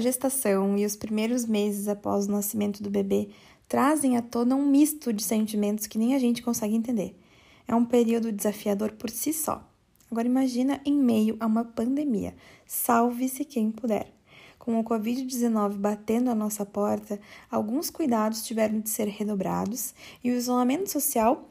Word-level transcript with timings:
A 0.00 0.02
gestação 0.02 0.78
e 0.78 0.86
os 0.86 0.96
primeiros 0.96 1.44
meses 1.44 1.86
após 1.86 2.26
o 2.26 2.32
nascimento 2.32 2.82
do 2.82 2.88
bebê 2.88 3.28
trazem 3.68 4.16
à 4.16 4.22
tona 4.22 4.56
um 4.56 4.64
misto 4.64 5.12
de 5.12 5.22
sentimentos 5.22 5.86
que 5.86 5.98
nem 5.98 6.14
a 6.14 6.18
gente 6.18 6.42
consegue 6.42 6.74
entender. 6.74 7.14
É 7.68 7.74
um 7.74 7.84
período 7.84 8.32
desafiador 8.32 8.92
por 8.92 9.10
si 9.10 9.30
só. 9.30 9.62
Agora 10.10 10.26
imagina 10.26 10.80
em 10.86 10.94
meio 10.94 11.36
a 11.38 11.44
uma 11.44 11.66
pandemia. 11.66 12.34
Salve-se 12.66 13.44
quem 13.44 13.70
puder. 13.70 14.10
Com 14.58 14.80
o 14.80 14.84
Covid-19 14.84 15.74
batendo 15.74 16.30
à 16.30 16.34
nossa 16.34 16.64
porta, 16.64 17.20
alguns 17.50 17.90
cuidados 17.90 18.42
tiveram 18.42 18.80
de 18.80 18.88
ser 18.88 19.06
redobrados 19.06 19.92
e 20.24 20.30
o 20.30 20.34
isolamento 20.34 20.90
social 20.90 21.46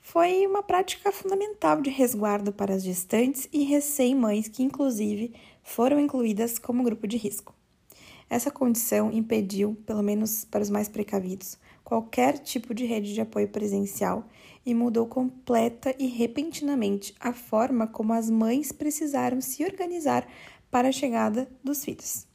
foi 0.00 0.46
uma 0.46 0.62
prática 0.62 1.10
fundamental 1.10 1.82
de 1.82 1.90
resguardo 1.90 2.52
para 2.52 2.74
as 2.74 2.84
gestantes 2.84 3.48
e 3.52 3.64
recém-mães 3.64 4.46
que, 4.46 4.62
inclusive, 4.62 5.34
foram 5.64 5.98
incluídas 5.98 6.60
como 6.60 6.84
grupo 6.84 7.04
de 7.08 7.16
risco. 7.16 7.57
Essa 8.30 8.50
condição 8.50 9.10
impediu, 9.10 9.76
pelo 9.86 10.02
menos 10.02 10.44
para 10.44 10.62
os 10.62 10.68
mais 10.68 10.88
precavidos, 10.88 11.58
qualquer 11.82 12.38
tipo 12.38 12.74
de 12.74 12.84
rede 12.84 13.14
de 13.14 13.20
apoio 13.20 13.48
presencial 13.48 14.28
e 14.66 14.74
mudou 14.74 15.06
completa 15.06 15.94
e 15.98 16.06
repentinamente 16.06 17.14
a 17.18 17.32
forma 17.32 17.86
como 17.86 18.12
as 18.12 18.28
mães 18.28 18.70
precisaram 18.70 19.40
se 19.40 19.64
organizar 19.64 20.28
para 20.70 20.88
a 20.88 20.92
chegada 20.92 21.48
dos 21.64 21.82
filhos. 21.82 22.26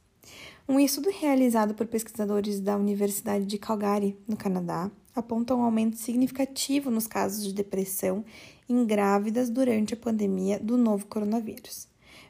Um 0.68 0.80
estudo 0.80 1.10
realizado 1.10 1.74
por 1.74 1.86
pesquisadores 1.86 2.58
da 2.58 2.76
Universidade 2.76 3.44
de 3.44 3.58
Calgary, 3.58 4.16
no 4.26 4.36
Canadá, 4.36 4.90
aponta 5.14 5.54
um 5.54 5.62
aumento 5.62 5.96
significativo 5.96 6.90
nos 6.90 7.06
casos 7.06 7.44
de 7.44 7.52
depressão 7.52 8.24
em 8.68 8.84
grávidas 8.84 9.48
durante 9.48 9.94
a 9.94 9.96
pandemia 9.96 10.58
do 10.58 10.76
novo 10.76 11.06
coronavírus. 11.06 11.86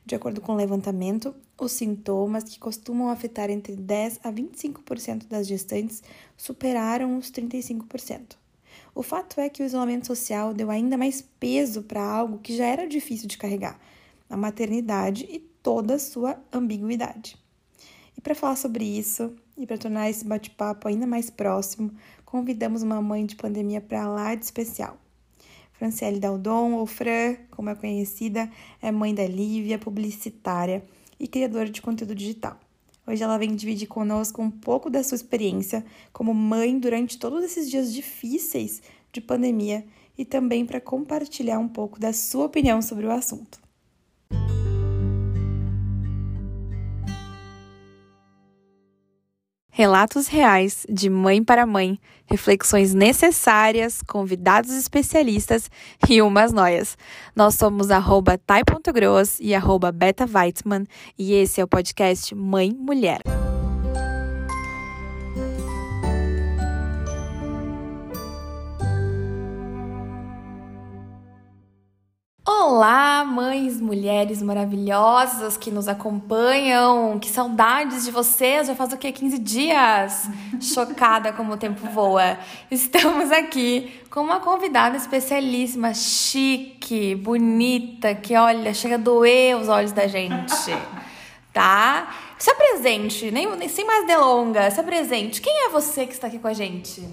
De 0.07 0.15
acordo 0.15 0.41
com 0.41 0.53
o 0.53 0.57
levantamento, 0.57 1.35
os 1.59 1.73
sintomas 1.73 2.45
que 2.45 2.59
costumam 2.59 3.09
afetar 3.09 3.49
entre 3.49 3.75
10 3.75 4.21
a 4.23 4.31
25% 4.31 5.27
das 5.27 5.47
gestantes 5.47 6.03
superaram 6.37 7.17
os 7.17 7.31
35%. 7.31 8.37
O 8.95 9.03
fato 9.03 9.41
é 9.41 9.49
que 9.49 9.63
o 9.63 9.67
isolamento 9.67 10.07
social 10.07 10.53
deu 10.53 10.71
ainda 10.71 10.99
mais 10.99 11.23
peso 11.23 11.83
para 11.83 12.03
algo 12.03 12.39
que 12.39 12.57
já 12.57 12.67
era 12.67 12.87
difícil 12.87 13.27
de 13.27 13.39
carregar, 13.39 13.81
a 14.29 14.37
maternidade 14.37 15.27
e 15.29 15.39
toda 15.39 15.95
a 15.95 15.99
sua 15.99 16.39
ambiguidade. 16.53 17.39
E 18.17 18.21
para 18.21 18.35
falar 18.35 18.57
sobre 18.57 18.85
isso 18.85 19.35
e 19.57 19.67
para 19.67 19.79
tornar 19.79 20.11
esse 20.11 20.25
bate-papo 20.25 20.87
ainda 20.87 21.07
mais 21.07 21.31
próximo, 21.31 21.91
convidamos 22.25 22.83
uma 22.83 23.01
mãe 23.01 23.25
de 23.25 23.37
pandemia 23.37 23.81
para 23.81 24.07
lá 24.07 24.35
de 24.35 24.45
especial. 24.45 24.99
Franciele 25.85 26.19
Daldon, 26.19 26.73
ou 26.73 26.87
Fran, 26.87 27.37
como 27.51 27.69
é 27.69 27.75
conhecida, 27.75 28.51
é 28.81 28.91
mãe 28.91 29.15
da 29.15 29.27
Lívia, 29.27 29.79
publicitária 29.79 30.83
e 31.21 31.29
criadora 31.29 31.69
de 31.69 31.83
conteúdo 31.83 32.15
digital. 32.15 32.59
Hoje 33.07 33.23
ela 33.23 33.37
vem 33.37 33.55
dividir 33.55 33.87
conosco 33.87 34.41
um 34.41 34.51
pouco 34.51 34.89
da 34.89 35.05
sua 35.05 35.17
experiência 35.17 35.85
como 36.11 36.33
mãe 36.33 36.79
durante 36.79 37.19
todos 37.19 37.45
esses 37.45 37.71
dias 37.71 37.93
difíceis 37.93 38.81
de 39.13 39.21
pandemia 39.21 39.85
e 40.17 40.25
também 40.25 40.65
para 40.65 40.81
compartilhar 40.81 41.59
um 41.59 41.69
pouco 41.69 42.01
da 42.01 42.15
sua 42.15 42.47
opinião 42.47 42.81
sobre 42.81 43.05
o 43.05 43.11
assunto. 43.11 43.64
Relatos 49.77 50.29
reais 50.29 50.87
de 50.89 51.11
mãe 51.11 51.43
para 51.43 51.67
mãe, 51.67 51.99
reflexões 52.27 52.95
necessárias, 52.95 54.01
convidados 54.07 54.71
especialistas 54.71 55.69
e 56.09 56.23
umas 56.23 56.53
noias. 56.53 56.97
Nós 57.35 57.57
somos 57.57 57.91
tai.gross 58.37 59.41
e 59.41 59.53
arroba 59.53 59.91
beta 59.91 60.27
Weitzman 60.33 60.87
e 61.19 61.33
esse 61.35 61.61
é 61.61 61.65
o 61.65 61.67
podcast 61.67 62.33
Mãe 62.37 62.73
Mulher. 62.73 63.21
Olá, 72.67 73.27
mães, 73.27 73.79
mulheres 73.79 74.41
maravilhosas 74.41 75.55
que 75.55 75.71
nos 75.71 75.87
acompanham. 75.87 77.19
Que 77.19 77.29
saudades 77.29 78.07
de 78.07 78.11
vocês. 78.11 78.69
Já 78.69 78.75
faz 78.75 78.91
o 78.91 78.97
quê? 78.97 79.13
15 79.13 79.39
dias? 79.39 80.31
Chocada 80.63 81.31
como 81.31 81.53
o 81.53 81.57
tempo 81.59 81.87
voa. 81.91 82.39
Estamos 82.71 83.31
aqui 83.31 84.01
com 84.09 84.21
uma 84.21 84.41
convidada 84.41 84.97
especialíssima, 84.97 85.93
chique, 85.93 87.15
bonita, 87.17 88.15
que 88.15 88.35
olha, 88.35 88.73
chega 88.73 88.95
a 88.95 88.99
doer 88.99 89.59
os 89.59 89.69
olhos 89.69 89.93
da 89.93 90.07
gente. 90.07 90.75
Tá? 91.53 92.17
Se 92.39 92.51
apresente, 92.51 93.31
nem, 93.31 93.47
nem 93.59 93.69
sem 93.69 93.85
mais 93.85 94.07
delongas, 94.07 94.73
se 94.73 94.81
apresente. 94.81 95.43
Quem 95.43 95.67
é 95.67 95.69
você 95.69 96.07
que 96.07 96.15
está 96.15 96.29
aqui 96.29 96.39
com 96.39 96.49
a 96.49 96.55
gente? 96.55 97.07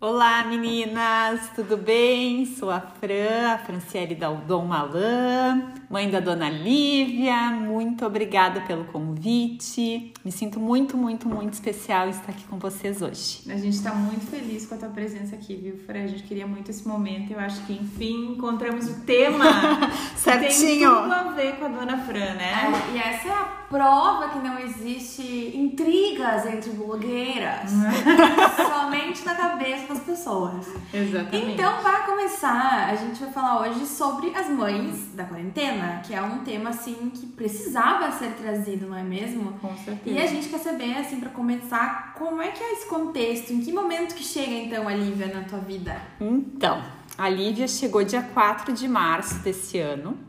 Olá 0.00 0.44
meninas, 0.44 1.50
tudo 1.56 1.76
bem? 1.76 2.46
Sou 2.46 2.70
a 2.70 2.80
Fran, 2.80 3.54
a 3.54 3.58
Franciele 3.58 4.14
Daldon 4.14 4.64
Malan, 4.64 5.74
mãe 5.88 6.10
da 6.10 6.20
dona 6.20 6.50
Lívia. 6.50 7.50
Muito 7.50 8.04
obrigada 8.04 8.60
pelo 8.62 8.84
convite. 8.84 10.12
Me 10.24 10.30
sinto 10.30 10.60
muito, 10.60 10.96
muito, 10.96 11.28
muito 11.28 11.54
especial 11.54 12.08
estar 12.08 12.30
aqui 12.30 12.44
com 12.44 12.58
vocês 12.58 13.00
hoje. 13.00 13.40
A 13.48 13.56
gente 13.56 13.74
está 13.74 13.94
muito 13.94 14.26
feliz 14.26 14.66
com 14.66 14.74
a 14.74 14.78
tua 14.78 14.88
presença 14.90 15.34
aqui, 15.34 15.56
viu, 15.56 15.78
Fran? 15.86 16.04
A 16.04 16.06
gente 16.06 16.24
queria 16.24 16.46
muito 16.46 16.70
esse 16.70 16.86
momento. 16.86 17.32
Eu 17.32 17.40
acho 17.40 17.62
que, 17.62 17.72
enfim, 17.72 18.32
encontramos 18.32 18.88
o 18.88 19.00
tema 19.00 19.44
certinho. 20.16 20.90
Tem 20.90 21.02
tudo 21.02 21.12
a 21.12 21.22
ver 21.32 21.56
com 21.56 21.64
a 21.64 21.68
dona 21.68 21.98
Fran, 21.98 22.34
né? 22.34 22.72
É, 22.92 22.94
e 22.94 22.98
essa 22.98 23.28
é 23.28 23.32
a 23.32 23.44
prova 23.68 24.28
que 24.28 24.38
não 24.38 24.58
existe 24.58 25.52
intrigas 25.54 26.46
entre 26.46 26.70
blogueiras. 26.70 27.70
somente 28.88 29.24
na 29.24 29.34
cabeça 29.34 29.92
das 29.92 30.00
pessoas. 30.00 30.66
Exatamente. 30.92 31.52
Então, 31.52 31.82
para 31.82 32.00
começar, 32.00 32.88
a 32.90 32.94
gente 32.94 33.20
vai 33.20 33.30
falar 33.30 33.60
hoje 33.62 33.86
sobre 33.86 34.34
as 34.34 34.48
mães 34.48 35.14
da 35.14 35.24
quarentena, 35.24 35.77
que 36.04 36.14
é 36.14 36.22
um 36.22 36.38
tema 36.40 36.70
assim 36.70 37.10
que 37.14 37.26
precisava 37.26 38.10
ser 38.12 38.32
trazido, 38.32 38.88
não 38.88 38.96
é 38.96 39.02
mesmo? 39.02 39.52
Com 39.60 39.76
certeza. 39.76 40.18
E 40.18 40.22
a 40.22 40.26
gente 40.26 40.48
quer 40.48 40.58
saber 40.58 40.96
assim 40.96 41.20
para 41.20 41.30
começar, 41.30 42.14
como 42.14 42.40
é 42.40 42.48
que 42.48 42.62
é 42.62 42.72
esse 42.72 42.86
contexto? 42.86 43.52
Em 43.52 43.60
que 43.60 43.72
momento 43.72 44.14
que 44.14 44.24
chega 44.24 44.52
então 44.52 44.88
a 44.88 44.94
Lívia 44.94 45.26
na 45.28 45.42
tua 45.42 45.58
vida? 45.58 46.00
Então, 46.20 46.82
a 47.16 47.28
Lívia 47.28 47.66
chegou 47.66 48.04
dia 48.04 48.22
4 48.22 48.72
de 48.72 48.86
março 48.86 49.36
desse 49.40 49.78
ano. 49.78 50.27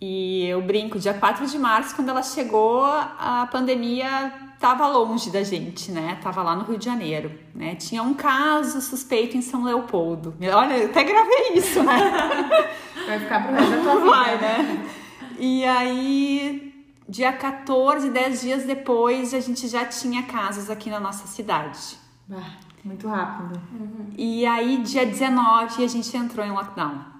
E 0.00 0.46
eu 0.46 0.60
brinco, 0.60 0.98
dia 0.98 1.14
4 1.14 1.46
de 1.46 1.58
março, 1.58 1.94
quando 1.94 2.08
ela 2.08 2.22
chegou, 2.22 2.84
a 2.84 3.48
pandemia 3.50 4.32
estava 4.54 4.86
longe 4.88 5.30
da 5.30 5.42
gente, 5.42 5.92
né? 5.92 6.18
Tava 6.22 6.42
lá 6.42 6.56
no 6.56 6.64
Rio 6.64 6.78
de 6.78 6.84
Janeiro, 6.84 7.30
né? 7.54 7.74
Tinha 7.74 8.02
um 8.02 8.14
caso 8.14 8.80
suspeito 8.80 9.36
em 9.36 9.42
São 9.42 9.62
Leopoldo. 9.62 10.34
Olha, 10.54 10.78
eu 10.78 10.86
até 10.90 11.04
gravei 11.04 11.52
isso, 11.54 11.82
né? 11.82 11.94
Vai 13.06 13.20
ficar 13.20 13.46
pro 13.46 13.54
resto 13.54 13.70
da 13.70 13.82
tua 13.82 13.94
vida. 13.96 14.10
Vai, 14.10 14.40
né? 14.40 14.90
E 15.38 15.64
aí, 15.64 16.74
dia 17.08 17.32
14, 17.32 18.08
10 18.10 18.40
dias 18.40 18.64
depois, 18.64 19.34
a 19.34 19.40
gente 19.40 19.68
já 19.68 19.84
tinha 19.84 20.22
casos 20.22 20.70
aqui 20.70 20.88
na 20.88 21.00
nossa 21.00 21.26
cidade. 21.26 21.98
Ah, 22.32 22.52
muito 22.82 23.06
rápido. 23.06 23.60
Uhum. 23.72 24.06
E 24.16 24.46
aí, 24.46 24.78
dia 24.78 25.04
19, 25.04 25.84
a 25.84 25.88
gente 25.88 26.16
entrou 26.16 26.44
em 26.44 26.50
lockdown. 26.50 27.13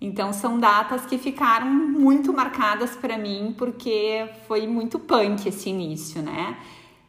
Então 0.00 0.32
são 0.32 0.58
datas 0.58 1.06
que 1.06 1.16
ficaram 1.16 1.66
muito 1.66 2.32
marcadas 2.32 2.94
para 2.94 3.16
mim 3.16 3.54
porque 3.56 4.28
foi 4.46 4.66
muito 4.66 4.98
punk 4.98 5.48
esse 5.48 5.70
início, 5.70 6.20
né? 6.22 6.58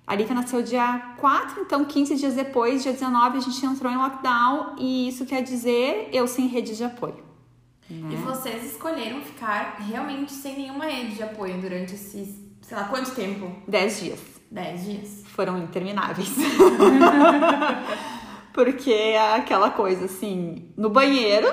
A 0.06 0.16
Lívia 0.16 0.34
nasceu 0.34 0.64
dia 0.64 1.16
4, 1.18 1.64
então 1.64 1.84
15 1.84 2.16
dias 2.16 2.34
depois, 2.34 2.82
dia 2.82 2.94
19, 2.94 3.40
a 3.40 3.42
gente 3.42 3.66
entrou 3.66 3.92
em 3.92 3.98
lockdown 3.98 4.76
e 4.78 5.10
isso 5.10 5.26
quer 5.26 5.44
dizer 5.44 6.08
eu 6.14 6.26
sem 6.28 6.48
rede 6.48 6.78
de 6.78 6.84
apoio. 6.86 7.28
Né? 7.90 8.14
E 8.14 8.16
vocês 8.16 8.64
escolheram 8.72 9.22
ficar 9.22 9.76
realmente 9.80 10.32
sem 10.32 10.58
nenhuma 10.58 10.86
rede 10.86 11.16
de 11.16 11.24
apoio 11.24 11.60
durante 11.60 11.94
esses, 11.96 12.36
sei 12.62 12.78
lá, 12.78 12.86
quanto 12.86 13.12
tempo? 13.12 13.52
10 13.68 14.00
dias. 14.00 14.20
10 14.50 14.86
dias. 14.86 15.24
Foram 15.28 15.58
intermináveis. 15.58 16.34
Porque 18.54 18.92
é 18.92 19.36
aquela 19.36 19.72
coisa 19.72 20.06
assim, 20.06 20.72
no 20.78 20.90
banheiro 20.90 21.48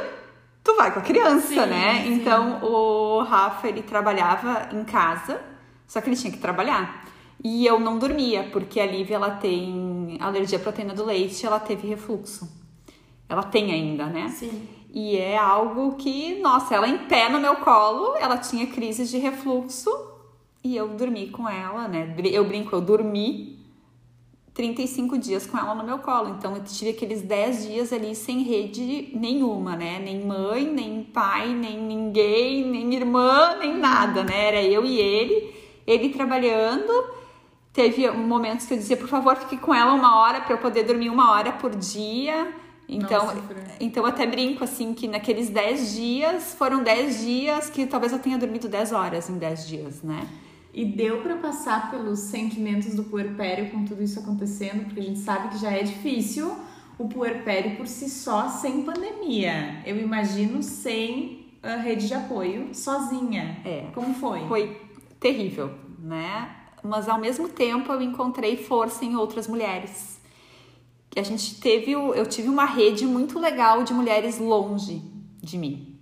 tu 0.65 0.75
vai 0.77 0.93
com 0.93 0.99
a 0.99 1.03
criança, 1.03 1.49
sim, 1.49 1.57
né? 1.57 2.03
Sim. 2.03 2.15
Então 2.15 2.65
o 2.65 3.23
Rafa 3.23 3.69
ele 3.69 3.83
trabalhava 3.83 4.71
em 4.73 4.83
casa, 4.83 5.41
só 5.87 6.01
que 6.01 6.09
ele 6.09 6.17
tinha 6.17 6.33
que 6.33 6.39
trabalhar. 6.39 7.05
E 7.43 7.67
eu 7.67 7.79
não 7.79 7.99
dormia, 7.99 8.49
porque 8.51 8.81
a 8.81 8.87
Lívia 8.87 9.17
ela 9.17 9.33
tem 9.33 10.17
alergia 10.19 10.59
à 10.59 10.61
proteína 10.61 10.95
do 10.95 11.05
leite, 11.05 11.45
ela 11.45 11.61
teve 11.61 11.87
refluxo. 11.87 12.51
Ela 13.29 13.43
tem 13.43 13.71
ainda, 13.71 14.07
né? 14.07 14.29
Sim. 14.31 14.67
E 14.93 15.17
é 15.17 15.37
algo 15.37 15.97
que, 15.97 16.41
nossa, 16.41 16.75
ela 16.75 16.89
em 16.89 16.99
pé 16.99 17.29
no 17.29 17.41
meu 17.41 17.57
colo, 17.57 18.17
ela 18.17 18.39
tinha 18.39 18.67
crises 18.67 19.11
de 19.11 19.19
refluxo 19.19 19.91
e 20.63 20.75
eu 20.77 20.89
dormi 20.89 21.29
com 21.29 21.49
ela, 21.49 21.87
né? 21.87 22.15
Eu 22.25 22.45
brinco, 22.45 22.75
eu 22.75 22.81
dormi 22.81 23.59
35 24.55 25.19
dias 25.19 25.47
com 25.47 25.59
ela 25.59 25.75
no 25.75 25.85
meu 25.85 25.99
colo. 25.99 26.31
Então 26.31 26.55
eu 26.55 26.63
tive 26.63 26.93
aqueles 26.93 27.21
10 27.23 27.67
dias 27.67 27.93
ali 27.93 28.15
sem 28.15 28.43
rede 28.43 29.11
nenhuma, 29.13 29.77
né? 29.77 29.99
Nem 29.99 30.25
mãe, 30.25 30.65
nem 30.65 31.03
pai, 31.03 31.49
nem 31.49 31.79
ninguém, 31.79 32.65
nem 32.65 32.95
irmã, 32.95 33.57
nem 33.59 33.77
nada, 33.77 34.23
né? 34.23 34.47
Era 34.47 34.63
eu 34.63 34.87
e 34.87 34.99
ele, 34.99 35.55
ele 35.87 36.09
trabalhando 36.11 37.25
teve 37.75 38.09
momentos 38.13 38.67
que 38.67 38.73
eu 38.73 38.79
dizia, 38.79 38.97
por 38.97 39.09
favor, 39.09 39.37
fique 39.37 39.57
com 39.57 39.75
ela 39.75 39.93
uma 39.93 40.21
hora 40.21 40.41
para 40.41 40.55
eu 40.55 40.59
poder 40.59 40.85
dormir 40.85 41.11
uma 41.11 41.33
hora 41.33 41.53
por 41.53 41.75
dia. 41.75 42.55
Então, 42.89 43.27
Nossa, 43.27 43.43
então 43.81 44.07
até 44.07 44.27
brinco 44.27 44.63
assim 44.63 44.95
que 44.95 45.09
naqueles 45.09 45.49
10 45.49 45.95
dias 45.95 46.55
foram 46.55 46.83
10 46.83 47.21
dias 47.21 47.71
que 47.71 47.87
talvez 47.87 48.13
eu 48.13 48.19
tenha 48.21 48.39
dormido 48.39 48.69
10 48.69 48.93
horas 48.93 49.29
em 49.29 49.37
10 49.37 49.67
dias, 49.67 50.03
né? 50.03 50.29
E 50.75 50.85
deu 50.85 51.23
para 51.23 51.37
passar 51.37 51.89
pelos 51.89 52.19
sentimentos 52.19 52.97
do 52.97 53.05
puerpério 53.05 53.71
com 53.71 53.85
tudo 53.85 54.03
isso 54.03 54.19
acontecendo, 54.19 54.87
porque 54.87 54.99
a 54.99 55.05
gente 55.05 55.21
sabe 55.21 55.51
que 55.51 55.59
já 55.59 55.71
é 55.71 55.85
difícil 55.85 56.53
o 56.99 57.09
puerpério 57.09 57.77
por 57.77 57.87
si 57.87 58.11
só 58.11 58.49
sem 58.49 58.83
pandemia. 58.83 59.81
Eu 59.87 59.97
imagino 60.01 60.65
sem 60.65 61.47
a 61.63 61.77
rede 61.77 62.09
de 62.09 62.15
apoio 62.15 62.75
sozinha. 62.75 63.61
É. 63.65 63.87
Como 63.95 64.15
foi? 64.15 64.41
Foi 64.49 64.81
terrível, 65.21 65.71
né? 65.99 66.51
Mas 66.83 67.09
ao 67.09 67.21
mesmo 67.21 67.49
tempo 67.49 67.93
eu 67.93 68.03
encontrei 68.03 68.57
força 68.57 69.05
em 69.05 69.15
outras 69.15 69.47
mulheres. 69.47 70.21
Que 71.09 71.21
a 71.21 71.23
gente 71.23 71.61
teve, 71.61 71.93
eu 71.93 72.27
tive 72.27 72.49
uma 72.49 72.65
rede 72.65 73.07
muito 73.07 73.39
legal 73.39 73.85
de 73.85 73.95
mulheres 73.95 74.41
longe 74.41 75.01
de 75.41 75.57
mim. 75.57 75.94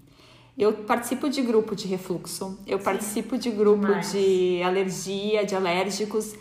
Eu 0.57 0.73
participo 0.73 1.29
de 1.31 1.41
grupo 1.41 1.75
de 1.75 1.87
refluxo, 1.87 2.59
eu 2.67 2.79
participo 2.79 3.39
de 3.39 3.51
grupo 3.51 3.87
demais. 3.87 4.13
de 4.13 4.63
alergia, 4.63 5.47
de 5.47 5.55
alérgicos, 5.55 6.35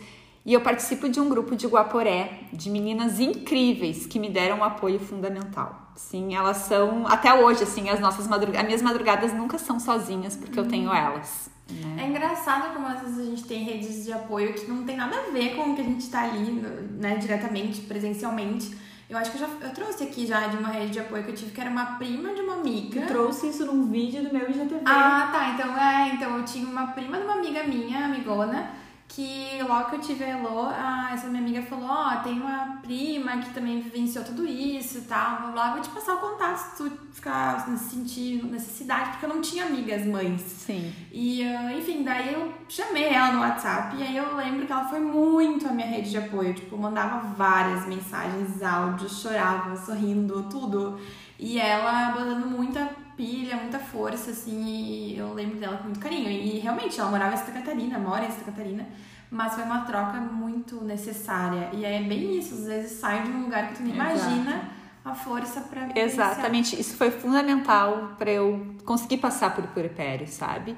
e 0.44 0.52
eu 0.52 0.60
participo 0.60 1.08
de 1.08 1.20
um 1.20 1.28
grupo 1.28 1.56
de 1.56 1.66
Guaporé, 1.66 2.40
de 2.52 2.68
meninas 2.68 3.20
incríveis 3.20 4.06
que 4.06 4.18
me 4.18 4.28
deram 4.28 4.58
um 4.58 4.64
apoio 4.64 4.98
fundamental. 4.98 5.92
Sim, 5.96 6.34
elas 6.34 6.58
são 6.58 7.06
até 7.06 7.32
hoje 7.32 7.62
assim, 7.62 7.88
as 7.88 8.00
nossas 8.00 8.26
madrugadas, 8.26 8.60
as 8.60 8.66
minhas 8.66 8.82
madrugadas 8.82 9.32
nunca 9.32 9.56
são 9.58 9.78
sozinhas 9.78 10.36
porque 10.36 10.58
eu 10.58 10.66
tenho 10.66 10.92
elas. 10.92 11.50
né? 11.70 12.04
É 12.04 12.06
engraçado 12.08 12.74
como 12.74 12.86
às 12.86 13.00
vezes 13.00 13.18
a 13.18 13.24
gente 13.24 13.44
tem 13.44 13.62
redes 13.62 14.04
de 14.04 14.12
apoio 14.12 14.52
que 14.52 14.68
não 14.68 14.84
tem 14.84 14.96
nada 14.96 15.16
a 15.16 15.30
ver 15.30 15.54
com 15.54 15.70
o 15.70 15.74
que 15.74 15.80
a 15.80 15.84
gente 15.84 16.08
tá 16.10 16.22
ali, 16.24 16.50
né, 16.98 17.16
diretamente, 17.16 17.82
presencialmente. 17.82 18.76
Eu 19.12 19.18
acho 19.18 19.30
que 19.30 19.36
eu 19.36 19.46
já 19.46 19.48
eu 19.60 19.74
trouxe 19.74 20.04
aqui 20.04 20.26
já 20.26 20.46
de 20.48 20.56
uma 20.56 20.70
rede 20.70 20.92
de 20.92 21.00
apoio 21.00 21.22
que 21.22 21.32
eu 21.32 21.34
tive, 21.34 21.50
que 21.50 21.60
era 21.60 21.68
uma 21.68 21.98
prima 21.98 22.32
de 22.32 22.40
uma 22.40 22.54
amiga. 22.54 22.98
Eu 22.98 23.06
trouxe 23.06 23.50
isso 23.50 23.66
num 23.66 23.84
vídeo 23.90 24.22
do 24.24 24.32
meu 24.32 24.48
IGTV. 24.48 24.80
Ah, 24.86 25.28
tá. 25.30 25.50
Então, 25.50 25.76
é, 25.76 26.08
então 26.14 26.38
eu 26.38 26.44
tinha 26.46 26.66
uma 26.66 26.86
prima 26.92 27.18
de 27.18 27.24
uma 27.24 27.34
amiga 27.34 27.62
minha, 27.64 28.06
amigona, 28.06 28.70
que 29.14 29.62
logo 29.62 29.90
que 29.90 29.96
eu 29.96 30.00
tive 30.00 30.24
a 30.24 30.28
Elo, 30.28 30.66
a, 30.68 31.10
essa 31.12 31.26
minha 31.26 31.42
amiga 31.42 31.62
falou, 31.62 31.86
ó, 31.86 32.16
tem 32.22 32.40
uma 32.40 32.78
prima 32.82 33.36
que 33.38 33.50
também 33.50 33.80
vivenciou 33.80 34.24
tudo 34.24 34.46
isso 34.46 34.98
e 34.98 35.00
tal, 35.02 35.42
blá, 35.42 35.50
blá, 35.50 35.72
vou 35.72 35.82
te 35.82 35.90
passar 35.90 36.14
o 36.14 36.18
contato 36.18 36.56
se 36.56 36.76
tu 36.76 36.90
ficar 37.12 37.60
se 37.60 37.90
sentir 37.90 38.42
necessidade, 38.44 39.10
porque 39.10 39.26
eu 39.26 39.28
não 39.28 39.42
tinha 39.42 39.66
amigas 39.66 40.06
mães. 40.06 40.40
Sim. 40.40 40.92
E, 41.12 41.44
ah, 41.44 41.76
enfim, 41.76 42.02
daí 42.02 42.32
eu 42.32 42.54
chamei 42.68 43.04
ela 43.04 43.32
no 43.32 43.40
WhatsApp 43.40 43.96
e 43.96 44.02
aí 44.02 44.16
eu 44.16 44.34
lembro 44.34 44.66
que 44.66 44.72
ela 44.72 44.88
foi 44.88 45.00
muito 45.00 45.68
a 45.68 45.72
minha 45.72 45.86
rede 45.86 46.10
de 46.10 46.16
apoio. 46.16 46.54
Tipo, 46.54 46.78
mandava 46.78 47.34
várias 47.34 47.86
mensagens, 47.86 48.62
áudios, 48.62 49.20
chorava, 49.20 49.76
sorrindo, 49.76 50.44
tudo. 50.44 50.98
E 51.38 51.58
ela 51.58 52.12
botando 52.12 52.46
muita 52.46 52.88
pilha, 53.16 53.56
muita 53.56 53.78
força, 53.78 54.30
assim, 54.30 54.64
e 54.64 55.16
eu 55.18 55.32
lembro 55.34 55.58
dela 55.58 55.76
com 55.78 55.84
muito 55.84 56.00
carinho. 56.00 56.28
E 56.30 56.58
realmente, 56.58 56.98
ela 57.00 57.10
morava 57.10 57.34
em 57.34 57.38
Santa 57.38 57.52
Catarina, 57.52 57.98
mora 57.98 58.24
em 58.24 58.30
Santa 58.30 58.44
Catarina, 58.52 58.86
mas 59.30 59.54
foi 59.54 59.64
uma 59.64 59.80
troca 59.80 60.18
muito 60.20 60.82
necessária. 60.84 61.70
E 61.72 61.84
é 61.84 62.00
bem 62.02 62.38
isso, 62.38 62.54
às 62.54 62.64
vezes 62.66 62.98
sai 62.98 63.22
de 63.22 63.30
um 63.30 63.42
lugar 63.44 63.68
que 63.68 63.76
tu 63.76 63.82
nem 63.82 63.94
Exato. 63.94 64.10
imagina 64.10 64.62
a 65.04 65.14
força 65.14 65.60
vivenciar. 65.60 65.96
Exatamente, 66.04 66.78
isso 66.80 66.96
foi 66.96 67.10
fundamental 67.10 68.12
para 68.18 68.30
eu 68.30 68.74
conseguir 68.84 69.16
passar 69.18 69.54
por 69.54 69.64
puerpério, 69.68 70.28
sabe? 70.28 70.76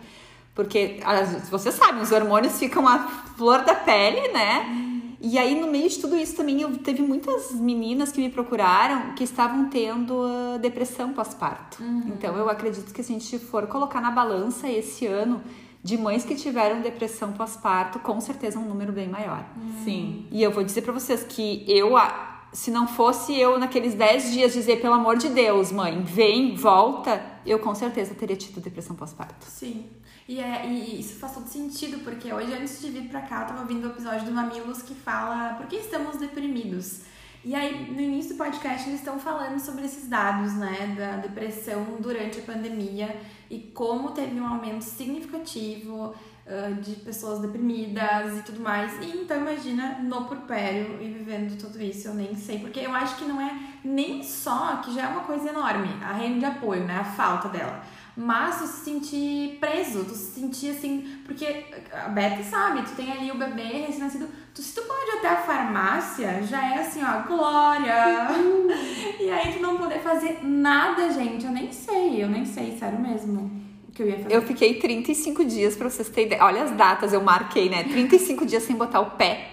Porque 0.54 1.00
as- 1.04 1.48
você 1.50 1.70
sabe, 1.72 2.00
os 2.00 2.12
hormônios 2.12 2.58
ficam 2.58 2.86
a 2.86 3.00
flor 3.36 3.64
da 3.64 3.74
pele, 3.74 4.32
né? 4.32 4.93
E 5.20 5.38
aí, 5.38 5.58
no 5.60 5.66
meio 5.66 5.88
de 5.88 5.98
tudo 5.98 6.16
isso 6.16 6.36
também, 6.36 6.60
eu 6.60 6.76
teve 6.78 7.02
muitas 7.02 7.52
meninas 7.52 8.12
que 8.12 8.20
me 8.20 8.28
procuraram 8.28 9.14
que 9.14 9.24
estavam 9.24 9.68
tendo 9.68 10.22
ah, 10.24 10.58
depressão 10.58 11.12
pós-parto. 11.12 11.82
Então, 12.06 12.36
eu 12.36 12.48
acredito 12.48 12.92
que 12.92 13.02
se 13.02 13.12
a 13.14 13.18
gente 13.18 13.38
for 13.38 13.66
colocar 13.66 14.00
na 14.00 14.10
balança 14.10 14.68
esse 14.68 15.06
ano 15.06 15.40
de 15.82 15.98
mães 15.98 16.24
que 16.24 16.34
tiveram 16.34 16.80
depressão 16.80 17.32
pós-parto, 17.32 17.98
com 17.98 18.18
certeza 18.20 18.56
é 18.58 18.60
um 18.60 18.64
número 18.66 18.92
bem 18.92 19.08
maior. 19.08 19.44
Sim. 19.84 20.26
E 20.30 20.42
eu 20.42 20.50
vou 20.50 20.64
dizer 20.64 20.80
pra 20.82 20.92
vocês 20.92 21.22
que 21.24 21.64
eu, 21.68 21.96
a- 21.96 22.33
se 22.54 22.70
não 22.70 22.86
fosse 22.86 23.38
eu 23.38 23.58
naqueles 23.58 23.94
10 23.94 24.32
dias 24.32 24.52
dizer, 24.52 24.80
pelo 24.80 24.94
amor 24.94 25.18
de 25.18 25.28
Deus, 25.28 25.72
mãe, 25.72 26.02
vem, 26.02 26.54
volta, 26.54 27.20
eu 27.44 27.58
com 27.58 27.74
certeza 27.74 28.14
teria 28.14 28.36
tido 28.36 28.60
depressão 28.60 28.94
pós-parto. 28.94 29.44
Sim. 29.44 29.90
E, 30.28 30.38
é, 30.38 30.66
e 30.66 31.00
isso 31.00 31.18
faz 31.18 31.34
todo 31.34 31.48
sentido, 31.48 31.98
porque 32.04 32.32
hoje, 32.32 32.54
antes 32.54 32.80
de 32.80 32.90
vir 32.90 33.08
pra 33.08 33.22
cá, 33.22 33.42
eu 33.42 33.46
tava 33.48 33.60
ouvindo 33.62 33.88
o 33.88 33.90
episódio 33.90 34.24
do 34.24 34.32
Mamilos 34.32 34.82
que 34.82 34.94
fala 34.94 35.54
por 35.54 35.66
que 35.66 35.76
estamos 35.76 36.16
deprimidos. 36.16 37.00
E 37.44 37.54
aí, 37.54 37.92
no 37.92 38.00
início 38.00 38.34
do 38.34 38.38
podcast, 38.38 38.88
eles 38.88 39.00
estão 39.00 39.18
falando 39.18 39.58
sobre 39.58 39.84
esses 39.84 40.08
dados, 40.08 40.54
né, 40.54 40.94
da 40.96 41.16
depressão 41.16 41.98
durante 42.00 42.38
a 42.38 42.42
pandemia 42.42 43.20
e 43.50 43.58
como 43.74 44.12
teve 44.12 44.40
um 44.40 44.46
aumento 44.46 44.82
significativo 44.82 46.14
ah, 46.46 46.70
de 46.78 46.96
pessoas 46.96 47.40
deprimidas 47.40 48.38
e 48.38 48.42
tudo 48.42 48.60
mais. 48.60 48.92
E 49.00 49.16
então, 49.16 49.38
imagina 49.38 49.98
no 50.02 50.26
porpério 50.26 50.98
e 51.00 51.08
vivendo 51.08 51.58
tudo 51.58 51.80
isso, 51.80 52.08
eu 52.08 52.14
nem 52.14 52.34
sei, 52.36 52.58
porque 52.58 52.80
eu 52.80 52.92
acho 52.92 53.16
que 53.16 53.24
não 53.24 53.40
é 53.40 53.50
nem 53.82 54.22
só, 54.22 54.76
que 54.76 54.94
já 54.94 55.04
é 55.04 55.08
uma 55.08 55.22
coisa 55.22 55.48
enorme, 55.48 55.88
a 56.02 56.12
rede 56.12 56.40
de 56.40 56.44
apoio, 56.44 56.84
né, 56.84 56.98
a 56.98 57.04
falta 57.04 57.48
dela. 57.48 57.82
Mas 58.16 58.58
tu 58.58 58.66
se 58.66 58.84
sentir 58.84 59.58
preso, 59.58 60.04
tu 60.04 60.14
se 60.14 60.40
sentir 60.40 60.70
assim. 60.70 61.20
Porque 61.24 61.64
a 61.92 62.08
Beth 62.10 62.44
sabe, 62.44 62.82
tu 62.82 62.94
tem 62.94 63.10
ali 63.10 63.32
o 63.32 63.38
bebê 63.38 63.86
recém-nascido. 63.86 64.28
Tu, 64.54 64.62
se 64.62 64.72
tu 64.72 64.82
pode 64.82 65.18
até 65.18 65.30
a 65.30 65.42
farmácia, 65.42 66.40
já 66.44 66.76
é 66.76 66.80
assim, 66.80 67.02
ó, 67.02 67.22
glória! 67.26 68.28
e 69.18 69.28
aí 69.30 69.52
tu 69.54 69.60
não 69.60 69.76
poder 69.76 69.98
fazer 69.98 70.44
nada, 70.44 71.10
gente. 71.10 71.44
Eu 71.44 71.50
nem 71.50 71.72
sei, 71.72 72.22
eu 72.22 72.28
nem 72.28 72.44
sei, 72.44 72.78
sério 72.78 73.00
mesmo. 73.00 73.63
Que 73.94 74.02
eu 74.02 74.08
ia 74.08 74.18
fazer. 74.18 74.34
Eu 74.34 74.42
fiquei 74.42 74.74
35 74.80 75.44
dias, 75.44 75.76
pra 75.76 75.88
vocês 75.88 76.08
terem 76.08 76.26
ideia. 76.26 76.44
Olha 76.44 76.64
as 76.64 76.72
datas, 76.72 77.12
eu 77.12 77.22
marquei, 77.22 77.68
né? 77.70 77.84
35 77.84 78.44
dias 78.44 78.62
sem 78.64 78.74
botar 78.76 79.00
o 79.00 79.12
pé 79.12 79.50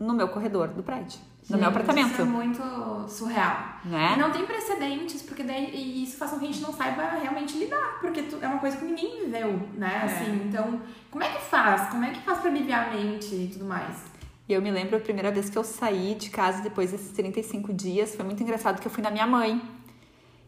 no 0.00 0.14
meu 0.14 0.28
corredor 0.28 0.68
do 0.68 0.82
prédio, 0.82 1.18
no 1.48 1.56
meu 1.58 1.66
Gente, 1.66 1.68
apartamento. 1.68 2.12
Isso 2.12 2.22
é 2.22 2.24
muito 2.24 2.62
surreal. 3.08 3.56
Né? 3.84 4.14
E 4.16 4.18
não 4.18 4.30
tem 4.30 4.44
precedentes, 4.46 5.22
porque 5.22 5.42
daí 5.42 6.02
isso 6.02 6.16
faz 6.16 6.30
com 6.30 6.38
que 6.38 6.44
a 6.44 6.48
gente 6.48 6.62
não 6.62 6.72
saiba 6.72 7.02
realmente 7.20 7.56
lidar, 7.58 7.98
porque 8.00 8.22
tu- 8.22 8.38
é 8.40 8.46
uma 8.48 8.58
coisa 8.58 8.76
que 8.76 8.84
ninguém 8.84 9.24
viveu, 9.24 9.60
né? 9.74 10.00
É. 10.02 10.04
Assim, 10.06 10.42
então, 10.48 10.80
como 11.10 11.22
é 11.22 11.28
que 11.28 11.42
faz? 11.42 11.90
Como 11.90 12.04
é 12.04 12.10
que 12.10 12.20
faz 12.22 12.38
pra 12.40 12.50
aliviar 12.50 12.88
a 12.88 12.90
mente 12.96 13.34
e 13.34 13.48
tudo 13.52 13.66
mais? 13.66 13.94
E 14.48 14.52
eu 14.52 14.60
me 14.60 14.70
lembro 14.70 14.96
a 14.96 15.00
primeira 15.00 15.30
vez 15.30 15.48
que 15.48 15.56
eu 15.56 15.64
saí 15.64 16.14
de 16.14 16.28
casa 16.30 16.62
depois 16.62 16.90
desses 16.92 17.12
35 17.12 17.72
dias, 17.72 18.14
foi 18.14 18.24
muito 18.24 18.42
engraçado 18.42 18.80
que 18.80 18.86
eu 18.86 18.90
fui 18.90 19.02
na 19.02 19.10
minha 19.10 19.26
mãe. 19.26 19.60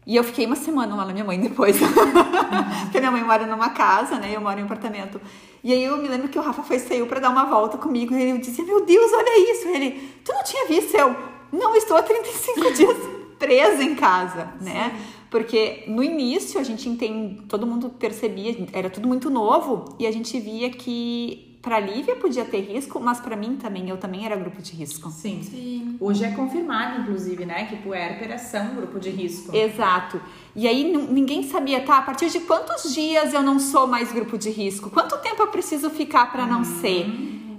E 0.07 0.15
eu 0.15 0.23
fiquei 0.23 0.45
uma 0.45 0.55
semana 0.55 0.95
lá 0.95 1.05
na 1.05 1.11
minha 1.11 1.25
mãe 1.25 1.37
depois. 1.37 1.77
Porque 2.83 2.97
minha 2.97 3.11
mãe 3.11 3.21
mora 3.21 3.45
numa 3.45 3.71
casa, 3.71 4.17
né? 4.17 4.31
E 4.31 4.35
eu 4.35 4.41
moro 4.41 4.57
em 4.57 4.63
um 4.63 4.65
apartamento. 4.65 5.19
E 5.61 5.73
aí 5.73 5.83
eu 5.83 5.97
me 5.97 6.07
lembro 6.07 6.29
que 6.29 6.39
o 6.39 6.41
Rafa 6.41 6.63
foi 6.63 6.79
saiu 6.79 7.05
pra 7.07 7.19
dar 7.19 7.29
uma 7.29 7.43
volta 7.43 7.77
comigo 7.77 8.15
e 8.15 8.21
ele 8.21 8.37
dizia: 8.37 8.63
Meu 8.63 8.85
Deus, 8.85 9.11
olha 9.11 9.51
isso! 9.51 9.67
Ele, 9.67 9.91
tu 10.23 10.31
não 10.31 10.41
tinha 10.43 10.65
visto? 10.65 10.95
Eu, 10.95 11.13
não, 11.51 11.75
estou 11.75 11.97
há 11.97 12.01
35 12.01 12.73
dias 12.73 12.97
presa 13.37 13.83
em 13.83 13.95
casa, 13.95 14.53
né? 14.61 14.97
Porque 15.29 15.83
no 15.87 16.01
início 16.01 16.57
a 16.57 16.63
gente 16.63 16.87
entende, 16.87 17.43
todo 17.43 17.67
mundo 17.67 17.89
percebia, 17.89 18.55
era 18.71 18.89
tudo 18.89 19.09
muito 19.09 19.29
novo 19.29 19.93
e 19.99 20.07
a 20.07 20.11
gente 20.11 20.39
via 20.39 20.69
que 20.69 21.46
pra 21.61 21.79
Lívia 21.79 22.15
podia 22.15 22.45
ter 22.45 22.61
risco, 22.61 22.99
mas 22.99 23.19
pra 23.19 23.35
mim 23.35 23.57
também, 23.57 23.89
eu 23.89 23.97
também 23.97 24.25
era 24.25 24.35
grupo 24.35 24.61
de 24.61 24.73
risco. 24.73 25.09
Sim. 25.09 25.41
Sim. 25.43 25.97
Hoje 25.99 26.23
é 26.23 26.31
confirmado, 26.31 27.01
inclusive, 27.01 27.45
né, 27.45 27.65
que 27.65 27.75
puérperas 27.77 28.41
são 28.41 28.75
grupo 28.75 28.99
de 28.99 29.09
risco. 29.09 29.55
Exato. 29.55 30.21
E 30.55 30.67
aí 30.67 30.95
ninguém 31.09 31.43
sabia, 31.43 31.81
tá? 31.81 31.97
A 31.97 32.01
partir 32.01 32.29
de 32.29 32.39
quantos 32.41 32.93
dias 32.93 33.33
eu 33.33 33.41
não 33.41 33.59
sou 33.59 33.87
mais 33.87 34.11
grupo 34.11 34.37
de 34.37 34.49
risco? 34.49 34.89
Quanto 34.89 35.17
tempo 35.17 35.41
eu 35.41 35.47
preciso 35.47 35.89
ficar 35.89 36.31
pra 36.31 36.45
não 36.45 36.63
ser? 36.63 37.05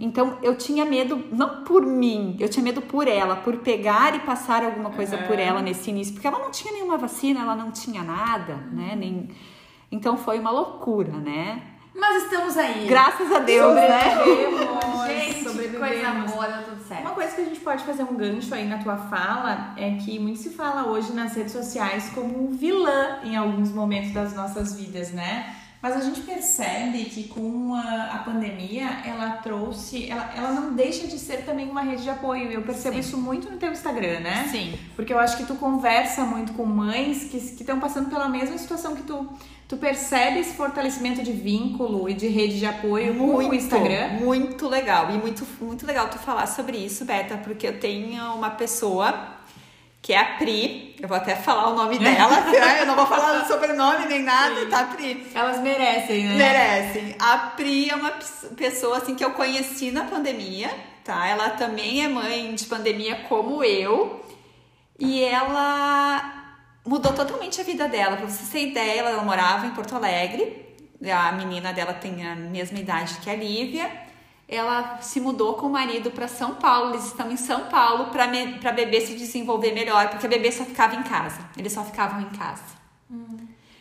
Então 0.00 0.38
eu 0.42 0.56
tinha 0.56 0.84
medo, 0.84 1.24
não 1.32 1.64
por 1.64 1.84
mim, 1.84 2.36
eu 2.38 2.48
tinha 2.48 2.62
medo 2.62 2.80
por 2.80 3.08
ela, 3.08 3.36
por 3.36 3.56
pegar 3.58 4.14
e 4.14 4.20
passar 4.20 4.64
alguma 4.64 4.90
coisa 4.90 5.18
por 5.18 5.38
ela 5.38 5.60
nesse 5.60 5.90
início, 5.90 6.14
porque 6.14 6.26
ela 6.26 6.38
não 6.38 6.50
tinha 6.50 6.72
nenhuma 6.72 6.96
vacina, 6.96 7.40
ela 7.40 7.56
não 7.56 7.72
tinha 7.72 8.02
nada, 8.02 8.56
né? 8.72 8.94
Nem... 8.96 9.28
Então 9.90 10.16
foi 10.16 10.38
uma 10.38 10.50
loucura, 10.50 11.12
né? 11.12 11.62
Mas 11.98 12.22
estamos 12.22 12.56
aí. 12.56 12.86
Graças 12.86 13.30
a 13.32 13.40
Deus, 13.40 13.74
né? 13.74 14.14
Sobrevivemos, 14.14 15.06
Gente, 15.06 15.34
que 15.34 15.44
coisa 15.44 15.50
sobrevivemos. 15.50 16.30
boa, 16.30 16.46
deu 16.46 16.62
tudo 16.64 16.82
certo. 16.86 17.00
Uma 17.00 17.10
coisa 17.10 17.34
que 17.34 17.40
a 17.40 17.44
gente 17.44 17.60
pode 17.60 17.84
fazer 17.84 18.02
um 18.04 18.14
gancho 18.14 18.54
aí 18.54 18.66
na 18.68 18.78
tua 18.78 18.96
fala 18.96 19.74
é 19.76 19.96
que 19.96 20.18
muito 20.18 20.38
se 20.38 20.50
fala 20.50 20.86
hoje 20.86 21.12
nas 21.12 21.34
redes 21.34 21.52
sociais 21.52 22.10
como 22.14 22.48
vilã 22.52 23.18
em 23.24 23.36
alguns 23.36 23.72
momentos 23.72 24.12
das 24.12 24.32
nossas 24.34 24.74
vidas, 24.76 25.10
né? 25.10 25.54
Mas 25.80 25.96
a 25.96 26.00
gente 26.00 26.22
percebe 26.22 27.04
que 27.04 27.28
com 27.28 27.72
a, 27.74 28.14
a 28.14 28.18
pandemia 28.18 29.00
ela 29.04 29.30
trouxe, 29.36 30.10
ela, 30.10 30.32
ela 30.36 30.50
não 30.50 30.74
deixa 30.74 31.06
de 31.06 31.16
ser 31.16 31.44
também 31.44 31.70
uma 31.70 31.82
rede 31.82 32.02
de 32.02 32.10
apoio. 32.10 32.50
Eu 32.50 32.62
percebo 32.62 32.94
Sim. 32.94 33.00
isso 33.00 33.16
muito 33.16 33.48
no 33.48 33.58
teu 33.58 33.70
Instagram, 33.70 34.20
né? 34.20 34.48
Sim. 34.50 34.76
Porque 34.96 35.12
eu 35.12 35.18
acho 35.20 35.36
que 35.36 35.46
tu 35.46 35.54
conversa 35.54 36.24
muito 36.24 36.52
com 36.54 36.66
mães 36.66 37.24
que 37.24 37.36
estão 37.36 37.78
passando 37.78 38.10
pela 38.10 38.28
mesma 38.28 38.58
situação 38.58 38.96
que 38.96 39.02
tu. 39.02 39.28
Tu 39.68 39.76
percebe 39.76 40.40
esse 40.40 40.54
fortalecimento 40.54 41.22
de 41.22 41.30
vínculo 41.30 42.08
e 42.08 42.14
de 42.14 42.26
rede 42.26 42.58
de 42.58 42.64
apoio 42.64 43.14
com 43.14 43.36
o 43.36 43.54
Instagram? 43.54 44.08
Muito 44.24 44.66
legal. 44.66 45.10
E 45.10 45.18
muito, 45.18 45.46
muito 45.60 45.86
legal 45.86 46.08
tu 46.08 46.18
falar 46.18 46.46
sobre 46.46 46.78
isso, 46.78 47.04
Beta, 47.04 47.36
porque 47.36 47.66
eu 47.66 47.78
tenho 47.78 48.32
uma 48.34 48.48
pessoa 48.50 49.36
que 50.00 50.14
é 50.14 50.18
a 50.18 50.24
Pri. 50.38 50.96
Eu 50.98 51.06
vou 51.06 51.18
até 51.18 51.36
falar 51.36 51.68
o 51.68 51.74
nome 51.76 51.98
dela, 51.98 52.40
né? 52.50 52.80
eu 52.80 52.86
não 52.86 52.96
vou 52.96 53.04
falar 53.06 53.42
o 53.42 53.46
sobrenome 53.46 54.06
nem 54.06 54.22
nada, 54.22 54.64
tá, 54.70 54.84
Pri? 54.84 55.26
Elas 55.34 55.60
merecem, 55.60 56.24
né? 56.28 56.34
Merecem. 56.36 57.14
A 57.18 57.36
Pri 57.54 57.90
é 57.90 57.94
uma 57.94 58.12
pes- 58.12 58.46
pessoa 58.56 58.96
assim 58.96 59.14
que 59.14 59.24
eu 59.24 59.32
conheci 59.32 59.90
na 59.90 60.04
pandemia, 60.04 60.70
tá? 61.04 61.26
Ela 61.26 61.50
também 61.50 62.02
é 62.02 62.08
mãe 62.08 62.54
de 62.54 62.64
pandemia 62.64 63.16
como 63.28 63.62
eu. 63.62 64.24
E 64.98 65.22
ela 65.22 65.97
mudou 66.88 67.12
totalmente 67.12 67.60
a 67.60 67.64
vida 67.64 67.86
dela. 67.86 68.16
Pra 68.16 68.26
você 68.26 68.50
ter 68.50 68.70
ideia, 68.70 69.00
ela 69.00 69.22
morava 69.22 69.66
em 69.66 69.70
Porto 69.70 69.94
Alegre. 69.94 70.66
A 71.04 71.30
menina 71.32 71.72
dela 71.72 71.92
tem 71.92 72.26
a 72.26 72.34
mesma 72.34 72.78
idade 72.78 73.18
que 73.22 73.30
a 73.30 73.36
Lívia. 73.36 74.08
Ela 74.48 74.98
se 75.02 75.20
mudou 75.20 75.54
com 75.54 75.66
o 75.66 75.70
marido 75.70 76.10
para 76.10 76.26
São 76.26 76.54
Paulo. 76.54 76.94
Eles 76.94 77.06
estão 77.06 77.30
em 77.30 77.36
São 77.36 77.66
Paulo 77.66 78.06
para 78.06 78.26
para 78.60 78.72
bebê 78.72 79.02
se 79.02 79.14
desenvolver 79.14 79.72
melhor, 79.72 80.08
porque 80.08 80.24
a 80.24 80.28
bebê 80.28 80.50
só 80.50 80.64
ficava 80.64 80.96
em 80.96 81.02
casa. 81.02 81.38
Eles 81.56 81.72
só 81.72 81.84
ficavam 81.84 82.22
em 82.22 82.30
casa. 82.30 82.64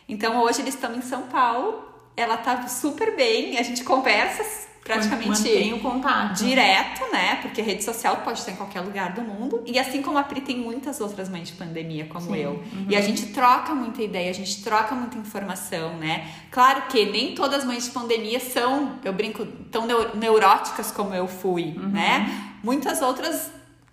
Então 0.09 0.41
hoje 0.41 0.61
eles 0.61 0.75
estão 0.75 0.93
em 0.93 1.01
São 1.01 1.23
Paulo. 1.23 1.83
Ela 2.15 2.35
tá 2.35 2.67
super 2.67 3.15
bem. 3.15 3.57
A 3.57 3.63
gente 3.63 3.83
conversa 3.85 4.43
praticamente 4.88 5.29
Mantém 5.29 5.74
o 5.74 5.79
contato. 5.79 6.36
direto, 6.44 7.01
né? 7.12 7.39
Porque 7.41 7.62
rede 7.62 7.84
social 7.84 8.17
pode 8.17 8.39
estar 8.39 8.51
em 8.51 8.56
qualquer 8.56 8.82
lugar 8.82 9.13
do 9.13 9.22
mundo. 9.22 9.62
E 9.65 9.77
assim 9.77 10.01
como 10.01 10.17
a 10.17 10.24
Pri 10.24 10.41
tem 10.41 10.58
muitas 10.58 11.01
outras 11.01 11.27
mães 11.29 11.48
de 11.50 11.53
pandemia, 11.56 12.06
como 12.06 12.27
Sim, 12.34 12.38
eu. 12.38 12.63
E 12.89 12.96
a 12.96 13.01
gente 13.01 13.27
troca 13.27 13.75
muita 13.75 14.01
ideia, 14.01 14.29
a 14.29 14.34
gente 14.34 14.63
troca 14.63 14.96
muita 14.96 15.17
informação, 15.17 15.98
né? 15.98 16.27
Claro 16.51 16.84
que 16.89 17.06
nem 17.06 17.36
todas 17.36 17.60
as 17.60 17.65
mães 17.65 17.86
de 17.86 17.91
pandemia 17.91 18.39
são, 18.39 18.98
eu 19.03 19.13
brinco, 19.13 19.46
tão 19.72 19.86
neu- 19.86 20.15
neuróticas 20.15 20.91
como 20.91 21.13
eu 21.13 21.27
fui, 21.27 21.74
né? 21.77 22.56
Muitas 22.63 23.01
outras 23.01 23.51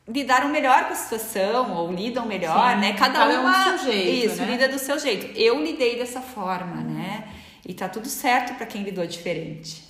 lidaram 0.09 0.49
melhor 0.51 0.85
com 0.85 0.93
a 0.93 0.97
situação 0.97 1.73
ou 1.75 1.91
lidam 1.93 2.27
melhor, 2.27 2.75
Sim, 2.75 2.81
né? 2.81 2.93
Cada, 2.93 3.19
cada 3.21 3.41
um 3.41 3.41
uma 3.41 3.53
do 3.73 3.79
seu 3.81 3.93
jeito, 3.93 4.27
isso, 4.33 4.43
né? 4.43 4.53
lida 4.53 4.69
do 4.69 4.79
seu 4.79 4.99
jeito. 4.99 5.27
Eu 5.39 5.63
lidei 5.63 5.97
dessa 5.97 6.21
forma, 6.21 6.77
né? 6.83 7.25
E 7.67 7.73
tá 7.73 7.89
tudo 7.89 8.07
certo 8.09 8.55
para 8.55 8.67
quem 8.67 8.83
lidou 8.83 9.07
diferente. 9.07 9.83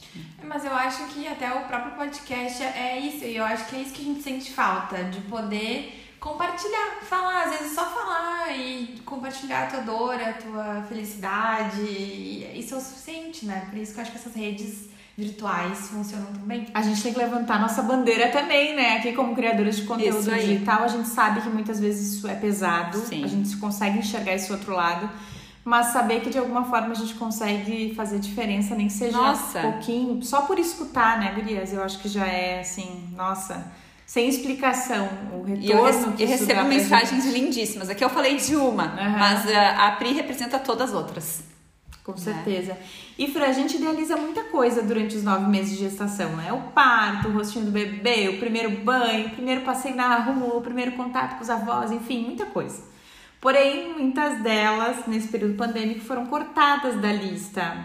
Mas 0.42 0.64
eu 0.64 0.74
acho 0.74 1.04
que 1.06 1.26
até 1.26 1.52
o 1.52 1.64
próprio 1.64 1.94
podcast 1.94 2.62
é 2.62 2.98
isso, 2.98 3.24
e 3.24 3.36
eu 3.36 3.44
acho 3.44 3.66
que 3.66 3.76
é 3.76 3.80
isso 3.80 3.92
que 3.92 4.02
a 4.02 4.04
gente 4.04 4.22
sente 4.22 4.52
falta, 4.52 5.04
de 5.04 5.20
poder 5.22 6.00
compartilhar, 6.20 7.00
falar, 7.02 7.44
às 7.44 7.58
vezes 7.58 7.74
só 7.74 7.84
falar 7.84 8.56
e 8.56 9.00
compartilhar 9.04 9.64
a 9.64 9.66
tua 9.66 9.80
dor, 9.80 10.14
a 10.14 10.32
tua 10.32 10.84
felicidade, 10.88 11.82
e 11.82 12.58
isso 12.58 12.74
é 12.74 12.78
o 12.78 12.80
suficiente, 12.80 13.44
né? 13.44 13.66
Por 13.68 13.78
isso 13.78 13.92
que 13.92 13.98
eu 13.98 14.02
acho 14.02 14.12
que 14.12 14.18
essas 14.18 14.34
redes 14.34 14.88
virtuais 15.16 15.88
funcionam 15.88 16.26
tão 16.32 16.42
bem. 16.42 16.66
A 16.74 16.82
gente 16.82 17.02
tem 17.02 17.12
que 17.12 17.18
levantar 17.18 17.60
nossa 17.60 17.82
bandeira 17.82 18.30
também, 18.30 18.74
né? 18.74 18.96
Aqui 18.96 19.12
como 19.12 19.34
criadoras 19.34 19.76
de 19.76 19.82
conteúdo 19.82 20.30
digital, 20.30 20.82
a 20.82 20.88
gente 20.88 21.08
sabe 21.08 21.40
que 21.40 21.48
muitas 21.48 21.78
vezes 21.78 22.16
isso 22.16 22.26
é 22.26 22.34
pesado, 22.34 22.98
Sim. 22.98 23.22
a 23.22 23.28
gente 23.28 23.56
consegue 23.58 23.98
enxergar 23.98 24.32
esse 24.32 24.50
outro 24.50 24.74
lado, 24.74 25.08
mas 25.64 25.86
saber 25.88 26.20
que 26.20 26.28
de 26.30 26.38
alguma 26.38 26.64
forma 26.64 26.88
a 26.88 26.94
gente 26.94 27.14
consegue 27.14 27.94
fazer 27.94 28.18
diferença, 28.18 28.74
nem 28.74 28.86
que 28.88 28.92
seja 28.92 29.16
Nossa. 29.16 29.58
um 29.60 29.72
pouquinho, 29.72 30.22
só 30.22 30.42
por 30.42 30.58
escutar, 30.58 31.18
né, 31.18 31.32
Gurias? 31.34 31.72
Eu 31.72 31.82
acho 31.82 31.98
que 32.00 32.08
já 32.08 32.26
é 32.26 32.60
assim, 32.60 33.08
nossa, 33.16 33.72
sem 34.06 34.28
explicação 34.28 35.08
o 35.32 35.42
retorno. 35.42 35.62
E 35.64 35.70
eu, 35.70 35.82
rece- 35.84 36.12
que 36.12 36.22
eu 36.22 36.28
recebo 36.28 36.64
mensagens 36.64 37.24
gente. 37.24 37.32
lindíssimas. 37.40 37.88
Aqui 37.88 38.04
eu 38.04 38.10
falei 38.10 38.36
de 38.36 38.54
uma, 38.54 38.84
Aham. 38.84 39.18
mas 39.18 39.46
ah, 39.54 39.86
a 39.88 39.92
Pri 39.92 40.12
representa 40.12 40.58
todas 40.58 40.90
as 40.90 40.94
outras. 40.94 41.42
Com 42.04 42.18
certeza. 42.18 42.76
E 43.18 43.26
Fran, 43.32 43.46
a 43.46 43.52
gente 43.52 43.76
idealiza 43.78 44.14
muita 44.14 44.44
coisa 44.44 44.82
durante 44.82 45.16
os 45.16 45.22
nove 45.24 45.46
meses 45.46 45.70
de 45.70 45.84
gestação, 45.84 46.36
né? 46.36 46.52
O 46.52 46.60
parto, 46.72 47.28
o 47.28 47.32
rostinho 47.32 47.64
do 47.64 47.70
bebê, 47.70 48.28
o 48.28 48.38
primeiro 48.38 48.70
banho, 48.84 49.28
o 49.28 49.30
primeiro 49.30 49.62
passeio 49.62 49.96
na 49.96 50.14
rua, 50.18 50.56
o 50.56 50.60
primeiro 50.60 50.92
contato 50.92 51.36
com 51.36 51.42
os 51.42 51.48
avós, 51.48 51.90
enfim, 51.90 52.22
muita 52.26 52.44
coisa. 52.44 52.82
Porém, 53.44 53.92
muitas 53.92 54.42
delas, 54.42 55.06
nesse 55.06 55.28
período 55.28 55.54
pandêmico, 55.54 56.00
foram 56.00 56.24
cortadas 56.24 56.98
da 56.98 57.12
lista. 57.12 57.76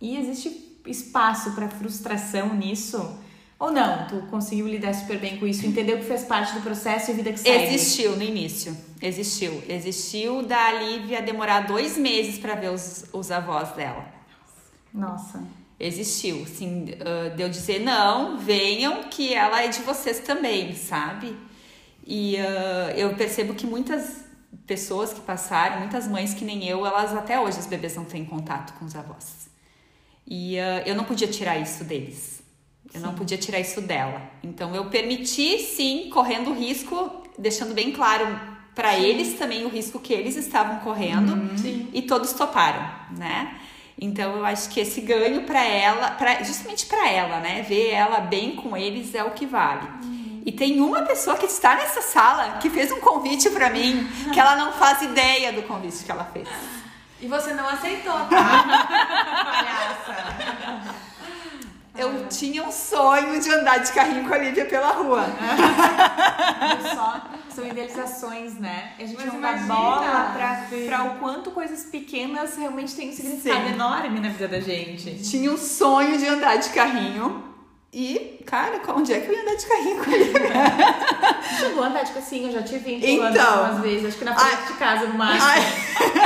E 0.00 0.16
existe 0.16 0.78
espaço 0.86 1.50
para 1.50 1.68
frustração 1.68 2.54
nisso? 2.54 3.18
Ou 3.58 3.72
não? 3.72 4.06
Tu 4.06 4.22
conseguiu 4.30 4.68
lidar 4.68 4.94
super 4.94 5.18
bem 5.18 5.36
com 5.36 5.48
isso, 5.48 5.66
entendeu 5.66 5.98
que 5.98 6.04
fez 6.04 6.22
parte 6.22 6.54
do 6.54 6.60
processo 6.60 7.10
e 7.10 7.14
vida 7.14 7.32
que 7.32 7.40
segue? 7.40 7.74
Existiu 7.74 8.14
no 8.14 8.22
início. 8.22 8.76
Existiu. 9.02 9.60
Existiu 9.68 10.44
da 10.44 10.74
Lívia 10.74 11.20
demorar 11.20 11.66
dois 11.66 11.98
meses 11.98 12.38
para 12.38 12.54
ver 12.54 12.70
os, 12.70 13.06
os 13.12 13.32
avós 13.32 13.70
dela. 13.72 14.06
Nossa. 14.94 15.42
Existiu, 15.80 16.46
sim, 16.46 16.86
ah, 17.00 17.30
de 17.30 17.42
eu 17.42 17.48
dizer 17.48 17.80
não, 17.80 18.38
venham, 18.38 19.02
que 19.10 19.34
ela 19.34 19.60
é 19.60 19.66
de 19.66 19.80
vocês 19.80 20.20
também, 20.20 20.72
sabe? 20.76 21.36
E 22.06 22.36
ah, 22.36 22.94
eu 22.96 23.12
percebo 23.16 23.54
que 23.54 23.66
muitas 23.66 24.29
pessoas 24.66 25.12
que 25.12 25.20
passaram, 25.20 25.80
muitas 25.80 26.06
mães 26.06 26.34
que 26.34 26.44
nem 26.44 26.66
eu, 26.66 26.84
elas 26.86 27.12
até 27.12 27.40
hoje 27.40 27.58
os 27.58 27.66
bebês 27.66 27.96
não 27.96 28.04
têm 28.04 28.24
contato 28.24 28.72
com 28.78 28.84
os 28.84 28.94
avós. 28.94 29.48
E 30.26 30.58
ah, 30.58 30.82
eu 30.86 30.94
não 30.94 31.04
podia 31.04 31.28
tirar 31.28 31.58
isso 31.58 31.84
deles. 31.84 32.42
Eu 32.92 33.00
não 33.00 33.14
podia 33.14 33.38
tirar 33.38 33.60
isso 33.60 33.80
dela. 33.80 34.22
Então 34.42 34.74
eu 34.74 34.86
permiti, 34.86 35.58
sim, 35.58 36.10
correndo 36.12 36.50
o 36.50 36.54
risco, 36.54 37.22
deixando 37.38 37.72
bem 37.74 37.92
claro 37.92 38.26
para 38.74 38.98
eles 38.98 39.38
também 39.38 39.64
o 39.64 39.68
risco 39.68 39.98
que 39.98 40.12
eles 40.12 40.36
estavam 40.36 40.78
correndo 40.80 41.32
e 41.92 42.02
todos 42.02 42.32
toparam, 42.32 42.88
né? 43.16 43.56
Então 44.00 44.36
eu 44.36 44.46
acho 44.46 44.70
que 44.70 44.80
esse 44.80 45.00
ganho 45.02 45.42
para 45.42 45.62
ela, 45.62 46.12
pra, 46.12 46.42
justamente 46.42 46.86
para 46.86 47.10
ela, 47.10 47.40
né, 47.40 47.62
ver 47.62 47.90
ela 47.90 48.20
bem 48.20 48.56
com 48.56 48.76
eles 48.76 49.14
é 49.14 49.22
o 49.22 49.32
que 49.32 49.44
vale. 49.44 49.86
E 50.44 50.52
tem 50.52 50.80
uma 50.80 51.02
pessoa 51.02 51.36
que 51.36 51.46
está 51.46 51.74
nessa 51.76 52.00
sala 52.00 52.58
que 52.58 52.70
fez 52.70 52.90
um 52.90 53.00
convite 53.00 53.50
para 53.50 53.70
mim, 53.70 54.08
que 54.32 54.40
ela 54.40 54.56
não 54.56 54.72
faz 54.72 55.02
ideia 55.02 55.52
do 55.52 55.62
convite 55.62 56.04
que 56.04 56.10
ela 56.10 56.24
fez. 56.24 56.48
E 57.20 57.26
você 57.26 57.52
não 57.52 57.68
aceitou, 57.68 58.14
tá? 58.14 58.28
Palhaça. 59.44 61.10
Eu 61.98 62.28
tinha 62.28 62.62
um 62.64 62.72
sonho 62.72 63.38
de 63.40 63.52
andar 63.52 63.78
de 63.78 63.92
carrinho 63.92 64.26
com 64.26 64.32
a 64.32 64.38
Lívia 64.38 64.64
pela 64.64 64.92
rua. 64.92 65.26
Só? 66.94 67.20
São 67.50 67.66
idealizações, 67.66 68.54
né? 68.54 68.92
A 68.98 69.04
gente 69.04 69.16
Mas 69.16 69.32
não 69.32 69.40
dá 69.40 69.52
bola 69.52 70.32
pra, 70.34 70.66
sim. 70.70 70.86
pra 70.86 71.02
o 71.04 71.18
quanto 71.18 71.50
coisas 71.50 71.84
pequenas 71.84 72.56
realmente 72.56 72.94
têm 72.94 73.10
um 73.10 73.12
significado 73.12 73.66
Sim. 73.66 73.74
enorme 73.74 74.20
na 74.20 74.28
vida 74.30 74.48
da 74.48 74.60
gente. 74.60 75.20
Tinha 75.28 75.50
um 75.50 75.58
sonho 75.58 76.16
de 76.16 76.26
andar 76.26 76.56
de 76.56 76.70
carrinho. 76.70 77.49
E, 77.92 78.40
cara, 78.46 78.80
onde 78.94 79.12
é 79.12 79.18
que 79.20 79.28
eu 79.28 79.34
ia 79.34 79.42
andar 79.42 79.56
de 79.56 79.66
carrinho 79.66 80.04
com 80.04 80.10
Lívia? 80.10 80.52
Chegou 81.58 81.82
a 81.82 81.86
andar 81.88 82.04
tipo 82.04 82.20
assim, 82.20 82.46
eu 82.46 82.52
já 82.52 82.62
tive 82.62 82.94
empurrando 82.94 83.34
Então. 83.36 83.64
algumas 83.64 83.80
vezes, 83.82 84.06
acho 84.06 84.18
que 84.18 84.24
na 84.24 84.34
frente 84.38 84.56
Ai. 84.60 84.66
de 84.66 84.72
casa 84.74 85.06
no 85.08 85.14
máximo. 85.18 85.64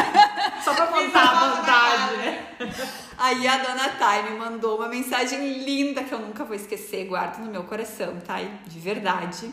Só 0.62 0.74
pra 0.74 0.86
contar 0.88 1.22
a 1.22 1.56
vontade, 1.56 2.16
né? 2.18 2.38
Aí 3.16 3.46
a 3.48 3.56
dona 3.58 3.88
Thay 3.98 4.22
me 4.30 4.38
mandou 4.38 4.76
uma 4.76 4.88
mensagem 4.88 5.58
linda 5.64 6.02
que 6.04 6.12
eu 6.12 6.18
nunca 6.18 6.44
vou 6.44 6.54
esquecer, 6.54 7.06
guardo 7.06 7.38
no 7.38 7.50
meu 7.50 7.62
coração, 7.64 8.14
Thay, 8.26 8.50
de 8.66 8.78
verdade. 8.78 9.50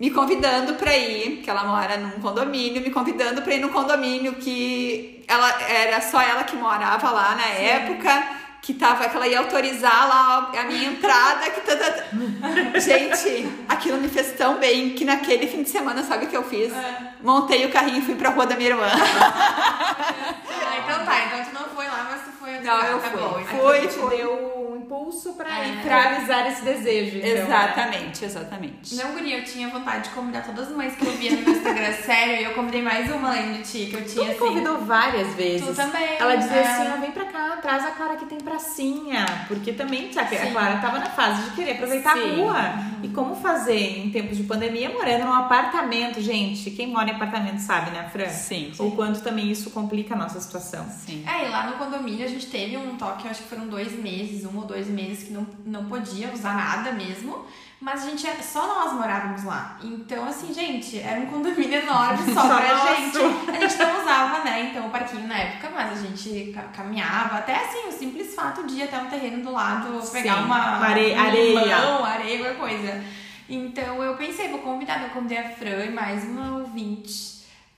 Me 0.00 0.10
convidando 0.10 0.74
pra 0.74 0.96
ir, 0.96 1.42
que 1.42 1.50
ela 1.50 1.64
mora 1.64 1.98
num 1.98 2.18
condomínio, 2.20 2.80
me 2.80 2.90
convidando 2.90 3.42
pra 3.42 3.54
ir 3.54 3.60
num 3.60 3.68
condomínio 3.68 4.34
que 4.36 5.22
ela 5.28 5.50
era 5.70 6.00
só 6.00 6.20
ela 6.20 6.44
que 6.44 6.56
morava 6.56 7.10
lá 7.10 7.34
na 7.34 7.46
época, 7.46 8.26
que 8.62 8.72
tava 8.74 9.08
que 9.08 9.16
ela 9.16 9.26
ia 9.26 9.40
autorizar 9.40 10.08
lá 10.08 10.52
a 10.56 10.62
minha 10.64 10.88
entrada, 10.88 11.50
que 11.50 11.60
tá, 11.62 11.74
tá, 11.76 11.90
tá. 11.90 12.78
Gente, 12.78 13.48
aquilo 13.68 13.98
me 13.98 14.08
fez 14.08 14.32
tão 14.38 14.58
bem 14.58 14.90
que 14.90 15.04
naquele 15.04 15.48
fim 15.48 15.64
de 15.64 15.68
semana, 15.68 16.02
sabe 16.04 16.26
o 16.26 16.28
que 16.28 16.36
eu 16.36 16.44
fiz? 16.44 16.72
Montei 17.20 17.66
o 17.66 17.72
carrinho 17.72 17.98
e 17.98 18.02
fui 18.02 18.14
pra 18.14 18.30
rua 18.30 18.46
da 18.46 18.54
minha 18.56 18.70
irmã. 18.70 18.86
Ah, 20.74 20.78
então 20.78 21.04
tá, 21.04 21.24
então 21.26 21.44
tu 21.44 21.54
não 21.54 21.68
foi 21.74 21.86
lá, 21.86 22.08
mas 22.10 22.22
tu 22.22 22.30
foi 22.40 22.58
Não, 22.60 22.80
eu 22.82 22.98
tá 22.98 23.10
fui. 23.10 23.20
bom. 23.20 23.40
então 23.40 23.58
Fui, 23.60 23.88
fui. 23.88 24.16
deu 24.16 24.32
um 24.78 24.81
impulso 24.92 25.32
pra, 25.32 25.64
É. 25.64 25.68
ir, 25.68 25.76
pra 25.82 26.10
avisar 26.16 26.46
esse 26.52 26.62
desejo. 26.62 27.18
Então, 27.18 27.30
né? 27.30 27.40
Exatamente, 27.42 28.24
exatamente. 28.24 28.94
Não, 28.94 29.12
Guri, 29.12 29.32
eu 29.32 29.44
tinha 29.44 29.68
vontade 29.68 30.04
de 30.08 30.10
convidar 30.14 30.42
todas 30.44 30.68
as 30.68 30.76
mães 30.76 30.94
que 30.94 31.06
eu 31.06 31.12
via 31.12 31.32
no 31.32 31.42
meu 31.42 31.52
Instagram, 31.54 31.92
sério, 32.04 32.36
e 32.36 32.44
eu 32.44 32.52
convidei 32.54 32.82
mais 32.82 33.10
uma 33.10 33.28
além 33.30 33.54
de 33.54 33.62
ti, 33.62 33.86
que 33.86 33.94
eu 33.96 34.04
Tu 34.04 34.12
tinha 34.12 34.24
me 34.26 34.30
assim. 34.32 34.38
convidou 34.40 34.78
várias 34.84 35.34
vezes. 35.34 35.66
Tu 35.66 35.74
também, 35.74 36.16
Ela 36.18 36.36
dizia 36.36 36.56
é. 36.56 36.66
assim, 36.66 36.92
ó, 36.92 37.00
vem 37.00 37.10
pra 37.10 37.24
cá, 37.26 37.56
traz 37.62 37.84
a 37.86 37.90
Clara 37.92 38.16
que 38.16 38.26
tem 38.26 38.38
pracinha. 38.38 39.24
Porque 39.48 39.72
também, 39.72 40.12
sabe, 40.12 40.36
a 40.36 40.44
Sim. 40.46 40.52
Clara 40.52 40.78
tava 40.78 40.98
na 40.98 41.06
fase 41.10 41.42
de 41.42 41.56
querer 41.56 41.72
aproveitar 41.72 42.14
Sim. 42.16 42.32
a 42.32 42.36
rua. 42.36 42.92
E 43.02 43.08
como 43.08 43.34
fazer 43.34 43.98
em 43.98 44.10
tempos 44.10 44.36
de 44.36 44.44
pandemia 44.44 44.88
morando 44.90 45.24
num 45.24 45.32
apartamento, 45.32 46.20
gente? 46.20 46.70
Quem 46.70 46.88
mora 46.88 47.10
em 47.10 47.14
apartamento 47.14 47.58
sabe, 47.58 47.90
né, 47.90 48.08
Fran? 48.12 48.28
Sim. 48.28 48.72
O 48.78 48.92
quanto 48.92 49.20
também 49.22 49.50
isso 49.50 49.70
complica 49.70 50.14
a 50.14 50.16
nossa 50.16 50.40
situação. 50.40 50.86
Sim. 51.04 51.24
É, 51.26 51.46
e 51.46 51.48
lá 51.48 51.66
no 51.66 51.72
condomínio 51.78 52.24
a 52.24 52.28
gente 52.28 52.46
teve 52.46 52.76
um 52.76 52.96
toque, 52.96 53.26
acho 53.26 53.42
que 53.42 53.48
foram 53.48 53.66
dois 53.66 53.92
meses, 53.92 54.44
um 54.44 54.56
ou 54.56 54.64
dois 54.64 54.81
meses 54.88 55.24
que 55.24 55.32
não, 55.32 55.46
não 55.64 55.84
podia 55.86 56.30
usar 56.32 56.54
nada 56.56 56.92
mesmo. 56.92 57.44
Mas 57.80 58.04
a 58.04 58.10
gente, 58.10 58.24
é- 58.26 58.34
só 58.40 58.64
nós 58.64 58.92
morávamos 58.92 59.42
lá. 59.42 59.76
Então, 59.82 60.24
assim, 60.24 60.54
gente, 60.54 61.00
era 61.00 61.18
um 61.20 61.26
condomínio 61.26 61.80
enorme 61.82 62.32
só 62.32 62.42
Só 62.46 62.56
pra 62.56 62.74
nosso. 62.76 62.86
gente. 62.94 63.18
A 63.50 63.60
gente 63.60 63.76
não 63.78 64.02
usava, 64.02 64.44
né, 64.44 64.68
então, 64.70 64.86
o 64.86 64.90
parquinho 64.90 65.26
na 65.26 65.36
época, 65.36 65.68
mas 65.74 65.92
a 65.92 65.96
gente 66.06 66.52
ca- 66.54 66.62
caminhava. 66.72 67.38
Até, 67.38 67.56
assim, 67.56 67.88
o 67.88 67.92
simples 67.92 68.34
fato 68.36 68.64
de 68.68 68.74
ir 68.74 68.82
até 68.84 68.98
um 68.98 69.06
terreno 69.06 69.42
do 69.42 69.50
lado, 69.50 70.00
pegar 70.12 70.36
Sim, 70.38 70.44
uma, 70.44 70.56
are- 70.78 71.12
um 71.12 71.20
areia. 71.20 71.64
limão, 71.74 72.04
areia, 72.04 72.38
qualquer 72.38 72.58
coisa. 72.58 73.04
Então, 73.48 74.00
eu 74.02 74.14
pensei, 74.16 74.48
vou 74.48 74.60
convidar, 74.60 75.02
eu 75.02 75.10
convidei 75.10 75.38
a 75.38 75.50
Fran 75.50 75.84
e 75.84 75.90
mais 75.90 76.22
uma 76.22 76.58
ouvinte. 76.58 77.31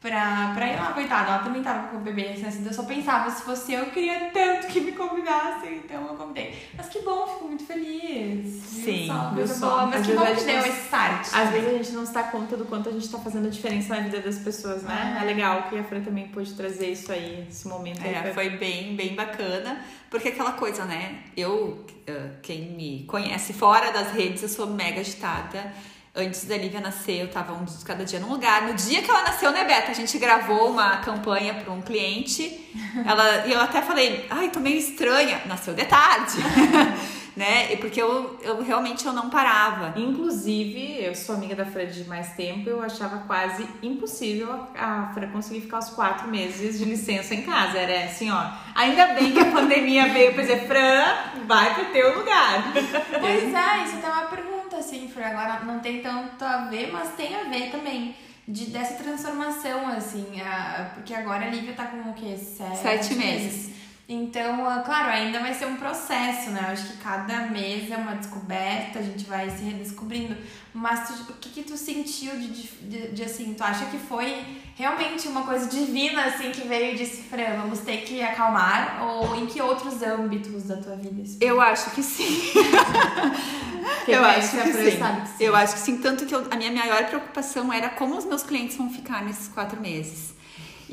Pra, 0.04 0.52
pra 0.54 0.70
ir 0.70 0.76
lá, 0.76 0.92
coitada, 0.92 1.30
ela 1.30 1.38
também 1.38 1.62
tava 1.62 1.88
com 1.88 1.96
o 1.96 2.00
bebê 2.00 2.24
recém-nascido. 2.24 2.68
Eu 2.68 2.74
só 2.74 2.82
pensava, 2.82 3.30
se 3.30 3.42
fosse 3.42 3.72
eu, 3.72 3.84
eu 3.84 3.90
queria 3.90 4.30
tanto 4.34 4.66
que 4.66 4.78
me 4.82 4.92
convidassem, 4.92 5.76
então 5.76 6.06
eu 6.08 6.14
convidei. 6.14 6.54
Mas 6.76 6.88
que 6.90 6.98
bom, 7.00 7.26
fico 7.26 7.46
muito 7.46 7.64
feliz. 7.64 8.62
Sim, 8.64 9.06
só, 9.06 9.30
coisa 9.34 9.54
só? 9.54 9.66
boa. 9.70 9.86
Mas 9.86 10.00
Às 10.02 10.06
que 10.06 10.12
bom 10.12 10.26
que 10.26 10.44
deu 10.44 10.56
não- 10.58 10.66
esse 10.66 10.80
start. 10.82 11.26
Às 11.32 11.48
vezes 11.48 11.68
a 11.68 11.72
gente 11.78 11.92
não 11.92 12.04
se 12.04 12.12
dá 12.12 12.22
conta 12.24 12.54
do 12.54 12.66
quanto 12.66 12.90
a 12.90 12.92
gente 12.92 13.08
tá 13.08 13.18
fazendo 13.18 13.46
a 13.46 13.50
diferença 13.50 13.94
na 13.96 14.02
vida 14.02 14.20
das 14.20 14.38
pessoas, 14.40 14.82
né? 14.82 15.16
É. 15.18 15.22
É 15.22 15.26
legal 15.26 15.62
que 15.70 15.78
a 15.78 15.82
Fran 15.84 16.02
também 16.02 16.28
pôde 16.28 16.52
trazer 16.52 16.90
isso 16.92 17.10
aí, 17.10 17.46
esse 17.48 17.66
momento 17.66 18.02
aí. 18.04 18.12
É, 18.14 18.30
foi 18.34 18.50
bem, 18.50 18.94
bem 18.94 19.14
bacana, 19.14 19.82
porque 20.10 20.28
aquela 20.28 20.52
coisa, 20.52 20.84
né? 20.84 21.20
Eu, 21.34 21.82
eh, 22.06 22.28
quem 22.42 22.72
me 22.72 23.04
conhece 23.04 23.54
fora 23.54 23.90
das 23.90 24.12
redes, 24.12 24.42
eu 24.42 24.50
sou 24.50 24.66
mega 24.66 25.00
agitada. 25.00 25.72
Antes 26.16 26.44
da 26.44 26.56
Lívia 26.56 26.80
nascer, 26.80 27.22
eu 27.22 27.28
tava 27.28 27.54
um 27.54 27.64
de 27.64 27.84
cada 27.84 28.04
dia 28.04 28.20
num 28.20 28.28
lugar. 28.28 28.62
No 28.62 28.74
dia 28.74 29.02
que 29.02 29.10
ela 29.10 29.22
nasceu, 29.22 29.50
né, 29.50 29.64
Beta? 29.64 29.90
A 29.90 29.94
gente 29.94 30.16
gravou 30.16 30.70
uma 30.70 30.98
campanha 30.98 31.54
para 31.54 31.72
um 31.72 31.82
cliente. 31.82 32.70
Ela, 33.04 33.46
e 33.48 33.52
eu 33.52 33.60
até 33.60 33.82
falei, 33.82 34.24
ai, 34.30 34.48
tô 34.48 34.60
meio 34.60 34.78
estranha. 34.78 35.42
Nasceu 35.46 35.74
de 35.74 35.84
tarde. 35.84 36.36
né? 37.36 37.72
E 37.72 37.76
porque 37.76 38.00
eu, 38.00 38.38
eu 38.42 38.62
realmente 38.62 39.04
eu 39.06 39.12
não 39.12 39.28
parava. 39.30 39.92
Inclusive, 39.98 41.02
eu 41.04 41.14
sou 41.14 41.34
amiga 41.34 41.54
da 41.54 41.64
Fran 41.66 41.86
de 41.86 42.04
mais 42.04 42.28
tempo, 42.34 42.68
eu 42.68 42.82
achava 42.82 43.18
quase 43.26 43.66
impossível 43.82 44.66
a 44.76 45.10
Fran 45.12 45.28
conseguir 45.30 45.62
ficar 45.62 45.78
os 45.80 45.90
quatro 45.90 46.28
meses 46.28 46.78
de 46.78 46.84
licença 46.84 47.34
em 47.34 47.42
casa. 47.42 47.78
Era 47.78 48.04
assim, 48.06 48.30
ó. 48.30 48.46
Ainda 48.74 49.08
bem 49.14 49.32
que 49.32 49.40
a 49.40 49.50
pandemia 49.50 50.08
veio 50.12 50.32
pra 50.32 50.42
dizer, 50.42 50.66
Fran, 50.66 51.44
vai 51.46 51.74
pro 51.74 51.86
teu 51.86 52.18
lugar. 52.18 52.72
Pois 53.20 53.54
é, 53.54 53.84
isso 53.84 53.96
até 53.96 54.06
é 54.06 54.10
uma 54.10 54.26
pergunta, 54.26 54.76
assim, 54.76 55.08
Fran. 55.08 55.26
Agora 55.26 55.64
não 55.64 55.80
tem 55.80 56.00
tanto 56.00 56.44
a 56.44 56.66
ver, 56.66 56.90
mas 56.92 57.10
tem 57.16 57.34
a 57.34 57.44
ver 57.44 57.70
também. 57.70 58.14
De, 58.46 58.66
dessa 58.66 59.02
transformação, 59.02 59.88
assim, 59.88 60.38
a- 60.42 60.90
porque 60.94 61.14
agora 61.14 61.46
a 61.46 61.48
Lívia 61.48 61.72
tá 61.72 61.86
com 61.86 62.10
o 62.10 62.12
quê? 62.12 62.36
Sete, 62.36 62.76
Sete 62.76 63.14
meses. 63.14 63.70
Então, 64.06 64.68
ah, 64.68 64.80
claro, 64.84 65.08
ainda 65.08 65.40
vai 65.40 65.54
ser 65.54 65.64
um 65.66 65.76
processo, 65.76 66.50
né? 66.50 66.60
Eu 66.66 66.72
acho 66.72 66.88
que 66.88 66.96
cada 66.98 67.46
mês 67.46 67.90
é 67.90 67.96
uma 67.96 68.14
descoberta, 68.14 68.98
a 68.98 69.02
gente 69.02 69.24
vai 69.24 69.48
se 69.48 69.62
redescobrindo. 69.64 70.36
Mas 70.74 71.08
tu- 71.08 71.32
o 71.32 71.34
que 71.36 71.48
que 71.48 71.62
tu 71.62 71.74
sentiu 71.74 72.36
de, 72.36 72.48
de, 72.48 73.08
de- 73.12 73.22
assim, 73.24 73.54
tu 73.54 73.64
acha 73.64 73.86
que 73.86 73.96
foi 73.96 74.44
realmente 74.76 75.26
uma 75.26 75.44
coisa 75.44 75.66
divina, 75.70 76.24
assim, 76.26 76.50
que 76.50 76.68
veio 76.68 76.92
e 76.94 76.98
disse, 76.98 77.22
Fran, 77.22 77.56
vamos 77.62 77.78
ter 77.78 77.98
que 78.02 78.20
acalmar? 78.20 79.02
Ou 79.06 79.36
em 79.36 79.46
que 79.46 79.62
outros 79.62 80.02
âmbitos 80.02 80.64
da 80.64 80.76
tua 80.76 80.96
vida 80.96 81.22
isso? 81.22 81.38
Eu 81.40 81.58
acho 81.58 81.90
que 81.92 82.02
sim. 82.02 82.52
Eu 84.06 84.22
acho 84.24 84.50
que 84.50 84.72
sim. 84.72 84.90
que 84.90 85.28
sim. 85.28 85.34
Eu 85.40 85.56
acho 85.56 85.72
que 85.74 85.80
sim. 85.80 85.98
Tanto 85.98 86.26
que 86.26 86.34
eu- 86.34 86.46
a 86.50 86.56
minha 86.56 86.70
maior 86.72 87.06
preocupação 87.06 87.72
era 87.72 87.88
como 87.88 88.16
os 88.18 88.24
meus 88.26 88.42
clientes 88.42 88.76
vão 88.76 88.90
ficar 88.90 89.22
nesses 89.24 89.48
quatro 89.48 89.80
meses. 89.80 90.34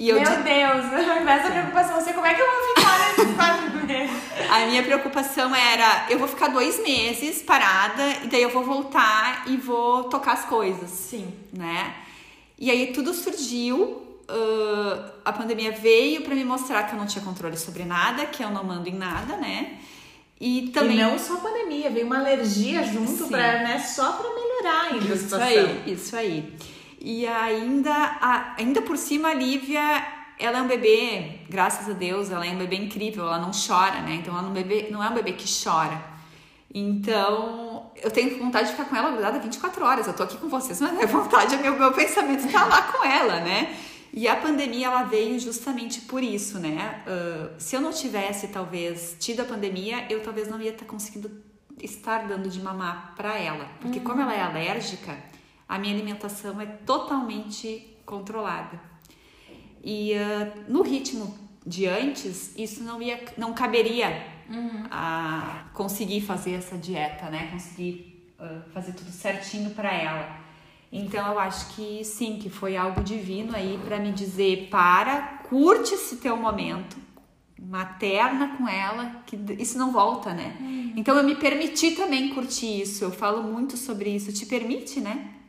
E 0.02 0.10
eu 0.10 0.16
Meu 0.20 0.26
di- 0.38 0.42
Deus, 0.44 1.08
ao 1.10 1.22
invés 1.22 1.44
da 1.44 1.52
preocupação, 1.52 2.02
você 2.02 2.12
como 2.14 2.26
é 2.26 2.34
que 2.34 2.42
eu 2.42 2.48
vou 2.48 2.76
ficar 2.76 3.00
nesses 3.00 3.36
quatro 3.38 3.86
meses? 3.86 4.22
a 4.50 4.66
minha 4.66 4.82
preocupação 4.84 5.56
era, 5.56 6.08
eu 6.10 6.18
vou 6.18 6.28
ficar 6.28 6.48
dois 6.48 6.82
meses 6.82 7.44
parada 7.44 8.02
e 8.24 8.28
daí 8.28 8.42
eu 8.42 8.50
vou 8.50 8.64
voltar 8.64 9.44
e 9.48 9.58
vou 9.58 10.06
tocar 10.06 10.34
as 10.34 10.46
coisas, 10.46 10.90
Sim. 10.90 11.32
né? 11.54 11.94
E 12.58 12.72
aí 12.72 12.94
tudo 12.94 13.14
surgiu. 13.14 14.02
ah, 14.28 15.12
a 15.26 15.32
pandemia 15.34 15.72
veio 15.72 16.24
pra 16.24 16.34
me 16.34 16.44
mostrar 16.44 16.84
que 16.88 16.94
eu 16.96 17.00
não 17.00 17.06
tinha 17.06 17.24
controle 17.24 17.56
sobre 17.58 17.84
nada, 17.86 18.26
que 18.26 18.44
eu 18.44 18.50
não 18.50 18.64
mando 18.64 18.90
em 18.90 18.96
nada, 18.96 19.38
né? 19.38 19.78
E 20.40 20.72
também 20.74 20.98
E 20.98 21.04
não 21.04 21.20
só 21.20 21.36
a 21.36 21.38
pandemia, 21.38 21.92
veio 21.92 22.08
uma 22.08 22.18
alergia 22.18 22.82
junto 22.84 23.28
pra, 23.28 23.60
né, 23.60 23.78
só 23.78 24.14
pra 24.14 24.30
melhorar 24.34 24.82
ainda 24.92 25.14
a 25.14 25.16
Isso 25.16 25.24
situação. 25.26 25.48
aí, 25.48 25.84
isso 25.86 26.16
aí. 26.16 26.54
E 27.04 27.26
ainda, 27.26 27.92
a- 27.92 28.54
ainda 28.60 28.80
por 28.84 28.96
cima, 28.96 29.30
a 29.30 29.34
Lívia, 29.34 29.82
ela 30.38 30.60
é 30.60 30.62
um 30.62 30.68
bebê, 30.68 31.40
graças 31.50 31.90
a 31.90 31.94
Deus, 31.94 32.30
ela 32.30 32.46
é 32.46 32.52
um 32.52 32.58
bebê 32.60 32.76
incrível, 32.76 33.24
ela 33.26 33.40
não 33.40 33.50
chora, 33.52 34.02
né? 34.02 34.16
Então 34.22 34.32
ela 34.34 34.44
não, 34.44 34.52
bebê, 34.54 34.88
não 34.92 35.04
é 35.04 35.10
um 35.10 35.14
bebê 35.16 35.34
que 35.34 35.46
chora. 35.64 36.00
Então, 36.74 37.92
eu 38.02 38.10
tenho 38.12 38.38
vontade 38.40 38.68
de 38.68 38.72
ficar 38.74 38.86
com 38.86 38.96
ela 38.96 39.12
grudada 39.12 39.40
24 39.40 39.84
horas. 39.86 40.08
Eu 40.08 40.14
tô 40.14 40.24
aqui 40.24 40.38
com 40.38 40.48
vocês, 40.48 40.80
mas 40.80 40.94
minha 40.94 41.08
vontade, 41.08 41.58
meu, 41.58 41.78
meu 41.78 41.92
pensamento 41.92 42.50
tá 42.52 42.66
lá 42.66 42.82
com 42.84 43.04
ela, 43.06 43.40
né? 43.42 43.76
E 44.14 44.28
a 44.28 44.36
pandemia, 44.36 44.88
ela 44.88 45.04
veio 45.04 45.40
justamente 45.40 46.02
por 46.02 46.22
isso, 46.22 46.60
né? 46.60 47.02
Ah, 47.08 47.50
se 47.58 47.76
eu 47.76 47.82
não 47.82 47.92
tivesse, 47.92 48.48
talvez, 48.50 49.16
tido 49.20 49.42
a 49.42 49.46
pandemia, 49.46 50.06
eu 50.10 50.22
talvez 50.22 50.48
não 50.48 50.62
ia 50.62 50.72
estar 50.72 50.86
conseguindo 50.86 51.32
estar 51.82 52.28
dando 52.28 52.50
de 52.50 52.62
mamar 52.62 53.14
para 53.16 53.38
ela. 53.38 53.66
Porque 53.82 54.00
como 54.00 54.22
ela 54.22 54.34
é 54.34 54.42
alérgica, 54.42 55.18
a 55.72 55.80
minha 55.80 55.94
alimentação 55.94 56.60
é 56.60 56.66
totalmente 56.66 57.96
controlada. 58.06 58.78
E 59.82 60.14
ah, 60.14 60.52
no 60.68 60.82
ritmo 60.82 61.34
de 61.66 61.88
antes, 61.88 62.54
isso 62.58 62.84
não 62.84 63.02
ia, 63.02 63.24
não 63.38 63.54
caberia 63.54 64.28
a 64.92 65.64
conseguir 65.74 66.20
fazer 66.20 66.56
essa 66.56 66.78
dieta, 66.78 67.30
né? 67.30 67.48
Conseguir 67.54 68.34
ah, 68.38 68.64
fazer 68.74 68.92
tudo 68.92 69.12
certinho 69.12 69.70
para 69.70 69.94
ela. 69.94 70.42
Então 70.92 71.26
eu 71.32 71.40
acho 71.40 71.74
que 71.74 72.04
sim, 72.04 72.38
que 72.38 72.50
foi 72.50 72.76
algo 72.76 73.02
divino 73.02 73.56
aí 73.56 73.80
para 73.86 73.98
me 73.98 74.12
dizer 74.12 74.68
para, 74.70 75.40
curte 75.48 75.94
esse 75.94 76.18
teu 76.18 76.36
momento, 76.36 76.98
materna 77.58 78.58
com 78.58 78.68
ela, 78.68 79.24
que 79.26 79.40
isso 79.58 79.78
não 79.78 79.94
volta, 79.94 80.34
né? 80.34 80.58
Então 80.98 81.16
eu 81.18 81.24
me 81.24 81.36
permiti 81.36 81.92
também 81.92 82.28
curtir 82.34 82.82
isso. 82.82 83.06
Eu 83.06 83.12
falo 83.12 83.42
muito 83.42 83.78
sobre 83.78 84.10
isso. 84.10 84.34
Te 84.34 84.46
permite, 84.46 85.00
né? 85.00 85.41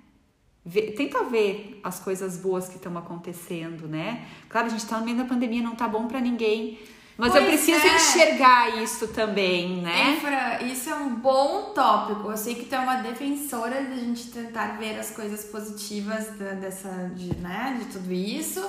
Vê- 0.64 0.92
tenta 0.92 1.25
ver 1.25 1.81
as 1.83 1.98
coisas 1.98 2.37
boas 2.37 2.68
que 2.68 2.77
estão 2.77 2.96
acontecendo, 2.96 3.88
né? 3.88 4.25
Claro, 4.48 4.68
a 4.68 4.70
gente 4.70 4.87
tá 4.87 4.98
no 4.98 5.05
meio 5.05 5.16
da 5.16 5.25
pandemia, 5.25 5.62
não 5.62 5.75
tá 5.75 5.88
bom 5.88 6.07
para 6.07 6.20
ninguém. 6.20 6.79
Mas 7.18 7.35
eu 7.35 7.42
Pois 7.42 7.55
preciso 7.55 7.85
é. 7.87 7.94
enxergar 7.96 8.83
isso 8.83 9.09
também, 9.09 9.83
né? 9.83 10.14
Efra, 10.16 10.62
isso 10.64 10.88
é 10.88 10.94
um 10.94 11.14
bom 11.16 11.72
tópico. 11.75 12.31
Eu 12.31 12.37
sei 12.37 12.55
que 12.55 12.64
tu 12.64 12.75
é 12.75 12.79
uma 12.79 12.96
defensora 12.96 13.85
de 13.85 13.92
a 13.92 13.96
gente 13.96 14.31
tentar 14.31 14.79
ver 14.79 14.98
as 14.98 15.11
coisas 15.11 15.44
positivas 15.44 16.38
da- 16.38 16.53
dessa, 16.55 17.11
de, 17.14 17.37
né, 17.37 17.77
de 17.79 17.87
tudo 17.92 18.11
isso. 18.12 18.64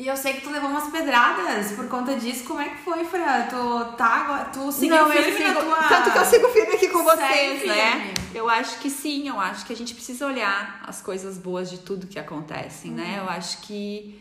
E 0.00 0.06
eu 0.06 0.16
sei 0.16 0.32
que 0.32 0.40
tu 0.40 0.48
levou 0.50 0.70
umas 0.70 0.88
pedradas 0.88 1.72
por 1.72 1.86
conta 1.86 2.16
disso. 2.16 2.44
Como 2.44 2.58
é 2.58 2.70
que 2.70 2.78
foi, 2.78 3.04
Fran? 3.04 3.42
Tu 3.50 3.96
tá 3.98 4.50
tu 4.50 4.72
seguiu 4.72 4.96
Não, 4.96 5.10
firme 5.10 5.32
sigo- 5.32 5.48
na 5.52 5.54
tua... 5.60 5.76
Tanto 5.88 6.10
que 6.10 6.18
eu 6.18 6.24
sigo 6.24 6.48
firme 6.48 6.72
aqui 6.74 6.88
com 6.88 7.04
vocês, 7.04 7.66
né? 7.66 8.14
Eu 8.34 8.48
acho 8.48 8.78
que 8.78 8.88
sim, 8.88 9.28
eu 9.28 9.38
acho 9.38 9.66
que 9.66 9.74
a 9.74 9.76
gente 9.76 9.92
precisa 9.92 10.24
olhar 10.26 10.82
as 10.86 11.02
coisas 11.02 11.36
boas 11.36 11.68
de 11.68 11.76
tudo 11.80 12.06
que 12.06 12.18
acontecem, 12.18 12.92
né? 12.92 13.18
Uhum. 13.18 13.26
Eu 13.26 13.30
acho 13.30 13.60
que 13.60 14.18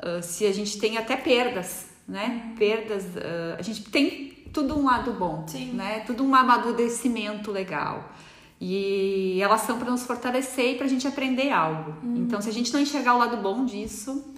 ah, 0.00 0.20
se 0.20 0.44
a 0.44 0.52
gente 0.52 0.76
tem 0.80 0.98
até 0.98 1.16
perdas, 1.16 1.86
né? 2.08 2.52
Perdas, 2.58 3.04
ah, 3.16 3.56
a 3.60 3.62
gente 3.62 3.84
tem 3.90 4.44
tudo 4.52 4.76
um 4.76 4.84
lado 4.84 5.12
bom, 5.12 5.44
Sim. 5.46 5.72
né? 5.72 6.00
Tudo 6.04 6.24
um 6.24 6.34
amadurecimento 6.34 7.52
legal. 7.52 8.10
E 8.60 9.40
elas 9.40 9.60
são 9.60 9.78
para 9.78 9.90
nos 9.90 10.02
fortalecer 10.04 10.72
e 10.72 10.76
para 10.76 10.86
a 10.86 10.88
gente 10.88 11.06
aprender 11.06 11.50
algo. 11.52 11.94
Então, 12.04 12.40
se 12.40 12.48
a 12.48 12.52
gente 12.52 12.72
não 12.72 12.80
enxergar 12.80 13.14
o 13.14 13.18
lado 13.18 13.36
bom 13.36 13.64
disso, 13.64 14.31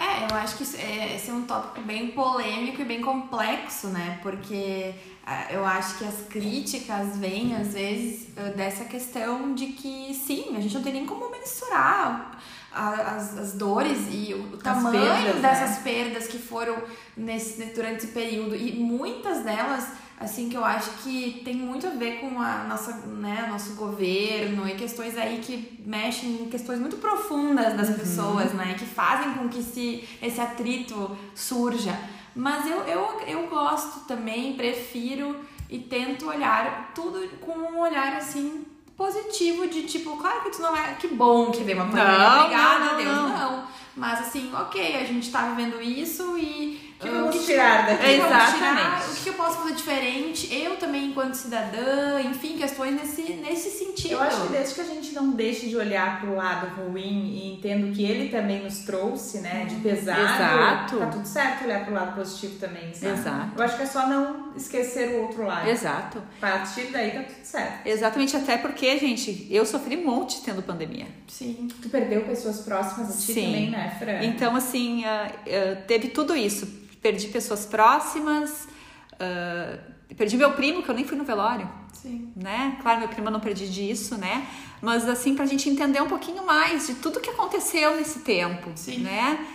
É, 0.00 0.24
eu 0.24 0.34
acho 0.34 0.56
que 0.56 0.62
isso 0.62 0.78
é, 0.78 1.14
esse 1.14 1.28
é 1.28 1.32
um 1.34 1.42
tópico 1.42 1.82
bem 1.82 2.12
polêmico 2.12 2.80
e 2.80 2.84
bem 2.86 3.02
complexo, 3.02 3.88
né? 3.88 4.18
Porque 4.22 4.94
ah, 5.26 5.52
eu 5.52 5.62
acho 5.62 5.98
que 5.98 6.04
as 6.06 6.22
críticas 6.26 7.18
vêm, 7.18 7.54
às 7.54 7.74
vezes, 7.74 8.28
ah, 8.34 8.48
dessa 8.48 8.86
questão 8.86 9.52
de 9.52 9.66
que, 9.66 10.14
sim, 10.14 10.56
a 10.56 10.60
gente 10.60 10.74
não 10.74 10.82
tem 10.82 10.94
nem 10.94 11.04
como 11.04 11.30
mensurar 11.30 12.40
as, 12.72 13.36
as 13.36 13.52
dores 13.52 13.98
e 14.10 14.32
o, 14.32 14.56
tamanho 14.56 15.02
perdas, 15.02 15.42
dessas 15.42 15.78
perdas 15.82 16.26
que 16.28 16.38
foram 16.38 16.82
nesse, 17.14 17.62
durante 17.74 17.98
esse 17.98 18.06
período. 18.06 18.56
E 18.56 18.72
muitas 18.72 19.44
delas 19.44 19.86
assim 20.20 20.50
que 20.50 20.56
eu 20.56 20.62
acho 20.62 20.90
que 21.02 21.40
tem 21.42 21.56
muito 21.56 21.86
a 21.86 21.90
ver 21.90 22.20
com 22.20 22.38
a 22.38 22.64
nossa, 22.64 22.92
né, 23.06 23.48
nosso 23.50 23.72
governo 23.74 24.68
e 24.68 24.74
questões 24.74 25.16
aí 25.16 25.38
que 25.38 25.80
mexem 25.84 26.42
em 26.42 26.50
questões 26.50 26.78
muito 26.78 26.98
profundas 26.98 27.74
das 27.74 27.88
uhum. 27.88 27.94
pessoas, 27.94 28.52
né, 28.52 28.76
que 28.78 28.84
fazem 28.84 29.32
com 29.32 29.48
que 29.48 29.62
se, 29.62 30.06
esse 30.20 30.38
atrito 30.38 31.16
surja. 31.34 31.98
Mas 32.36 32.66
eu, 32.66 32.80
eu, 32.82 33.20
eu 33.26 33.46
gosto 33.48 34.00
também, 34.00 34.52
prefiro 34.52 35.34
e 35.70 35.78
tento 35.78 36.28
olhar 36.28 36.92
tudo 36.94 37.26
com 37.40 37.52
um 37.52 37.80
olhar 37.80 38.14
assim 38.16 38.66
positivo 38.94 39.68
de 39.68 39.84
tipo, 39.84 40.18
claro 40.18 40.42
que 40.42 40.50
tu 40.50 40.60
não 40.60 40.76
é, 40.76 40.94
que 40.96 41.08
bom 41.08 41.50
que 41.50 41.64
veio 41.64 41.78
uma 41.78 41.86
pandemia, 41.86 42.40
obrigada 42.40 42.90
a 42.90 42.94
Deus, 42.94 43.16
não. 43.16 43.28
não. 43.30 43.64
Mas 43.96 44.20
assim, 44.20 44.52
ok, 44.54 44.96
a 44.96 45.04
gente 45.04 45.30
tá 45.30 45.48
vivendo 45.48 45.80
isso 45.80 46.36
e 46.36 46.89
que 47.00 47.08
vamos 47.08 47.46
tirar 47.46 47.86
daqui? 47.86 48.10
Exatamente. 48.10 48.58
Tirar, 48.58 49.10
o 49.10 49.14
que 49.14 49.28
eu 49.28 49.34
posso 49.34 49.58
fazer 49.58 49.74
diferente? 49.74 50.54
Eu 50.54 50.76
também, 50.76 51.06
enquanto 51.06 51.34
cidadã, 51.34 52.20
enfim, 52.20 52.56
questões 52.58 52.94
nesse, 52.94 53.22
nesse 53.34 53.70
sentido. 53.70 54.12
Eu 54.12 54.20
acho 54.20 54.42
que 54.42 54.52
desde 54.52 54.74
que 54.74 54.80
a 54.80 54.84
gente 54.84 55.14
não 55.14 55.30
deixe 55.30 55.68
de 55.68 55.76
olhar 55.76 56.20
pro 56.20 56.34
lado 56.34 56.66
ruim 56.82 57.30
e 57.30 57.54
entendo 57.54 57.92
que 57.94 58.04
ele 58.04 58.28
também 58.28 58.62
nos 58.62 58.80
trouxe, 58.80 59.38
né, 59.38 59.64
de 59.64 59.76
pesar, 59.76 60.18
Exato. 60.18 60.98
tá 60.98 61.06
tudo 61.06 61.26
certo 61.26 61.64
olhar 61.64 61.84
pro 61.84 61.94
lado 61.94 62.14
positivo 62.14 62.58
também, 62.58 62.92
sabe? 62.92 63.18
Exato. 63.18 63.50
Eu 63.56 63.64
acho 63.64 63.76
que 63.76 63.82
é 63.82 63.86
só 63.86 64.06
não 64.06 64.52
esquecer 64.56 65.08
o 65.10 65.22
outro 65.22 65.44
lado. 65.44 65.68
Exato. 65.68 66.18
A 66.18 66.40
partir 66.40 66.86
daí 66.92 67.12
tá 67.12 67.22
tudo 67.22 67.44
certo. 67.44 67.86
Exatamente, 67.86 68.36
até 68.36 68.58
porque, 68.58 68.98
gente, 68.98 69.46
eu 69.50 69.64
sofri 69.64 69.96
um 69.96 70.04
monte 70.04 70.42
tendo 70.42 70.62
pandemia. 70.62 71.06
Sim. 71.26 71.68
Tu 71.80 71.88
perdeu 71.88 72.22
pessoas 72.22 72.60
próximas 72.60 73.10
a 73.10 73.12
ti 73.12 73.32
Sim. 73.32 73.46
também, 73.46 73.70
né, 73.70 73.96
Fran? 73.98 74.22
Então, 74.22 74.54
assim, 74.54 75.04
uh, 75.04 75.06
uh, 75.06 75.82
teve 75.86 76.08
tudo 76.08 76.36
isso 76.36 76.80
perdi 77.00 77.28
pessoas 77.28 77.66
próximas, 77.66 78.68
uh, 79.14 80.14
perdi 80.14 80.36
meu 80.36 80.52
primo, 80.52 80.82
que 80.82 80.88
eu 80.88 80.94
nem 80.94 81.04
fui 81.04 81.16
no 81.16 81.24
velório. 81.24 81.68
Sim. 81.92 82.32
Né? 82.34 82.78
Claro, 82.80 83.00
meu 83.00 83.08
primo 83.08 83.28
eu 83.28 83.32
não 83.32 83.40
perdi 83.40 83.68
disso, 83.68 84.16
né? 84.16 84.46
Mas 84.80 85.08
assim, 85.08 85.34
pra 85.34 85.44
gente 85.44 85.68
entender 85.68 86.00
um 86.00 86.08
pouquinho 86.08 86.44
mais 86.44 86.86
de 86.86 86.94
tudo 86.94 87.20
que 87.20 87.30
aconteceu 87.30 87.96
nesse 87.96 88.20
tempo, 88.20 88.70
Sim. 88.74 89.00
né? 89.00 89.46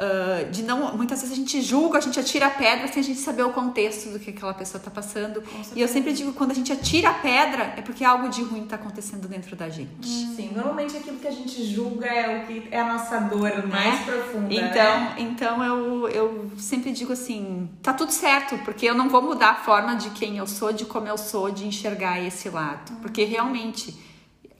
Uh, 0.00 0.50
de 0.50 0.62
não 0.62 0.96
muitas 0.96 1.20
vezes 1.20 1.34
a 1.34 1.36
gente 1.36 1.60
julga, 1.60 1.98
a 1.98 2.00
gente 2.00 2.18
atira 2.18 2.46
a 2.46 2.50
pedra 2.50 2.88
sem 2.88 3.02
a 3.02 3.04
gente 3.04 3.20
saber 3.20 3.42
o 3.42 3.50
contexto 3.50 4.08
do 4.08 4.18
que 4.18 4.30
aquela 4.30 4.54
pessoa 4.54 4.78
está 4.78 4.90
passando. 4.90 5.42
E 5.76 5.80
eu 5.82 5.86
sempre 5.86 6.14
digo 6.14 6.32
quando 6.32 6.52
a 6.52 6.54
gente 6.54 6.72
atira 6.72 7.10
a 7.10 7.14
pedra 7.14 7.74
é 7.76 7.82
porque 7.82 8.02
algo 8.02 8.30
de 8.30 8.42
ruim 8.42 8.64
está 8.64 8.76
acontecendo 8.76 9.28
dentro 9.28 9.54
da 9.54 9.68
gente. 9.68 10.08
Hum. 10.08 10.32
Sim, 10.34 10.52
normalmente 10.56 10.96
aquilo 10.96 11.18
que 11.18 11.28
a 11.28 11.30
gente 11.30 11.62
julga 11.66 12.06
é 12.06 12.38
o 12.38 12.46
que 12.46 12.68
é 12.70 12.80
a 12.80 12.94
nossa 12.94 13.18
dor 13.18 13.50
né? 13.50 13.62
mais 13.66 14.00
profunda. 14.00 14.54
Então, 14.54 15.00
né? 15.00 15.16
então 15.18 15.62
eu, 15.62 16.08
eu 16.08 16.50
sempre 16.56 16.92
digo 16.92 17.12
assim, 17.12 17.68
tá 17.82 17.92
tudo 17.92 18.10
certo, 18.10 18.56
porque 18.64 18.86
eu 18.86 18.94
não 18.94 19.10
vou 19.10 19.20
mudar 19.20 19.50
a 19.50 19.56
forma 19.56 19.96
de 19.96 20.08
quem 20.10 20.38
eu 20.38 20.46
sou, 20.46 20.72
de 20.72 20.86
como 20.86 21.08
eu 21.08 21.18
sou, 21.18 21.50
de 21.50 21.66
enxergar 21.66 22.18
esse 22.20 22.48
lado, 22.48 22.92
porque 23.02 23.24
realmente 23.24 23.94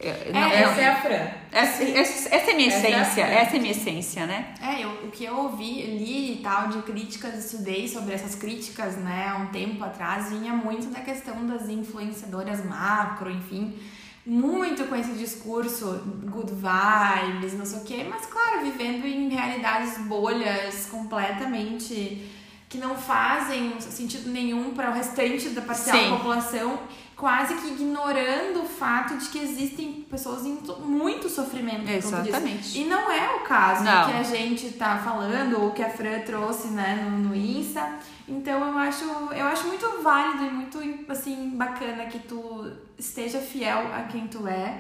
é, 0.03 0.31
não, 0.33 0.41
é, 0.41 0.63
essa 0.63 0.81
é 0.81 0.89
a 0.89 0.97
Fran. 0.97 1.29
Essa, 1.53 1.85
essa, 1.85 2.35
essa 2.35 2.51
é 2.51 2.55
minha 2.55 2.69
essa 2.69 2.89
essência, 2.89 3.23
é 3.23 3.35
essa 3.35 3.57
é 3.57 3.59
minha 3.59 3.71
essência, 3.73 4.27
né? 4.27 4.55
É, 4.63 4.83
eu, 4.83 4.89
o 5.05 5.11
que 5.11 5.25
eu 5.25 5.37
ouvi, 5.37 5.83
li 5.83 6.33
e 6.33 6.43
tal, 6.43 6.69
de 6.69 6.81
críticas, 6.83 7.45
estudei 7.45 7.87
sobre 7.87 8.15
essas 8.15 8.35
críticas, 8.35 8.97
né, 8.97 9.29
há 9.29 9.37
um 9.37 9.49
tempo 9.49 9.85
atrás, 9.85 10.31
vinha 10.31 10.55
muito 10.55 10.87
da 10.87 11.01
questão 11.01 11.47
das 11.47 11.69
influenciadoras 11.69 12.65
macro, 12.65 13.31
enfim, 13.31 13.79
muito 14.25 14.85
com 14.85 14.97
esse 14.97 15.13
discurso 15.13 16.03
good 16.25 16.53
vibes, 16.53 17.53
não 17.53 17.67
sei 17.67 17.81
o 17.81 17.85
quê, 17.85 18.07
mas 18.09 18.25
claro, 18.25 18.63
vivendo 18.63 19.07
em 19.07 19.29
realidades 19.29 19.99
bolhas 19.99 20.87
completamente 20.87 22.27
que 22.71 22.79
não 22.79 22.97
fazem 22.97 23.81
sentido 23.81 24.31
nenhum 24.31 24.73
para 24.73 24.91
o 24.91 24.95
restante 24.95 25.49
da 25.49 25.61
parcial 25.61 25.99
Sim. 25.99 26.11
população 26.11 26.79
quase 27.21 27.55
que 27.57 27.67
ignorando 27.69 28.63
o 28.63 28.65
fato 28.65 29.15
de 29.19 29.29
que 29.29 29.39
existem 29.39 30.07
pessoas 30.11 30.47
em 30.47 30.59
muito 30.83 31.29
sofrimento. 31.29 31.87
Exatamente. 31.87 32.79
E 32.79 32.85
não 32.87 33.13
é 33.13 33.37
o 33.37 33.41
caso 33.41 33.85
não. 33.85 34.07
que 34.07 34.17
a 34.17 34.23
gente 34.23 34.71
tá 34.71 34.97
falando, 34.97 35.61
ou 35.61 35.71
que 35.73 35.83
a 35.83 35.91
Fran 35.91 36.21
trouxe 36.21 36.69
né, 36.69 37.07
no, 37.07 37.19
no 37.19 37.37
Insta. 37.37 37.87
Então 38.27 38.67
eu 38.67 38.79
acho, 38.79 39.05
eu 39.05 39.47
acho 39.47 39.67
muito 39.67 40.03
válido 40.03 40.47
e 40.47 40.51
muito 40.51 41.13
assim, 41.13 41.51
bacana 41.51 42.07
que 42.07 42.21
tu 42.21 42.73
esteja 42.99 43.39
fiel 43.39 43.93
a 43.95 44.05
quem 44.05 44.27
tu 44.27 44.49
é. 44.49 44.79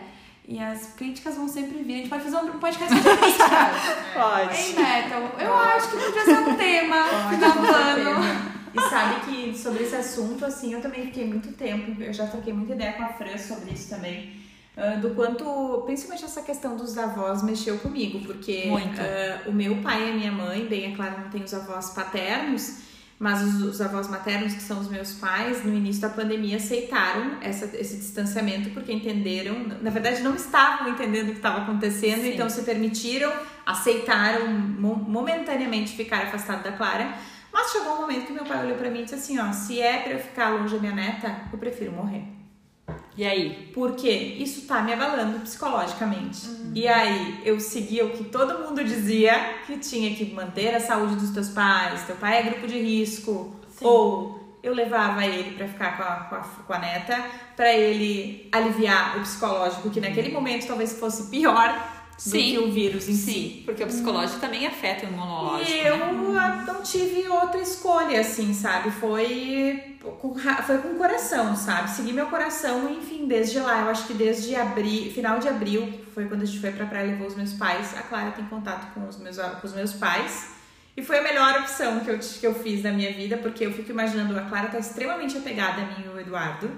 E 0.49 0.59
as 0.59 0.95
críticas 0.95 1.37
vão 1.37 1.47
sempre 1.47 1.83
vir. 1.83 1.93
A 1.93 1.97
gente 1.99 2.09
pode 2.09 2.25
fazer 2.25 2.37
um 2.39 2.59
podcast 2.59 2.95
de 2.95 3.03
críticas. 3.03 3.37
pode. 4.15 4.57
Ei, 4.57 4.75
Metal, 4.75 5.31
eu 5.39 5.55
acho 5.55 5.91
que 5.91 5.97
podia 5.99 6.25
ser 6.25 6.39
um 6.39 6.57
tema 6.57 7.05
final 7.29 7.53
do 7.53 7.67
ano. 7.67 8.60
E 8.75 8.81
sabe 8.89 9.21
que 9.27 9.59
sobre 9.59 9.83
esse 9.83 9.97
assunto, 9.97 10.45
assim, 10.45 10.73
eu 10.73 10.81
também 10.81 11.07
fiquei 11.07 11.27
muito 11.27 11.53
tempo, 11.53 12.01
eu 12.03 12.13
já 12.13 12.27
troquei 12.27 12.53
muita 12.53 12.75
ideia 12.75 12.93
com 12.93 13.03
a 13.03 13.09
Fran 13.09 13.37
sobre 13.37 13.73
isso 13.73 13.89
também. 13.89 14.41
Uh, 14.77 15.01
do 15.01 15.11
quanto, 15.11 15.83
principalmente 15.85 16.25
essa 16.25 16.43
questão 16.43 16.77
dos 16.77 16.97
avós 16.97 17.43
mexeu 17.43 17.79
comigo, 17.79 18.21
porque 18.21 18.69
uh, 18.69 19.51
o 19.51 19.53
meu 19.53 19.77
pai 19.83 20.07
e 20.07 20.11
a 20.11 20.15
minha 20.15 20.33
mãe, 20.33 20.67
bem, 20.67 20.93
é 20.93 20.97
claro, 20.97 21.23
não 21.23 21.29
tem 21.29 21.43
os 21.43 21.53
avós 21.53 21.91
paternos, 21.91 22.79
mas 23.19 23.43
os, 23.43 23.63
os, 23.63 23.81
avós 23.83 24.09
maternos, 24.09 24.55
que 24.55 24.63
são 24.63 24.81
os 24.81 24.89
meus 24.89 25.13
pais, 25.13 25.63
no 25.63 25.75
início 25.75 26.01
da 26.01 26.09
pandemia 26.09 26.57
aceitaram 26.57 27.37
essa, 27.43 27.67
esse 27.77 27.97
distanciamento 27.97 28.71
porque 28.71 28.91
entenderam, 28.91 29.67
na 29.83 29.91
verdade 29.91 30.23
não 30.23 30.35
estavam 30.35 30.89
entendendo 30.89 31.29
o 31.29 31.33
que 31.33 31.37
estava 31.37 31.63
acontecendo, 31.63 32.23
Sim. 32.23 32.33
então 32.33 32.49
se 32.49 32.63
permitiram, 32.63 33.31
aceitaram 33.67 34.49
momentaneamente 34.49 35.95
ficar 35.95 36.23
afastado 36.23 36.63
da 36.63 36.73
Clara 36.73 37.15
mas 37.53 37.73
chegou 37.73 37.95
um 37.95 38.01
momento 38.03 38.27
que 38.27 38.33
meu 38.33 38.45
pai 38.45 38.65
olhou 38.65 38.79
para 38.79 38.91
mim 38.91 39.01
e 39.01 39.05
disse 39.05 39.15
assim, 39.15 39.39
ó, 39.39 39.53
se 39.53 39.81
é 39.81 39.99
para 39.99 40.13
eu 40.13 40.19
ficar 40.21 40.51
longe 40.51 40.75
da 40.75 40.81
minha 40.81 40.95
neta, 40.95 41.43
eu 41.53 41.59
prefiro 41.59 41.93
morrer. 41.93 42.25
E 43.17 43.25
aí? 43.25 43.71
Porque 43.75 44.09
isso 44.09 44.67
tá 44.67 44.83
me 44.83 44.93
abalando 44.93 45.41
psicologicamente. 45.41 46.47
Uhum. 46.47 46.73
E 46.75 46.89
aí 46.89 47.41
eu 47.45 47.61
seguia 47.61 48.05
o 48.07 48.11
que 48.11 48.25
todo 48.25 48.67
mundo 48.67 48.83
dizia 48.83 49.57
que 49.67 49.77
tinha 49.79 50.15
que 50.15 50.33
manter 50.33 50.75
a 50.75 50.81
saúde 50.81 51.17
dos 51.17 51.31
teus 51.31 51.49
pais, 51.49 52.05
teu 52.05 52.17
pai 52.17 52.39
é 52.39 52.43
grupo 52.43 52.67
de 52.67 52.79
risco, 52.79 53.55
Sim. 53.69 53.85
ou 53.85 54.59
eu 54.63 54.75
levava 54.75 55.25
ele 55.25 55.57
para 55.57 55.67
ficar 55.67 55.97
com 55.97 56.03
a, 56.03 56.17
com 56.29 56.35
a, 56.35 56.41
com 56.41 56.73
a 56.73 56.79
neta, 56.79 57.25
para 57.57 57.73
ele 57.73 58.49
aliviar 58.53 59.19
o 59.19 59.21
psicológico, 59.23 59.91
que 59.91 60.01
naquele 60.01 60.31
momento 60.31 60.67
talvez 60.67 60.99
fosse 60.99 61.31
pior 61.31 62.00
do 62.27 62.33
que 62.33 62.59
o 62.59 62.71
vírus 62.71 63.09
em 63.09 63.15
sim, 63.15 63.33
si. 63.33 63.63
Porque 63.65 63.83
o 63.83 63.87
psicológico 63.87 64.37
hum. 64.37 64.41
também 64.41 64.67
afeta 64.67 65.07
o 65.07 65.09
imunológico. 65.09 65.71
E 65.71 65.87
eu 65.87 65.97
né? 66.33 66.65
não 66.67 66.83
tive 66.83 67.27
outra 67.29 67.61
escolha, 67.61 68.21
assim, 68.21 68.53
sabe? 68.53 68.91
Foi 68.91 69.97
com, 70.21 70.35
foi 70.35 70.79
com 70.79 70.89
o 70.89 70.95
coração, 70.97 71.57
sabe? 71.57 71.91
Segui 71.91 72.13
meu 72.13 72.27
coração, 72.27 72.91
enfim, 72.93 73.27
desde 73.27 73.59
lá. 73.59 73.83
Eu 73.83 73.91
acho 73.91 74.07
que 74.07 74.15
desde 74.15 74.55
abril, 74.55 75.11
final 75.13 75.39
de 75.39 75.49
abril, 75.49 75.93
foi 76.15 76.27
quando 76.27 76.43
a 76.43 76.45
gente 76.45 76.61
foi 76.61 76.73
pra 76.73 76.87
praia 76.87 77.07
e 77.07 77.11
levou 77.13 77.27
os 77.27 77.37
meus 77.37 77.55
pais. 77.55 77.97
A 77.97 78.03
Clara 78.03 78.33
tem 78.33 78.45
contato 78.47 78.93
com 78.93 79.09
os 79.09 79.19
meus, 79.19 79.39
com 79.39 79.67
os 79.67 79.73
meus 79.73 79.93
pais. 79.95 80.51
E 80.97 81.03
foi 81.03 81.19
a 81.19 81.23
melhor 81.23 81.61
opção 81.61 82.01
que 82.01 82.11
eu, 82.11 82.19
que 82.19 82.47
eu 82.47 82.55
fiz 82.55 82.83
na 82.83 82.93
minha 82.93 83.13
vida, 83.13 83.39
porque 83.39 83.65
eu 83.65 83.73
fico 83.73 83.91
imaginando, 83.91 84.39
a 84.39 84.43
Clara 84.43 84.69
tá 84.69 84.79
extremamente 84.79 85.39
apegada 85.39 85.81
a 85.81 85.87
mim 85.87 86.05
e 86.05 86.09
o 86.09 86.21
Eduardo. 86.21 86.71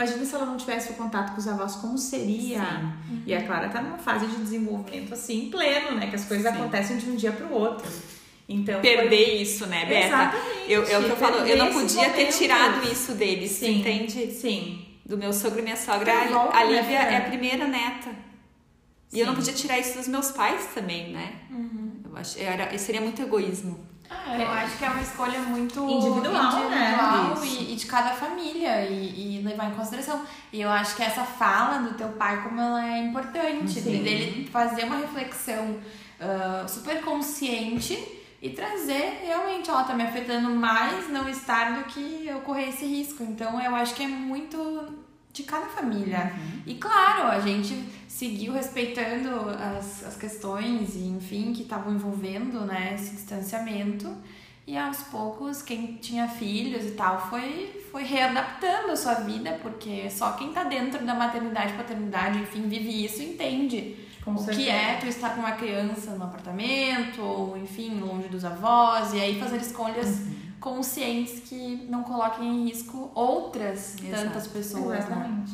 Imagina 0.00 0.24
se 0.24 0.34
ela 0.34 0.46
não 0.46 0.56
tivesse 0.56 0.92
o 0.92 0.94
contato 0.94 1.32
com 1.32 1.38
os 1.38 1.46
avós, 1.46 1.76
como 1.76 1.98
seria? 1.98 2.62
Uhum. 2.62 3.22
E 3.26 3.34
a 3.34 3.44
Clara 3.44 3.68
tá 3.68 3.82
numa 3.82 3.98
fase 3.98 4.26
de 4.26 4.36
desenvolvimento 4.36 5.12
assim, 5.12 5.50
pleno, 5.50 5.94
né? 5.94 6.06
Que 6.06 6.16
as 6.16 6.24
coisas 6.24 6.50
Sim. 6.50 6.58
acontecem 6.58 6.96
de 6.96 7.10
um 7.10 7.16
dia 7.16 7.30
para 7.30 7.46
o 7.46 7.52
outro. 7.52 7.86
Então, 8.48 8.80
perder 8.80 9.26
foi... 9.26 9.34
isso, 9.34 9.66
né, 9.66 9.84
Beta? 9.84 10.06
Exatamente. 10.06 10.72
Eu, 10.72 10.82
eu, 10.84 11.02
eu 11.02 11.16
falo, 11.16 11.46
eu 11.46 11.58
não 11.58 11.70
podia 11.70 12.08
ter 12.08 12.32
tirado 12.32 12.90
isso 12.90 13.12
deles, 13.12 13.50
Sim. 13.50 13.80
entende? 13.80 14.32
Sim. 14.32 14.86
Do 15.04 15.18
meu 15.18 15.34
sogro 15.34 15.58
e 15.58 15.62
minha 15.62 15.76
sogra, 15.76 16.10
a, 16.50 16.64
Lívia 16.64 17.02
né, 17.02 17.12
é 17.12 17.16
a 17.18 17.20
primeira 17.28 17.68
neta. 17.68 18.08
E 19.12 19.16
Sim. 19.16 19.20
eu 19.20 19.26
não 19.26 19.34
podia 19.34 19.52
tirar 19.52 19.78
isso 19.78 19.98
dos 19.98 20.08
meus 20.08 20.30
pais 20.30 20.70
também, 20.74 21.12
né? 21.12 21.34
Uhum. 21.50 22.00
Eu 22.08 22.16
acho, 22.16 22.40
era, 22.40 22.78
seria 22.78 23.02
muito 23.02 23.20
egoísmo. 23.20 23.89
Ah, 24.10 24.36
eu 24.36 24.50
acho 24.50 24.76
que 24.76 24.84
é 24.84 24.90
uma 24.90 25.00
escolha 25.00 25.38
muito 25.40 25.88
individual, 25.88 26.68
né? 26.68 26.90
individual 26.90 27.36
né? 27.36 27.46
e, 27.46 27.72
e, 27.72 27.76
de 27.76 27.86
cada 27.86 28.10
família 28.10 28.84
e, 28.86 29.38
e, 29.38 29.42
levar 29.42 29.70
em 29.70 29.74
consideração. 29.74 30.24
E 30.52 30.60
eu 30.60 30.68
acho 30.68 30.96
que 30.96 31.02
essa 31.02 31.22
fala 31.22 31.78
do 31.78 31.94
teu 31.94 32.08
pai, 32.08 32.42
como 32.42 32.60
ela 32.60 32.84
é 32.84 32.98
importante, 32.98 33.80
Sim. 33.80 34.02
dele 34.02 34.48
fazer 34.50 34.84
uma 34.84 34.96
reflexão 34.96 35.78
uh, 36.20 36.68
super 36.68 37.00
consciente 37.02 37.96
e 38.42 38.50
trazer 38.50 39.20
realmente, 39.22 39.70
ela 39.70 39.84
tá 39.84 39.94
me 39.94 40.02
afetando 40.02 40.50
mais 40.50 41.08
não 41.10 41.28
estar 41.28 41.78
do 41.78 41.84
que 41.84 42.26
eu 42.26 42.40
correr 42.40 42.70
esse 42.70 42.86
risco. 42.86 43.22
Então 43.22 43.60
eu 43.60 43.74
acho 43.74 43.94
que 43.94 44.02
é 44.02 44.08
muito 44.08 44.58
de 45.32 45.44
cada 45.44 45.66
família. 45.66 46.32
Uhum. 46.34 46.62
E 46.66 46.74
claro, 46.74 47.28
a 47.28 47.38
gente 47.38 47.74
seguiu 48.10 48.52
respeitando 48.52 49.30
as, 49.50 50.04
as 50.04 50.16
questões 50.16 50.96
e 50.96 51.06
enfim 51.06 51.52
que 51.52 51.62
estavam 51.62 51.94
envolvendo 51.94 52.62
né, 52.62 52.92
esse 52.94 53.14
distanciamento. 53.14 54.12
E 54.66 54.76
aos 54.76 54.98
poucos, 55.04 55.62
quem 55.62 55.96
tinha 55.96 56.28
filhos 56.28 56.84
e 56.84 56.90
tal 56.90 57.28
foi, 57.30 57.84
foi 57.90 58.02
readaptando 58.02 58.90
a 58.90 58.96
sua 58.96 59.14
vida, 59.14 59.58
porque 59.62 60.10
só 60.10 60.32
quem 60.32 60.52
tá 60.52 60.64
dentro 60.64 61.04
da 61.04 61.14
maternidade, 61.14 61.72
paternidade, 61.74 62.40
enfim, 62.40 62.62
vive 62.68 63.04
isso 63.04 63.22
entende 63.22 63.96
com 64.24 64.32
o 64.32 64.38
certeza. 64.38 64.60
que 64.60 64.68
é 64.68 64.96
tu 64.96 65.06
estar 65.06 65.30
com 65.30 65.40
uma 65.40 65.52
criança 65.52 66.10
no 66.10 66.24
apartamento, 66.24 67.22
ou 67.22 67.56
enfim, 67.56 67.98
longe 68.00 68.28
dos 68.28 68.44
avós, 68.44 69.14
e 69.14 69.20
aí 69.20 69.38
fazer 69.40 69.58
escolhas. 69.58 70.08
Uhum 70.08 70.40
conscientes 70.60 71.40
que 71.48 71.86
não 71.88 72.02
coloquem 72.02 72.46
em 72.46 72.68
risco 72.68 73.10
outras 73.14 73.96
Exato. 73.98 74.24
tantas 74.24 74.46
pessoas. 74.46 75.08
Né? 75.08 75.44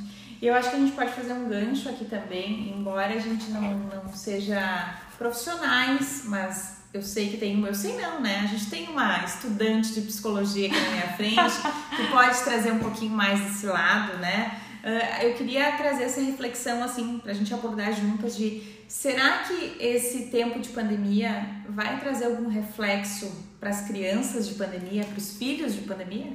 E 0.41 0.47
eu 0.47 0.55
acho 0.55 0.71
que 0.71 0.77
a 0.77 0.79
gente 0.79 0.93
pode 0.93 1.13
fazer 1.13 1.33
um 1.33 1.49
gancho 1.49 1.89
aqui 1.89 2.05
também, 2.05 2.75
embora 2.77 3.15
a 3.15 3.19
gente 3.19 3.51
não, 3.51 3.79
não 3.79 4.13
seja 4.13 4.99
profissionais, 5.17 6.23
mas 6.27 6.77
eu 6.93 7.03
sei 7.03 7.31
que 7.31 7.37
tem, 7.37 7.63
eu 7.63 7.75
sei 7.75 7.97
não, 7.97 8.21
né? 8.21 8.41
A 8.45 8.47
gente 8.47 8.69
tem 8.69 8.89
uma 8.89 9.25
estudante 9.25 9.93
de 9.93 10.03
psicologia 10.03 10.69
aqui 10.69 10.79
na 10.79 10.91
minha 10.91 11.09
frente 11.15 11.55
que 11.97 12.07
pode 12.13 12.39
trazer 12.43 12.73
um 12.73 12.79
pouquinho 12.79 13.13
mais 13.13 13.41
desse 13.41 13.67
lado, 13.67 14.19
né? 14.19 14.61
Uh, 14.83 15.25
eu 15.25 15.35
queria 15.35 15.73
trazer 15.73 16.05
essa 16.05 16.21
reflexão 16.21 16.83
assim 16.83 17.19
pra 17.19 17.33
gente 17.33 17.53
abordar 17.53 17.93
juntas 17.93 18.37
de 18.37 18.63
será 18.87 19.39
que 19.39 19.77
esse 19.81 20.27
tempo 20.27 20.61
de 20.61 20.69
pandemia 20.69 21.45
vai 21.69 21.99
trazer 21.99 22.27
algum 22.27 22.49
reflexo 22.49 23.31
para 23.59 23.71
as 23.71 23.89
crianças 23.89 24.49
de 24.49 24.55
pandemia, 24.55 25.05
para 25.05 25.19
os 25.19 25.37
filhos 25.37 25.75
de 25.75 25.81
pandemia? 25.81 26.33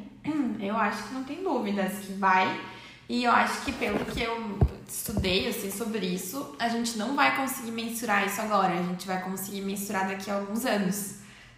Eu 0.60 0.76
acho 0.76 1.08
que 1.08 1.14
não 1.14 1.24
tem 1.24 1.42
dúvidas 1.42 2.00
que 2.00 2.14
vai. 2.14 2.60
E 3.12 3.26
eu 3.26 3.32
acho 3.32 3.66
que 3.66 3.74
pelo 3.74 4.06
que 4.06 4.22
eu 4.24 4.58
estudei 4.88 5.50
assim 5.50 5.70
sobre 5.70 6.06
isso, 6.06 6.56
a 6.58 6.70
gente 6.70 6.98
não 6.98 7.14
vai 7.14 7.36
conseguir 7.36 7.72
mensurar 7.72 8.26
isso 8.26 8.40
agora, 8.40 8.72
a 8.72 8.84
gente 8.84 9.06
vai 9.06 9.22
conseguir 9.22 9.60
mensurar 9.60 10.08
daqui 10.08 10.32
a 10.32 10.36
alguns 10.36 10.66
anos, 10.66 11.16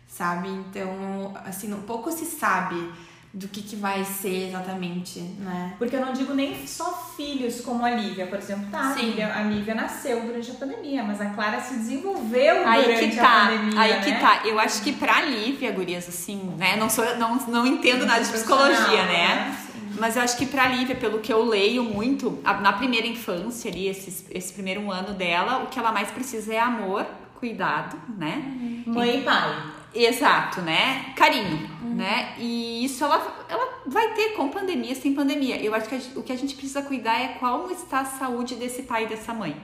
sabe? 0.07 0.49
Então, 0.49 1.31
assim, 1.45 1.71
um 1.71 1.83
pouco 1.83 2.11
se 2.11 2.25
sabe 2.25 2.91
do 3.31 3.47
que, 3.47 3.61
que 3.61 3.75
vai 3.75 4.03
ser 4.03 4.47
exatamente, 4.49 5.19
né? 5.19 5.75
Porque 5.77 5.95
eu 5.95 6.03
não 6.03 6.11
digo 6.11 6.33
nem 6.33 6.65
só 6.65 7.13
filhos 7.15 7.61
como 7.61 7.85
a 7.85 7.91
Lívia, 7.91 8.25
por 8.25 8.39
exemplo. 8.39 8.65
Tá, 8.71 8.89
a 8.89 8.93
Sim. 8.95 9.11
Lívia, 9.11 9.35
a 9.35 9.43
Lívia 9.43 9.75
nasceu 9.75 10.21
durante 10.21 10.49
a 10.49 10.55
pandemia, 10.55 11.03
mas 11.03 11.21
a 11.21 11.27
Clara 11.27 11.61
se 11.61 11.75
desenvolveu 11.75 12.67
Aí 12.67 12.83
durante 12.83 13.09
que 13.09 13.19
a 13.19 13.23
tá, 13.23 13.45
pandemia, 13.45 13.79
aí 13.79 13.91
né? 13.91 14.01
que 14.01 14.11
tá. 14.19 14.41
Eu 14.43 14.59
acho 14.59 14.81
que 14.81 14.91
pra 14.91 15.21
Lívia, 15.21 15.71
gurias, 15.71 16.09
assim, 16.09 16.55
né? 16.57 16.77
Não 16.77 16.89
sou, 16.89 17.15
não, 17.17 17.35
não 17.47 17.67
entendo 17.67 18.07
nada 18.07 18.23
de 18.23 18.31
psicologia, 18.31 18.75
Profissional, 18.75 19.05
né? 19.05 19.57
Mas 19.99 20.15
eu 20.15 20.21
acho 20.23 20.37
que 20.37 20.45
pra 20.45 20.67
Lívia, 20.67 20.95
pelo 20.95 21.19
que 21.19 21.31
eu 21.31 21.43
leio 21.43 21.83
muito, 21.83 22.39
a- 22.43 22.55
na 22.55 22.73
primeira 22.73 23.05
infância 23.07 23.69
ali, 23.71 23.87
esse, 23.87 24.25
esse 24.31 24.53
primeiro 24.53 24.89
ano 24.91 25.13
dela, 25.13 25.63
o 25.63 25.67
que 25.67 25.77
ela 25.79 25.91
mais 25.91 26.09
precisa 26.11 26.53
é 26.53 26.59
amor, 26.59 27.05
cuidado, 27.39 27.97
né? 28.17 28.41
Mãe 28.87 29.19
e 29.19 29.23
pai. 29.23 29.63
Exato, 29.95 30.61
né? 30.61 31.13
Carinho, 31.15 31.69
né? 31.83 32.33
E 32.39 32.83
isso 32.83 33.03
ela, 33.03 33.45
ela 33.47 33.81
vai 33.85 34.13
ter 34.15 34.29
com 34.29 34.49
pandemia, 34.49 34.95
sem 34.95 35.13
pandemia. 35.13 35.57
Eu 35.61 35.75
acho 35.75 35.87
que 35.87 35.93
a 35.95 35.99
o 36.19 36.23
que 36.23 36.31
a 36.31 36.35
gente 36.35 36.55
precisa 36.55 36.81
cuidar 36.81 37.19
é 37.19 37.27
como 37.39 37.69
está 37.71 37.99
a 37.99 38.05
saúde 38.05 38.55
desse 38.55 38.83
pai 38.83 39.03
e 39.03 39.07
dessa 39.07 39.33
mãe. 39.35 39.55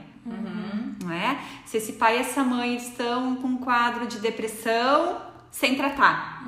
Não 1.02 1.10
é? 1.12 1.38
Se 1.66 1.78
esse 1.78 1.94
pai 1.94 2.18
e 2.18 2.20
essa 2.20 2.44
mãe 2.44 2.76
estão 2.76 3.34
com 3.36 3.48
um 3.48 3.56
quadro 3.56 4.06
de 4.06 4.20
depressão 4.20 5.16
sem 5.50 5.74
tratar. 5.74 6.44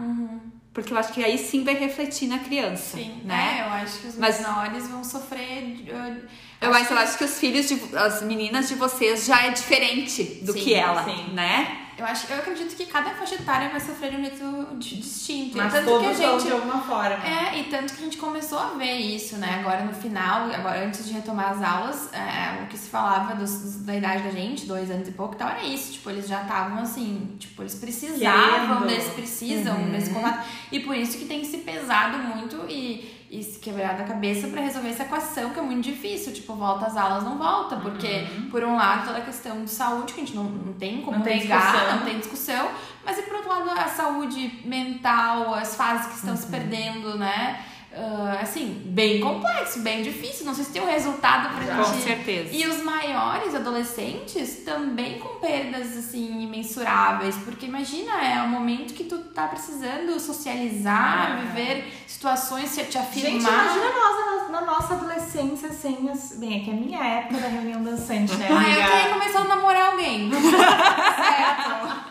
Porque 0.73 0.93
eu 0.93 0.97
acho 0.99 1.13
que 1.13 1.23
aí 1.23 1.37
sim 1.37 1.65
vai 1.65 1.75
refletir 1.75 2.27
na 2.29 2.39
criança, 2.39 2.97
Sim, 2.97 3.21
né? 3.25 3.59
é, 3.59 3.67
eu 3.69 3.73
acho 3.75 3.99
que 3.99 4.07
os 4.07 4.17
Mas- 4.17 4.41
menores 4.41 4.89
vão 4.89 5.05
sofrer. 5.05 5.77
uh, 5.89 6.27
Eu 6.63 6.73
acho, 6.73 6.93
eu 6.95 6.99
acho 6.99 7.19
que 7.19 7.25
os 7.25 7.39
filhos 7.39 7.69
de 7.69 7.79
as 7.95 8.23
meninas 8.23 8.69
de 8.69 8.77
vocês 8.77 9.27
já 9.27 9.45
é 9.47 9.51
diferente 9.51 10.23
do 10.43 10.53
Sim, 10.55 10.61
que 10.61 10.73
ela, 10.75 11.05
sim. 11.05 11.35
né? 11.35 11.79
Eu, 11.99 12.07
acho, 12.07 12.31
eu 12.33 12.39
acredito 12.39 12.75
que 12.75 12.87
cada 12.87 13.11
faixa 13.11 13.35
etária 13.35 13.69
vai 13.69 13.79
sofrer 13.81 14.11
de 14.11 14.17
um 14.17 14.21
jeito 14.25 14.67
di- 14.79 14.97
distinto. 14.97 15.57
Mas 15.57 15.73
tanto 15.73 15.85
todos 15.87 16.17
que 16.17 16.25
a 16.25 16.31
gente 16.33 16.45
de 16.47 16.53
alguma 16.53 16.81
forma. 16.83 17.25
É, 17.25 17.59
e 17.61 17.65
tanto 17.65 17.93
que 17.93 18.01
a 18.01 18.05
gente 18.05 18.17
começou 18.17 18.59
a 18.59 18.69
ver 18.69 18.95
isso, 18.97 19.37
né? 19.37 19.59
Agora 19.61 19.85
no 19.85 19.93
final, 19.93 20.51
agora 20.51 20.85
antes 20.87 21.05
de 21.07 21.13
retomar 21.13 21.51
as 21.51 21.63
aulas, 21.63 22.13
é, 22.13 22.63
o 22.63 22.67
que 22.67 22.79
se 22.79 22.89
falava 22.89 23.35
dos- 23.35 23.77
da 23.85 23.95
idade 23.95 24.23
da 24.23 24.31
gente, 24.31 24.67
dois 24.67 24.91
anos 24.91 25.07
e 25.09 25.13
pouco, 25.13 25.35
e 25.35 25.39
tal, 25.39 25.49
era 25.51 25.65
isso. 25.65 25.93
Tipo, 25.93 26.11
eles 26.11 26.27
já 26.27 26.43
estavam 26.43 26.79
assim, 26.79 27.37
tipo, 27.39 27.63
eles 27.63 27.75
precisavam 27.75 28.79
Querendo. 28.79 28.87
desse, 28.87 29.11
precisam 29.11 29.77
Uhum. 29.77 29.91
desse 29.91 30.11
contato. 30.11 30.47
E 30.71 30.81
por 30.81 30.97
isso 30.97 31.19
que 31.19 31.25
tem 31.27 31.45
se 31.45 31.59
pesado 31.59 32.19
muito 32.19 32.57
e, 32.69 33.22
e 33.33 33.43
se 33.43 33.59
quebrado 33.59 34.03
a 34.03 34.05
cabeça 34.05 34.47
pra 34.49 34.61
resolver 34.61 34.91
essa 34.91 35.05
equação, 35.05 35.51
que 35.51 35.59
é 35.59 35.63
muito 35.63 35.83
difícil. 35.83 36.35
Tipo, 36.35 36.55
volta 36.55 36.85
às 36.87 36.97
aulas, 36.99 37.25
não 37.25 37.39
volta. 37.39 37.77
Porque, 37.77 38.27
por 38.51 38.63
um 38.63 38.77
lado, 38.77 39.07
toda 39.07 39.19
a 39.19 39.23
questão 39.23 39.65
de 39.65 39.71
saúde, 39.71 40.13
que 40.13 40.21
a 40.21 40.25
gente 40.25 40.37
não, 40.37 40.45
não 40.45 40.73
tem 40.75 41.01
como 41.01 41.17
Não 41.17 41.25
tem 41.25 41.39
negar, 41.41 41.73
discussão. 41.73 41.97
não 41.97 42.05
tem 42.05 42.19
discussão. 42.19 42.71
Mas 43.05 43.19
e 43.19 43.23
por 43.23 43.35
outro 43.37 43.49
lado, 43.49 43.71
a 43.71 43.89
saúde 43.89 44.61
mental, 44.65 45.55
as 45.55 45.75
fases 45.75 46.07
que 46.09 46.15
estão 46.17 46.37
se 46.37 46.45
Uhum. 46.45 46.51
perdendo, 46.51 47.17
né? 47.17 47.65
Ah, 47.95 48.39
assim, 48.41 48.81
bem 48.87 49.21
complexo, 49.21 49.81
bem 49.81 50.03
difícil. 50.03 50.47
Não 50.47 50.55
sei 50.55 50.65
se 50.65 50.73
tem 50.73 50.81
um 50.83 50.87
resultado 50.87 51.55
pra 51.55 51.77
Com 51.77 51.85
gente. 51.93 52.03
certeza. 52.05 52.49
E 52.51 52.67
os 52.67 52.83
maiores 52.83 53.55
adolescentes 53.55 54.63
também 54.65 55.19
com 55.19 55.39
perdas 55.41 55.97
assim 55.99 56.43
imensuráveis, 56.43 57.37
porque 57.45 57.67
imagina, 57.67 58.13
é 58.25 58.43
o 58.43 58.49
momento 58.49 58.95
que 58.95 59.05
tu 59.05 59.19
tá 59.19 59.47
precisando 59.47 60.19
socializar, 60.19 61.33
É. 61.33 61.37
viver 61.45 61.93
situações, 62.07 62.71
se 62.71 62.83
te 62.85 62.97
afirmar. 62.97 63.31
Gente, 63.33 63.45
imagina 63.47 63.85
nós 63.93 64.51
na, 64.51 64.61
nossa 64.63 64.95
adolescência 64.95 65.71
sem 65.71 66.09
as. 66.11 66.37
Bem, 66.39 66.61
é 66.61 66.65
que 66.65 66.71
é 66.71 66.73
a 66.73 66.77
minha 66.77 67.05
época 67.05 67.41
da 67.41 67.49
reunião 67.49 67.83
dançante, 67.83 68.35
né? 68.37 68.49
Ah, 68.51 68.69
eu 68.71 68.91
queria 68.91 69.13
começar 69.13 69.41
a 69.41 69.45
namorar 69.45 69.91
alguém. 69.93 70.31
certo. 70.33 72.03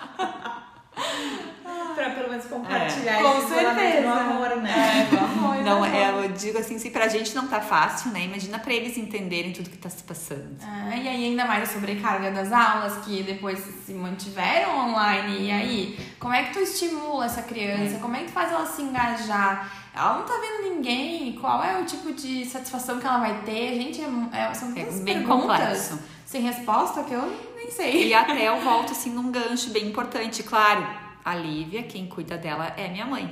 Pra 2.02 2.10
pelo 2.16 2.30
menos 2.30 2.46
compartilhar 2.46 3.20
É. 3.20 3.22
Com 3.22 3.38
esse 3.38 3.46
isolamento 3.48 3.80
certeza. 3.92 4.12
amor, 4.12 4.56
né? 4.58 5.08
Vamos, 5.12 5.58
Não, 5.66 5.80
vamos. 5.82 5.96
é, 5.96 6.10
eu 6.10 6.28
digo 6.30 6.58
assim, 6.58 6.80
se 6.80 6.90
pra 6.90 7.08
gente 7.08 7.36
não 7.36 7.48
tá 7.48 7.62
fácil, 7.62 8.12
né? 8.12 8.22
Imagina 8.26 8.58
pra 8.60 8.74
eles 8.74 8.98
entenderem 8.98 9.52
tudo 9.54 9.70
que 9.70 9.78
tá 9.78 9.90
se 9.90 10.04
passando. 10.04 10.58
Ah, 10.64 10.96
e 10.96 11.08
aí 11.08 11.26
ainda 11.26 11.46
mais 11.46 11.70
a 11.70 11.74
sobrecarga 11.74 12.32
das 12.32 12.52
aulas 12.52 12.98
que 13.06 13.22
depois 13.24 13.60
se 13.86 13.94
mantiveram 13.94 14.90
online. 14.90 15.48
E 15.48 15.52
aí, 15.52 16.00
como 16.20 16.34
é 16.34 16.44
que 16.44 16.54
tu 16.54 16.60
estimula 16.60 17.26
essa 17.26 17.44
criança? 17.44 18.00
Como 18.00 18.16
é 18.16 18.20
que 18.20 18.26
tu 18.26 18.32
faz 18.32 18.52
ela 18.52 18.66
se 18.66 18.82
engajar? 18.82 19.72
Ela 19.94 20.16
não 20.20 20.24
tá 20.26 20.34
vendo 20.42 20.74
ninguém. 20.74 21.34
Qual 21.40 21.64
é 21.64 21.78
o 21.80 21.86
tipo 21.86 22.14
de 22.14 22.46
satisfação 22.46 23.00
que 23.00 23.06
ela 23.06 23.20
vai 23.20 23.42
ter? 23.46 23.76
Gente, 23.76 24.02
é, 24.02 24.06
é- 24.50 24.54
são 24.54 24.72
É 24.72 24.76
tantas 24.76 25.00
bem 25.02 25.16
perguntas 25.20 25.58
complexo. 25.60 26.00
sem 26.26 26.42
resposta 26.42 27.04
que 27.04 27.14
eu 27.14 27.52
nem 27.56 27.70
sei. 27.70 28.08
E 28.08 28.14
até 28.14 28.48
eu 28.48 28.60
volto 28.62 28.92
assim 28.92 29.10
num 29.12 29.30
gancho 29.32 29.70
bem 29.70 29.88
importante, 29.88 30.42
claro. 30.44 30.88
A 31.24 31.36
Lívia, 31.36 31.84
quem 31.84 32.08
cuida 32.08 32.38
dela 32.38 32.74
é 32.78 32.88
minha 32.88 33.06
mãe, 33.06 33.30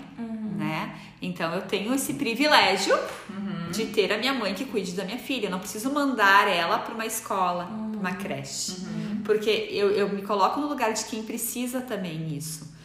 né? 0.57 0.95
Então 1.21 1.53
eu 1.53 1.61
tenho 1.63 1.93
esse 1.93 2.13
privilégio 2.13 2.95
de 3.71 3.85
ter 3.87 4.11
a 4.11 4.17
minha 4.17 4.33
mãe 4.33 4.53
que 4.53 4.65
cuide 4.65 4.91
da 4.93 5.03
minha 5.03 5.17
filha. 5.17 5.47
Eu 5.47 5.51
não 5.51 5.59
preciso 5.59 5.91
mandar 5.91 6.47
ela 6.47 6.79
para 6.79 6.93
uma 6.93 7.05
escola, 7.05 7.65
pra 7.65 7.99
uma 7.99 8.13
creche, 8.13 8.85
porque 9.25 9.49
eu, 9.71 9.91
eu 9.91 10.09
me 10.09 10.21
coloco 10.21 10.59
no 10.59 10.67
lugar 10.67 10.93
de 10.93 11.05
quem 11.05 11.23
precisa 11.23 11.81
também 11.81 12.35
isso. 12.35 12.77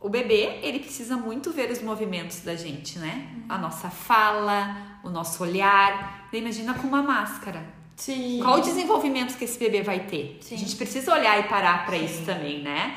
O 0.00 0.08
bebê, 0.08 0.60
ele 0.62 0.78
precisa 0.78 1.16
muito 1.16 1.50
ver 1.50 1.70
os 1.70 1.82
movimentos 1.82 2.40
da 2.42 2.54
gente, 2.54 2.98
né? 2.98 3.28
A 3.48 3.58
nossa 3.58 3.90
fala, 3.90 5.00
o 5.02 5.10
nosso 5.10 5.42
olhar. 5.42 6.28
Imagina 6.32 6.74
com 6.74 6.86
uma 6.86 7.02
máscara. 7.02 7.77
Sim. 7.98 8.38
Qual 8.40 8.58
o 8.58 8.60
desenvolvimento 8.60 9.36
que 9.36 9.44
esse 9.44 9.58
bebê 9.58 9.82
vai 9.82 9.98
ter? 10.00 10.38
Sim. 10.40 10.54
A 10.54 10.58
gente 10.58 10.76
precisa 10.76 11.12
olhar 11.12 11.36
e 11.40 11.42
parar 11.48 11.84
Sim. 11.90 12.04
isso 12.04 12.24
também, 12.24 12.62
né? 12.62 12.96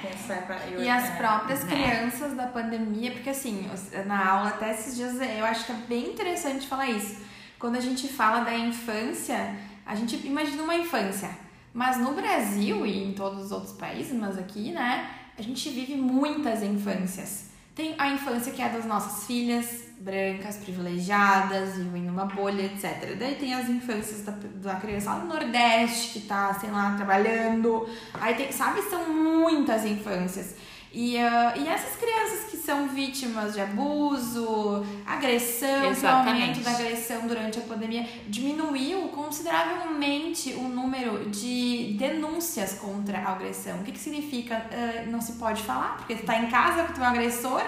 Eu- 0.72 0.84
E 0.84 0.88
as 0.88 1.06
é. 1.10 1.16
próprias 1.16 1.64
né? 1.64 1.72
crianças 1.72 2.34
da 2.36 2.46
pandemia, 2.46 3.12
porque 3.12 3.32
assim, 3.32 3.68
na 4.06 4.30
aula 4.30 4.50
até 4.50 4.72
esses 4.72 4.96
dias 4.96 5.16
eu 5.20 5.44
acho 5.44 5.66
que 5.66 5.72
é 5.72 5.76
bem 5.90 6.10
interessante 6.10 6.68
falar 6.68 6.88
isso. 6.88 7.20
Quando 7.58 7.78
a 7.78 7.82
gente 7.82 8.08
fala 8.08 8.42
da 8.42 8.56
infância, 8.56 9.56
a 9.86 9.96
gente 9.96 10.16
imagina 10.26 10.62
uma 10.62 10.76
infância. 10.76 11.30
Mas 11.74 11.98
no 11.98 12.14
Brasil 12.14 12.86
e 12.86 13.04
em 13.04 13.14
todos 13.14 13.46
os 13.46 13.52
outros 13.52 13.72
países, 13.74 14.14
mas 14.14 14.38
aqui, 14.38 14.72
né, 14.72 15.10
a 15.38 15.42
gente 15.42 15.68
vive 15.70 15.96
muitas 15.96 16.62
infâncias. 16.62 17.51
Tem 17.76 17.96
a 17.98 18.10
infância 18.10 18.52
que 18.52 18.62
é 18.62 18.70
das 18.70 18.86
nossas 18.86 19.26
filhas, 19.26 19.86
brancas, 20.00 20.58
privilegiadas, 20.58 21.76
vivem 21.78 22.04
numa 22.04 22.26
bolha, 22.26 22.64
etc. 22.64 23.16
Daí 23.18 23.36
tem 23.36 23.54
as 23.54 23.70
infâncias 23.70 24.24
da, 24.24 24.34
da 24.56 24.76
criança 24.76 25.12
lá 25.14 25.20
no 25.20 25.28
Nordeste, 25.28 26.20
que 26.20 26.28
tá, 26.28 26.54
sei 26.56 26.70
lá, 26.70 26.96
trabalhando. 26.96 27.88
Aí 28.16 28.36
tem, 28.36 28.52
sabe, 28.52 28.82
são 28.84 29.08
muitas 29.14 29.86
infâncias. 29.86 30.56
E, 30.94 31.18
ah, 31.18 31.54
e 31.56 31.68
essas 31.68 31.96
crianças 31.96 32.50
que 32.50 32.58
são 32.58 32.90
vítimas 32.90 33.54
de 33.54 33.62
abuso, 33.62 34.86
agressão, 35.06 35.94
o 35.94 36.08
aumento 36.08 36.60
da 36.60 36.72
agressão 36.72 37.28
durante 37.28 37.60
a 37.60 37.62
pandemia 37.62 38.06
diminuiu 38.28 39.08
consideravelmente 39.10 40.54
o 40.54 40.64
número 40.64 41.30
de 41.30 41.96
denúncias 41.98 42.74
contra 42.74 43.20
a 43.20 43.32
agressão. 43.32 43.80
O 43.80 43.84
que, 43.84 43.94
que 43.94 44.00
significa? 44.00 44.66
Ah, 44.70 45.06
não 45.10 45.22
se 45.22 45.34
pode 45.34 45.64
falar, 45.64 45.96
porque 45.98 46.16
tu 46.16 46.26
tá 46.26 46.38
em 46.38 46.50
casa 46.50 46.84
com 46.84 46.92
o 46.92 46.96
teu 46.96 47.06
agressor, 47.06 47.64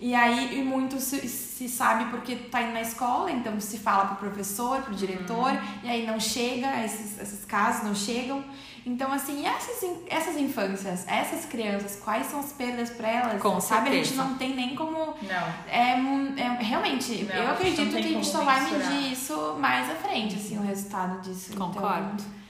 e 0.00 0.12
aí 0.12 0.58
e 0.58 0.64
muito 0.64 0.98
se, 0.98 1.28
se 1.28 1.68
sabe 1.68 2.10
porque 2.10 2.34
tu 2.34 2.50
tá 2.50 2.60
indo 2.60 2.72
na 2.72 2.82
escola, 2.82 3.30
então 3.30 3.58
se 3.60 3.78
fala 3.78 4.06
pro 4.06 4.28
professor, 4.28 4.82
pro 4.82 4.94
diretor, 4.94 5.52
e 5.84 5.88
aí 5.88 6.04
não 6.04 6.18
chega, 6.18 6.84
esses, 6.84 7.20
esses 7.20 7.44
casos 7.44 7.84
não 7.84 7.94
chegam. 7.94 8.44
Então, 8.86 9.10
assim, 9.12 9.40
e 9.42 9.46
essas, 9.46 9.82
essas 10.10 10.36
infâncias, 10.36 11.06
essas 11.08 11.46
crianças, 11.46 11.98
quais 12.04 12.26
são 12.26 12.40
as 12.40 12.52
perdas 12.52 12.90
para 12.90 13.08
elas? 13.08 13.40
Com 13.40 13.58
sabe? 13.58 13.88
A 13.88 13.92
gente 13.92 14.08
certeza. 14.08 14.28
não 14.28 14.36
tem 14.36 14.54
nem 14.54 14.74
como 14.74 15.14
Não. 15.22 15.46
é, 15.66 15.92
é- 16.36 16.58
realmente, 16.62 17.24
Não, 17.24 17.34
eu 17.34 17.48
a 17.48 17.52
acredito 17.52 17.90
que 17.90 17.96
a 17.98 18.02
gente 18.02 18.26
só 18.26 18.44
vai 18.44 18.60
mensurar. 18.60 18.90
medir 18.92 19.12
isso 19.12 19.56
mais 19.58 19.90
à 19.90 19.94
frente, 19.94 20.36
assim, 20.36 20.58
o 20.58 20.62
resultado 20.62 21.20
disso. 21.22 21.56
Concordo. 21.56 22.12
Então, 22.22 22.44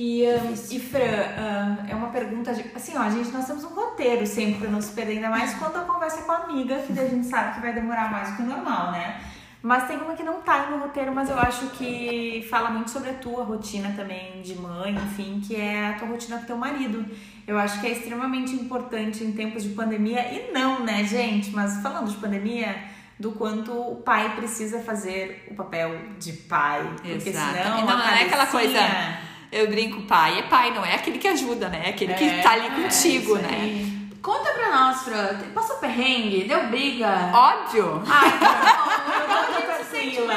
E, 0.00 0.24
um, 0.28 0.52
e 0.52 0.78
Fran, 0.78 1.00
um, 1.02 1.90
é 1.90 1.94
uma 1.94 2.08
pergunta 2.10 2.54
de. 2.54 2.64
assim, 2.76 2.92
ó, 2.96 3.08
gente, 3.10 3.30
nós 3.30 3.46
temos 3.46 3.64
um 3.64 3.74
roteiro 3.74 4.24
sempre 4.26 4.60
pra 4.60 4.70
não 4.70 4.80
se 4.80 4.92
perder, 4.92 5.14
ainda 5.14 5.30
mais 5.30 5.54
quando 5.54 5.74
a 5.76 5.80
conversa 5.80 6.20
é 6.20 6.22
com 6.22 6.32
a 6.32 6.36
amiga, 6.36 6.78
que 6.82 6.92
a 7.00 7.08
gente 7.08 7.26
sabe 7.26 7.54
que 7.56 7.60
vai 7.62 7.72
demorar 7.72 8.08
mais 8.12 8.30
do 8.30 8.36
que 8.36 8.42
o 8.42 8.46
normal, 8.46 8.92
né? 8.92 9.20
Mas 9.60 9.88
tem 9.88 9.96
uma 9.96 10.14
que 10.14 10.22
não 10.22 10.40
tá 10.40 10.66
no 10.70 10.78
roteiro, 10.78 11.12
mas 11.12 11.28
eu 11.28 11.38
acho 11.38 11.66
que 11.70 12.46
fala 12.48 12.70
muito 12.70 12.90
sobre 12.90 13.10
a 13.10 13.14
tua 13.14 13.42
rotina 13.42 13.92
também 13.96 14.40
de 14.40 14.54
mãe, 14.54 14.94
enfim, 14.94 15.40
que 15.44 15.56
é 15.56 15.88
a 15.88 15.92
tua 15.94 16.08
rotina 16.08 16.38
com 16.38 16.44
teu 16.44 16.56
marido. 16.56 17.04
Eu 17.46 17.58
acho 17.58 17.80
que 17.80 17.86
é 17.88 17.90
extremamente 17.90 18.52
importante 18.54 19.24
em 19.24 19.32
tempos 19.32 19.64
de 19.64 19.70
pandemia, 19.70 20.20
e 20.32 20.52
não, 20.52 20.84
né, 20.84 21.02
gente? 21.02 21.50
Mas 21.50 21.82
falando 21.82 22.08
de 22.08 22.16
pandemia, 22.18 22.76
do 23.18 23.32
quanto 23.32 23.72
o 23.72 23.96
pai 23.96 24.36
precisa 24.36 24.78
fazer 24.80 25.48
o 25.50 25.54
papel 25.54 25.98
de 26.20 26.32
pai. 26.32 26.88
Porque 27.02 27.30
Exato. 27.30 27.56
senão. 27.56 27.84
Não, 27.84 27.88
a 27.88 27.96
não 27.96 28.08
é 28.08 28.22
aquela 28.22 28.46
coisa. 28.46 28.78
Eu 29.50 29.66
brinco, 29.68 30.02
pai 30.02 30.38
é 30.38 30.42
pai, 30.42 30.72
não 30.72 30.84
é 30.84 30.94
aquele 30.94 31.18
que 31.18 31.26
ajuda, 31.26 31.68
né? 31.68 31.82
É 31.86 31.88
aquele 31.90 32.14
que 32.14 32.24
É, 32.24 32.42
tá 32.42 32.52
ali 32.52 32.66
é, 32.66 32.70
contigo, 32.70 33.36
né? 33.36 33.98
Conta 34.22 34.52
pra 34.52 34.70
nós, 34.70 35.02
Fran. 35.02 35.38
Passou 35.54 35.76
perrengue? 35.76 36.44
Deu 36.44 36.66
briga? 36.68 37.30
Óbvio! 37.32 38.02
Ai, 38.06 38.30
não. 38.40 39.28
Não, 39.28 39.42
A 39.42 39.52
gente 39.52 39.84
se 39.84 39.87
sente 39.87 39.87
tranquila. 39.98 40.34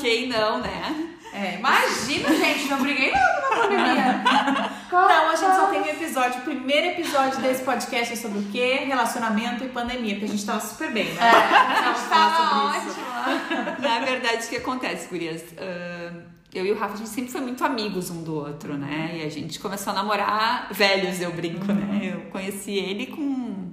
Quem 0.00 0.28
não, 0.28 0.60
né? 0.60 1.14
É, 1.32 1.56
Imagina, 1.58 2.34
gente, 2.34 2.68
não 2.68 2.80
briguei 2.80 3.12
não 3.12 3.20
na 3.20 3.56
pandemia. 3.56 4.22
Não, 4.90 5.30
a 5.30 5.36
gente 5.36 5.54
só 5.54 5.66
tem 5.66 5.80
um 5.80 5.86
episódio. 5.86 6.40
O 6.40 6.44
primeiro 6.44 6.86
episódio 6.88 7.40
desse 7.40 7.62
podcast 7.62 8.12
é 8.12 8.16
sobre 8.16 8.38
o 8.38 8.42
quê? 8.44 8.84
Relacionamento 8.86 9.62
e 9.64 9.68
pandemia, 9.68 10.14
porque 10.14 10.24
a 10.24 10.28
gente 10.28 10.46
tava 10.46 10.60
super 10.60 10.90
bem, 10.92 11.12
né? 11.12 11.20
É, 11.20 11.30
a 11.30 11.92
gente 11.92 12.08
tava 12.08 12.66
ótima. 12.66 13.76
Na 13.78 13.98
verdade, 14.00 14.46
o 14.46 14.48
que 14.48 14.56
acontece, 14.56 15.08
gurias? 15.08 15.44
Ah, 15.58 16.12
eu 16.54 16.64
e 16.64 16.72
o 16.72 16.78
Rafa, 16.78 16.94
a 16.94 16.96
gente 16.96 17.10
sempre 17.10 17.30
foi 17.30 17.42
muito 17.42 17.62
amigos 17.62 18.10
um 18.10 18.22
do 18.22 18.34
outro, 18.34 18.76
né? 18.76 19.18
E 19.20 19.22
a 19.22 19.28
gente 19.28 19.60
começou 19.60 19.92
a 19.92 19.96
namorar 19.96 20.68
velhos, 20.72 21.20
eu 21.20 21.30
brinco, 21.32 21.66
né? 21.72 22.14
Eu 22.14 22.30
conheci 22.30 22.72
ele 22.72 23.08
com 23.08 23.70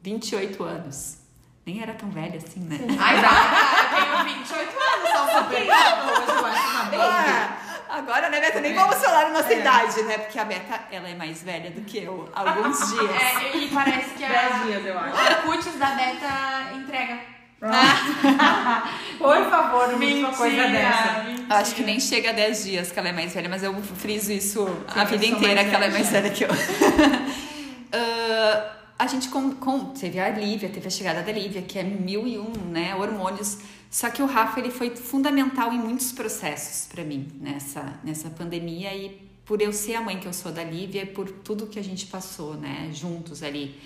28 0.00 0.62
anos. 0.62 1.21
Nem 1.64 1.80
era 1.80 1.92
tão 1.94 2.10
velho 2.10 2.36
assim, 2.36 2.60
né? 2.60 2.76
Ai, 2.98 3.20
tá, 3.20 4.18
eu 4.18 4.24
tenho 4.24 4.36
28 4.36 4.70
anos, 4.70 5.10
só. 5.10 5.46
Hoje 5.48 5.68
eu 5.68 5.74
acho 5.74 6.70
uma 6.72 6.84
baby. 6.84 6.96
Ah, 7.00 7.58
Agora, 7.88 8.30
né, 8.30 8.40
Beta? 8.40 8.58
Nem 8.60 8.74
vamos 8.74 8.96
falar 8.96 9.26
a 9.26 9.28
nossa 9.28 9.52
idade, 9.52 10.02
né? 10.04 10.16
Porque 10.18 10.38
a 10.38 10.44
Beta, 10.46 10.80
ela 10.90 11.08
é 11.08 11.14
mais 11.14 11.42
velha 11.42 11.70
do 11.70 11.82
que 11.82 11.98
eu, 11.98 12.28
há 12.34 12.40
alguns 12.40 12.78
dias. 12.90 13.10
É, 13.10 13.56
e 13.58 13.68
parece 13.68 14.10
que 14.10 14.26
Dez 14.26 14.54
a, 14.54 14.64
dias, 14.64 14.86
eu 14.86 14.98
acho. 14.98 15.16
a 15.16 15.34
cutis 15.36 15.74
da 15.74 15.86
Beta 15.90 16.72
entrega. 16.74 17.18
Por 19.18 19.50
favor, 19.50 19.88
não 19.88 19.98
me 19.98 20.14
diga 20.14 20.28
uma 20.28 20.36
coisa 20.36 20.66
dessa. 20.66 21.24
Eu 21.48 21.56
acho 21.56 21.74
que 21.76 21.82
nem 21.84 22.00
chega 22.00 22.30
a 22.30 22.32
10 22.32 22.64
dias 22.64 22.90
que 22.90 22.98
ela 22.98 23.10
é 23.10 23.12
mais 23.12 23.32
velha, 23.34 23.48
mas 23.48 23.62
eu 23.62 23.80
friso 23.82 24.32
isso 24.32 24.66
a 24.88 25.02
eu 25.02 25.06
vida 25.06 25.26
inteira 25.26 25.62
que 25.64 25.72
ela 25.72 25.84
é 25.84 25.88
velha. 25.88 25.92
mais 25.92 26.08
velha 26.10 26.30
que 26.30 26.42
eu. 26.44 26.48
Ah, 27.94 28.70
a 29.02 29.06
gente 29.06 29.28
com, 29.28 29.52
com- 29.54 29.86
teve 29.86 30.18
a 30.20 30.28
Lívia, 30.30 30.68
teve 30.68 30.86
a 30.86 30.90
chegada 30.90 31.22
da 31.22 31.32
Lívia, 31.32 31.62
que 31.62 31.78
é 31.78 31.82
mil 31.82 32.26
e 32.26 32.38
um, 32.38 32.52
né, 32.70 32.94
hormônios. 32.94 33.58
Só 33.90 34.08
que 34.10 34.22
o 34.22 34.26
Rafa 34.26 34.60
ele 34.60 34.70
foi 34.70 34.94
fundamental 34.96 35.72
em 35.72 35.78
muitos 35.78 36.12
processos 36.12 36.86
para 36.86 37.04
mim 37.04 37.28
nessa 37.40 38.00
nessa 38.02 38.30
pandemia 38.30 38.94
e 38.94 39.10
por 39.44 39.60
eu 39.60 39.72
ser 39.72 39.96
a 39.96 40.00
mãe 40.00 40.18
que 40.18 40.26
eu 40.26 40.32
sou 40.32 40.52
da 40.52 40.62
Lívia, 40.64 41.02
e 41.02 41.06
por 41.06 41.30
tudo 41.30 41.66
que 41.66 41.78
a 41.78 41.84
gente 41.84 42.06
passou, 42.06 42.54
né, 42.54 42.90
juntos 42.92 43.42
ali. 43.42 43.78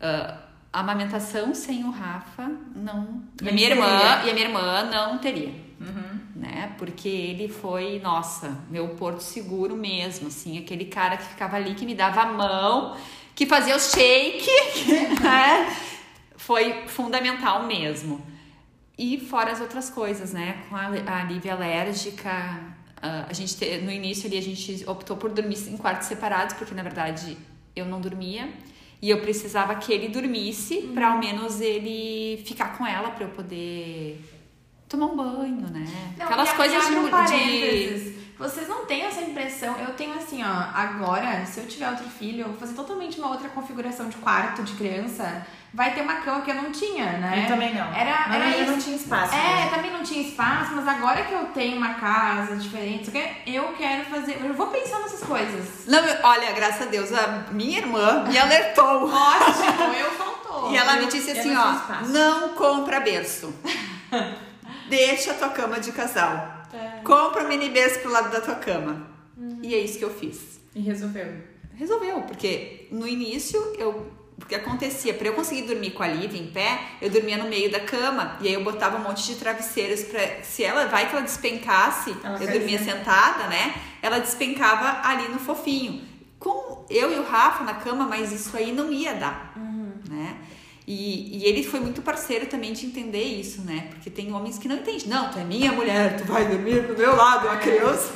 Ah, 0.00 0.38
a 0.72 0.80
amamentação 0.80 1.54
sem 1.54 1.84
o 1.84 1.90
Rafa 1.90 2.50
não. 2.74 3.22
E 3.42 3.48
a 3.48 3.52
minha 3.52 3.70
irmã 3.70 4.22
e 4.24 4.30
a 4.30 4.34
minha 4.34 4.46
irmã 4.46 4.82
não 4.90 5.18
teria 5.18 5.70
né? 6.36 6.74
Porque 6.78 7.08
ele 7.08 7.48
foi, 7.48 7.98
nossa, 8.00 8.58
meu 8.70 8.88
porto 8.90 9.20
seguro 9.20 9.76
mesmo, 9.76 10.28
assim, 10.28 10.58
aquele 10.58 10.84
cara 10.86 11.16
que 11.16 11.24
ficava 11.24 11.56
ali, 11.56 11.74
que 11.74 11.86
me 11.86 11.94
dava 11.94 12.22
a 12.22 12.32
mão, 12.32 12.96
que 13.34 13.46
fazia 13.46 13.76
o 13.76 13.80
shake, 13.80 14.48
né? 15.22 15.76
Foi 16.36 16.86
fundamental 16.88 17.64
mesmo. 17.64 18.24
E 18.98 19.18
fora 19.18 19.52
as 19.52 19.60
outras 19.60 19.88
coisas, 19.88 20.32
né? 20.32 20.58
Com 20.68 20.76
a, 20.76 20.86
a 20.86 21.24
Lívia 21.24 21.54
alérgica, 21.54 22.30
ah, 23.02 23.26
a 23.28 23.32
gente 23.32 23.56
te- 23.56 23.78
no 23.78 23.90
início 23.90 24.26
ali 24.28 24.36
a 24.36 24.42
gente 24.42 24.84
optou 24.86 25.16
por 25.16 25.30
dormir 25.30 25.56
em 25.68 25.76
quartos 25.76 26.06
separados, 26.08 26.54
porque 26.54 26.74
na 26.74 26.82
verdade 26.82 27.36
eu 27.74 27.86
não 27.86 28.00
dormia. 28.00 28.48
E 29.02 29.08
eu 29.08 29.20
precisava 29.22 29.74
que 29.76 29.90
ele 29.90 30.08
dormisse 30.08 30.82
pra 30.92 31.12
ao 31.12 31.18
menos 31.18 31.58
ele 31.62 32.42
ficar 32.44 32.76
com 32.76 32.86
ela 32.86 33.10
pra 33.10 33.24
eu 33.24 33.30
poder 33.30 34.22
tomar 34.86 35.06
um 35.06 35.16
banho, 35.16 35.66
né? 35.70 35.86
Não, 36.18 36.26
Aquelas 36.26 36.52
coisas 36.52 36.76
e 36.84 36.86
abre 36.86 36.98
um 36.98 37.24
de, 37.24 38.10
de. 38.10 38.19
Vocês 38.40 38.66
não 38.66 38.86
têm 38.86 39.02
essa 39.02 39.20
impressão? 39.20 39.76
Eu 39.78 39.92
tenho 39.92 40.14
assim, 40.14 40.42
ó, 40.42 40.64
agora, 40.74 41.44
se 41.44 41.60
eu 41.60 41.66
tiver 41.68 41.90
outro 41.90 42.08
filho, 42.08 42.40
eu 42.40 42.48
vou 42.48 42.56
fazer 42.56 42.72
totalmente 42.72 43.18
uma 43.18 43.28
outra 43.28 43.50
configuração 43.50 44.08
de 44.08 44.16
quarto 44.16 44.62
de 44.62 44.72
criança. 44.72 45.46
Vai 45.74 45.92
ter 45.92 46.00
uma 46.00 46.14
cama 46.22 46.40
que 46.40 46.50
eu 46.50 46.54
não 46.54 46.72
tinha, 46.72 47.18
né? 47.18 47.42
Eu 47.44 47.48
também 47.48 47.74
não. 47.74 47.94
Era, 47.94 48.28
Mas 48.28 48.36
era 48.36 48.56
isso. 48.56 48.70
não 48.70 48.78
tinha 48.78 48.96
espaço. 48.96 49.34
É, 49.34 49.36
né? 49.36 49.70
também 49.74 49.90
não 49.90 50.02
tinha 50.02 50.26
espaço, 50.26 50.74
mas 50.74 50.88
agora 50.88 51.22
que 51.22 51.34
eu 51.34 51.44
tenho 51.48 51.76
uma 51.76 51.92
casa 51.94 52.56
diferente, 52.56 53.12
eu 53.46 53.74
quero 53.74 54.06
fazer. 54.06 54.40
Eu 54.42 54.54
vou 54.54 54.68
pensar 54.68 55.00
nessas 55.00 55.20
coisas. 55.22 55.86
Não, 55.86 56.02
olha, 56.22 56.50
graças 56.52 56.86
a 56.86 56.90
Deus, 56.90 57.12
a 57.12 57.44
minha 57.52 57.76
irmã 57.76 58.24
me 58.24 58.38
alertou. 58.40 59.04
Ótimo, 59.04 59.94
eu 59.94 60.10
faltou. 60.12 60.72
E 60.72 60.78
ela 60.78 60.96
me 60.96 61.08
disse 61.08 61.32
assim, 61.32 61.54
ó, 61.54 61.74
espaço. 61.74 62.10
não 62.10 62.48
compra 62.54 63.00
berço. 63.00 63.54
Deixa 64.88 65.32
a 65.32 65.34
tua 65.34 65.50
cama 65.50 65.78
de 65.78 65.92
casal. 65.92 66.59
Compra 67.04 67.44
um 67.44 67.48
mini 67.48 67.68
berço 67.70 68.00
pro 68.00 68.10
lado 68.10 68.30
da 68.30 68.40
tua 68.40 68.56
cama. 68.56 69.06
E 69.62 69.74
é 69.74 69.78
isso 69.78 69.98
que 69.98 70.04
eu 70.04 70.10
fiz. 70.10 70.60
E 70.74 70.80
resolveu. 70.80 71.26
Resolveu, 71.74 72.22
porque 72.22 72.88
no 72.90 73.06
início 73.06 73.60
eu. 73.78 74.18
Porque 74.38 74.54
acontecia, 74.54 75.12
pra 75.12 75.28
eu 75.28 75.34
conseguir 75.34 75.62
dormir 75.62 75.90
com 75.90 76.02
a 76.02 76.06
Lívia 76.08 76.40
em 76.40 76.46
pé, 76.46 76.80
eu 77.02 77.10
dormia 77.10 77.36
no 77.36 77.46
meio 77.48 77.70
da 77.70 77.80
cama 77.80 78.38
e 78.40 78.48
aí 78.48 78.54
eu 78.54 78.64
botava 78.64 78.96
um 78.96 79.02
monte 79.02 79.26
de 79.26 79.34
travesseiros 79.34 80.02
pra. 80.04 80.42
Se 80.42 80.64
ela 80.64 80.86
vai 80.86 81.08
que 81.08 81.14
ela 81.14 81.24
despencasse, 81.24 82.16
Ela 82.24 82.42
eu 82.42 82.50
dormia 82.50 82.78
sentada, 82.78 83.46
né? 83.48 83.74
Ela 84.00 84.18
despencava 84.18 85.06
ali 85.06 85.28
no 85.28 85.38
fofinho. 85.38 86.02
Com 86.38 86.86
eu 86.88 87.12
e 87.12 87.18
o 87.18 87.22
Rafa 87.22 87.64
na 87.64 87.74
cama, 87.74 88.06
mas 88.06 88.32
isso 88.32 88.56
aí 88.56 88.72
não 88.72 88.90
ia 88.90 89.12
dar, 89.14 89.52
né? 90.08 90.36
E, 90.92 91.38
e 91.38 91.44
ele 91.44 91.62
foi 91.62 91.78
muito 91.78 92.02
parceiro 92.02 92.46
também 92.46 92.72
de 92.72 92.84
entender 92.84 93.22
isso, 93.22 93.62
né? 93.62 93.86
Porque 93.90 94.10
tem 94.10 94.32
homens 94.32 94.58
que 94.58 94.66
não 94.66 94.74
entendem. 94.74 95.06
Não, 95.06 95.30
tu 95.30 95.38
é 95.38 95.44
minha 95.44 95.70
mulher, 95.70 96.16
tu 96.16 96.24
vai 96.24 96.44
dormir 96.48 96.82
do 96.82 96.98
meu 96.98 97.14
lado, 97.14 97.46
uma 97.46 97.58
criança. 97.58 98.12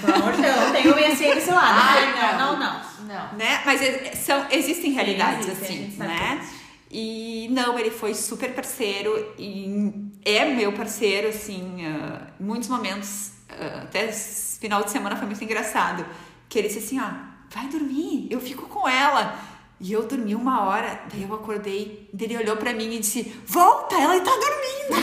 Pelo 0.00 0.16
amor 0.16 0.32
de 0.32 0.42
Deus, 0.42 0.56
não 0.56 0.72
tem 0.72 0.90
homem 0.90 1.06
assim 1.06 1.32
desse 1.32 1.52
lado. 1.52 1.80
Ai, 1.80 2.36
não. 2.36 2.38
não, 2.38 2.58
não. 2.58 2.80
Não. 3.06 3.38
né? 3.38 3.62
Mas 3.64 3.80
é- 3.80 4.12
são, 4.16 4.44
existem 4.50 4.90
realidades 4.90 5.46
existe, 5.46 5.64
assim, 5.64 5.96
né? 5.98 6.44
E 6.90 7.46
não, 7.52 7.78
ele 7.78 7.92
foi 7.92 8.12
super 8.12 8.52
parceiro 8.52 9.32
e 9.38 9.92
é 10.24 10.44
meu 10.46 10.72
parceiro, 10.72 11.28
assim, 11.28 11.86
ah, 11.86 12.26
em 12.40 12.44
muitos 12.44 12.68
momentos, 12.68 13.30
ah, 13.48 13.82
até 13.84 14.08
final 14.10 14.82
de 14.82 14.90
semana 14.90 15.14
foi 15.14 15.26
muito 15.26 15.44
engraçado, 15.44 16.04
que 16.48 16.58
ele 16.58 16.66
disse 16.66 16.80
assim, 16.80 16.98
ó, 17.00 17.08
vai 17.50 17.68
dormir, 17.68 18.26
eu 18.30 18.40
fico 18.40 18.66
com 18.66 18.88
ela. 18.88 19.53
E 19.80 19.92
eu 19.92 20.06
dormi 20.06 20.34
uma 20.34 20.64
hora, 20.64 21.00
daí 21.12 21.22
eu 21.22 21.34
acordei, 21.34 22.08
daí 22.12 22.26
ele 22.28 22.38
olhou 22.38 22.56
pra 22.56 22.72
mim 22.72 22.94
e 22.94 22.98
disse, 23.00 23.22
volta, 23.46 23.96
ela 23.96 24.18
tá 24.20 24.30
dormindo. 24.30 24.94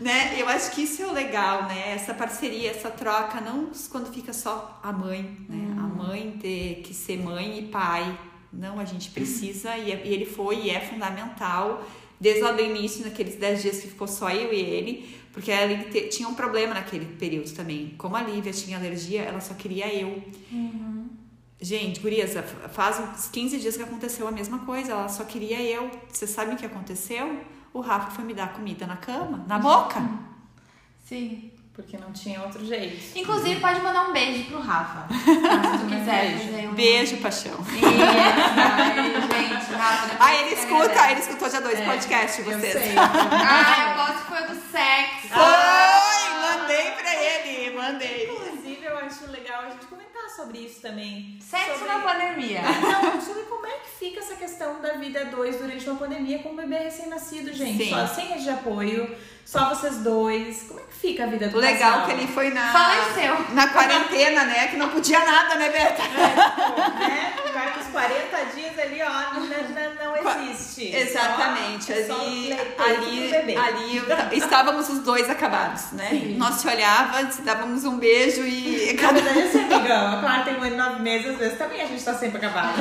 né? 0.00 0.40
Eu 0.40 0.48
acho 0.48 0.70
que 0.70 0.82
isso 0.82 1.02
é 1.02 1.06
o 1.06 1.12
legal, 1.12 1.64
né? 1.64 1.92
Essa 1.94 2.14
parceria, 2.14 2.70
essa 2.70 2.90
troca, 2.90 3.40
não 3.40 3.70
quando 3.90 4.12
fica 4.12 4.32
só 4.32 4.78
a 4.82 4.92
mãe, 4.92 5.22
né? 5.48 5.74
A 5.78 5.82
mãe 5.82 6.38
ter 6.40 6.80
que 6.82 6.94
ser 6.94 7.18
mãe 7.18 7.58
e 7.58 7.62
pai. 7.68 8.18
Não, 8.52 8.78
a 8.80 8.84
gente 8.84 9.10
precisa 9.10 9.76
e, 9.76 9.92
é- 9.92 10.02
e 10.06 10.12
ele 10.12 10.26
foi 10.26 10.56
e 10.62 10.70
é 10.70 10.80
fundamental 10.80 11.84
desde 12.18 12.42
lá 12.42 12.52
do 12.52 12.60
início, 12.62 13.04
naqueles 13.04 13.36
10 13.36 13.62
dias 13.62 13.78
que 13.78 13.88
ficou 13.88 14.06
só 14.08 14.28
eu 14.30 14.52
e 14.52 14.60
ele, 14.60 15.16
porque 15.32 15.50
a 15.52 15.64
Lívia 15.64 15.88
te- 15.88 16.08
tinha 16.08 16.28
um 16.28 16.34
problema 16.34 16.74
naquele 16.74 17.06
período 17.16 17.50
também. 17.52 17.94
Como 17.96 18.14
a 18.16 18.22
Lívia 18.22 18.52
tinha 18.52 18.76
alergia, 18.76 19.22
ela 19.22 19.40
só 19.40 19.54
queria 19.54 19.86
eu. 19.94 20.22
Gente, 21.60 22.00
gurias, 22.00 22.32
faz 22.72 22.98
uns 22.98 23.28
15 23.28 23.58
dias 23.60 23.76
que 23.76 23.82
aconteceu 23.82 24.26
a 24.26 24.30
mesma 24.32 24.60
coisa, 24.60 24.92
ela 24.92 25.08
só 25.08 25.24
queria 25.24 25.60
eu. 25.60 25.90
Você 26.10 26.26
sabe 26.26 26.54
o 26.54 26.56
que 26.56 26.64
aconteceu? 26.64 27.44
O 27.72 27.80
Rafa 27.80 28.10
foi 28.12 28.24
me 28.24 28.32
dar 28.34 28.52
comida 28.54 28.86
na 28.86 28.96
cama, 28.96 29.44
na 29.46 29.58
boca. 29.58 30.00
Sim. 31.04 31.52
Porque 31.74 31.96
não 31.96 32.12
tinha 32.12 32.42
outro 32.42 32.64
jeito. 32.66 33.16
Inclusive, 33.18 33.60
pode 33.60 33.80
mandar 33.80 34.08
um 34.08 34.12
beijo 34.12 34.44
pro 34.50 34.60
Rafa. 34.60 35.06
Se 35.14 35.78
tu 35.78 35.86
quiser 35.88 36.36
beijo. 36.36 36.68
um. 36.68 36.74
Beijo, 36.74 37.16
paixão. 37.18 37.52
Isso, 37.60 37.86
ai, 38.58 39.48
gente, 39.48 39.72
Rafa. 39.72 40.06
depois 40.08 40.20
Ah, 40.20 40.34
ele 40.34 40.54
escuta, 40.54 41.10
ele 41.10 41.20
escutou 41.20 41.50
já 41.50 41.60
dois 41.60 41.80
podcasts, 41.80 42.46
Eu 42.46 42.58
vocês. 42.58 42.72
sei. 42.72 42.94
Ah, 42.98 43.90
eu 43.90 43.96
gosto 44.06 44.24
que 44.24 44.30
foi 44.30 44.42
do 44.48 44.60
sexo. 44.70 45.28
Foi! 45.28 46.58
Mandei 46.58 46.90
pra 46.92 47.14
ele, 47.24 47.76
mandei. 47.76 48.24
Inclusive, 48.30 48.84
eu 48.84 48.96
acho 48.98 49.26
legal 49.30 49.62
a 49.66 49.70
gente 49.70 49.86
comentar 49.86 50.09
sobre 50.28 50.58
isso 50.58 50.80
também. 50.80 51.38
Sexo 51.40 51.78
sobre... 51.78 51.88
na 51.88 52.00
pandemia. 52.00 52.62
Não, 52.62 53.20
sobre 53.20 53.42
como 53.44 53.66
é 53.66 53.70
que 53.72 53.88
fica 53.98 54.20
essa 54.20 54.34
questão 54.34 54.80
da 54.80 54.94
vida 54.94 55.24
dois 55.26 55.56
durante 55.58 55.88
uma 55.88 55.98
pandemia 55.98 56.38
com 56.40 56.50
um 56.50 56.56
bebê 56.56 56.78
recém-nascido, 56.78 57.52
gente. 57.52 57.84
Sim. 57.84 57.90
Só 57.90 58.06
sem 58.06 58.26
rede 58.26 58.44
de 58.44 58.50
apoio, 58.50 59.16
só 59.44 59.68
vocês 59.70 59.98
dois. 59.98 60.64
Como 60.68 60.80
é 60.80 60.82
que 60.84 60.94
fica 60.94 61.24
a 61.24 61.26
vida 61.26 61.48
do 61.48 61.56
O 61.58 61.60
legal 61.60 61.90
casal? 61.92 62.06
que 62.06 62.12
ele 62.12 62.26
foi 62.28 62.50
na, 62.50 62.72
seu. 63.14 63.54
na 63.54 63.68
quarentena, 63.68 64.44
né? 64.44 64.68
Que 64.68 64.76
não 64.76 64.88
podia 64.90 65.18
nada, 65.24 65.54
né, 65.56 65.68
Berta? 65.70 66.02
né? 66.02 67.34
Vai 67.52 67.72
que 67.72 67.80
os 67.80 67.86
40 67.88 68.44
dias 68.54 68.78
ali, 68.78 69.02
ó, 69.02 69.34
não, 69.34 69.40
não, 69.40 70.24
não 70.24 70.42
existe. 70.44 70.94
Exatamente. 70.94 71.84
Só, 71.86 71.92
é 71.92 72.04
só 72.04 72.14
ali, 72.20 73.34
ali, 73.34 73.56
ali 73.56 74.38
estávamos 74.38 74.88
os 74.88 75.00
dois 75.00 75.28
acabados, 75.28 75.92
né? 75.92 76.10
Nós 76.36 76.56
se 76.56 76.68
olhava, 76.68 77.30
se 77.30 77.42
dávamos 77.42 77.84
um 77.84 77.98
beijo 77.98 78.42
e 78.42 78.92
Na 78.92 79.02
cada 79.02 79.20
verdade, 79.20 79.48
assim, 79.48 79.68
amigão, 80.12 80.20
claro, 80.28 80.44
tem 80.44 80.54
um 80.56 80.62
ano 80.62 80.74
e 80.74 80.76
nove 80.76 81.02
meses, 81.02 81.30
às 81.30 81.36
vezes 81.38 81.58
também 81.58 81.80
a 81.82 81.86
gente 81.86 82.04
tá 82.04 82.14
sempre 82.14 82.38
acabado. 82.38 82.74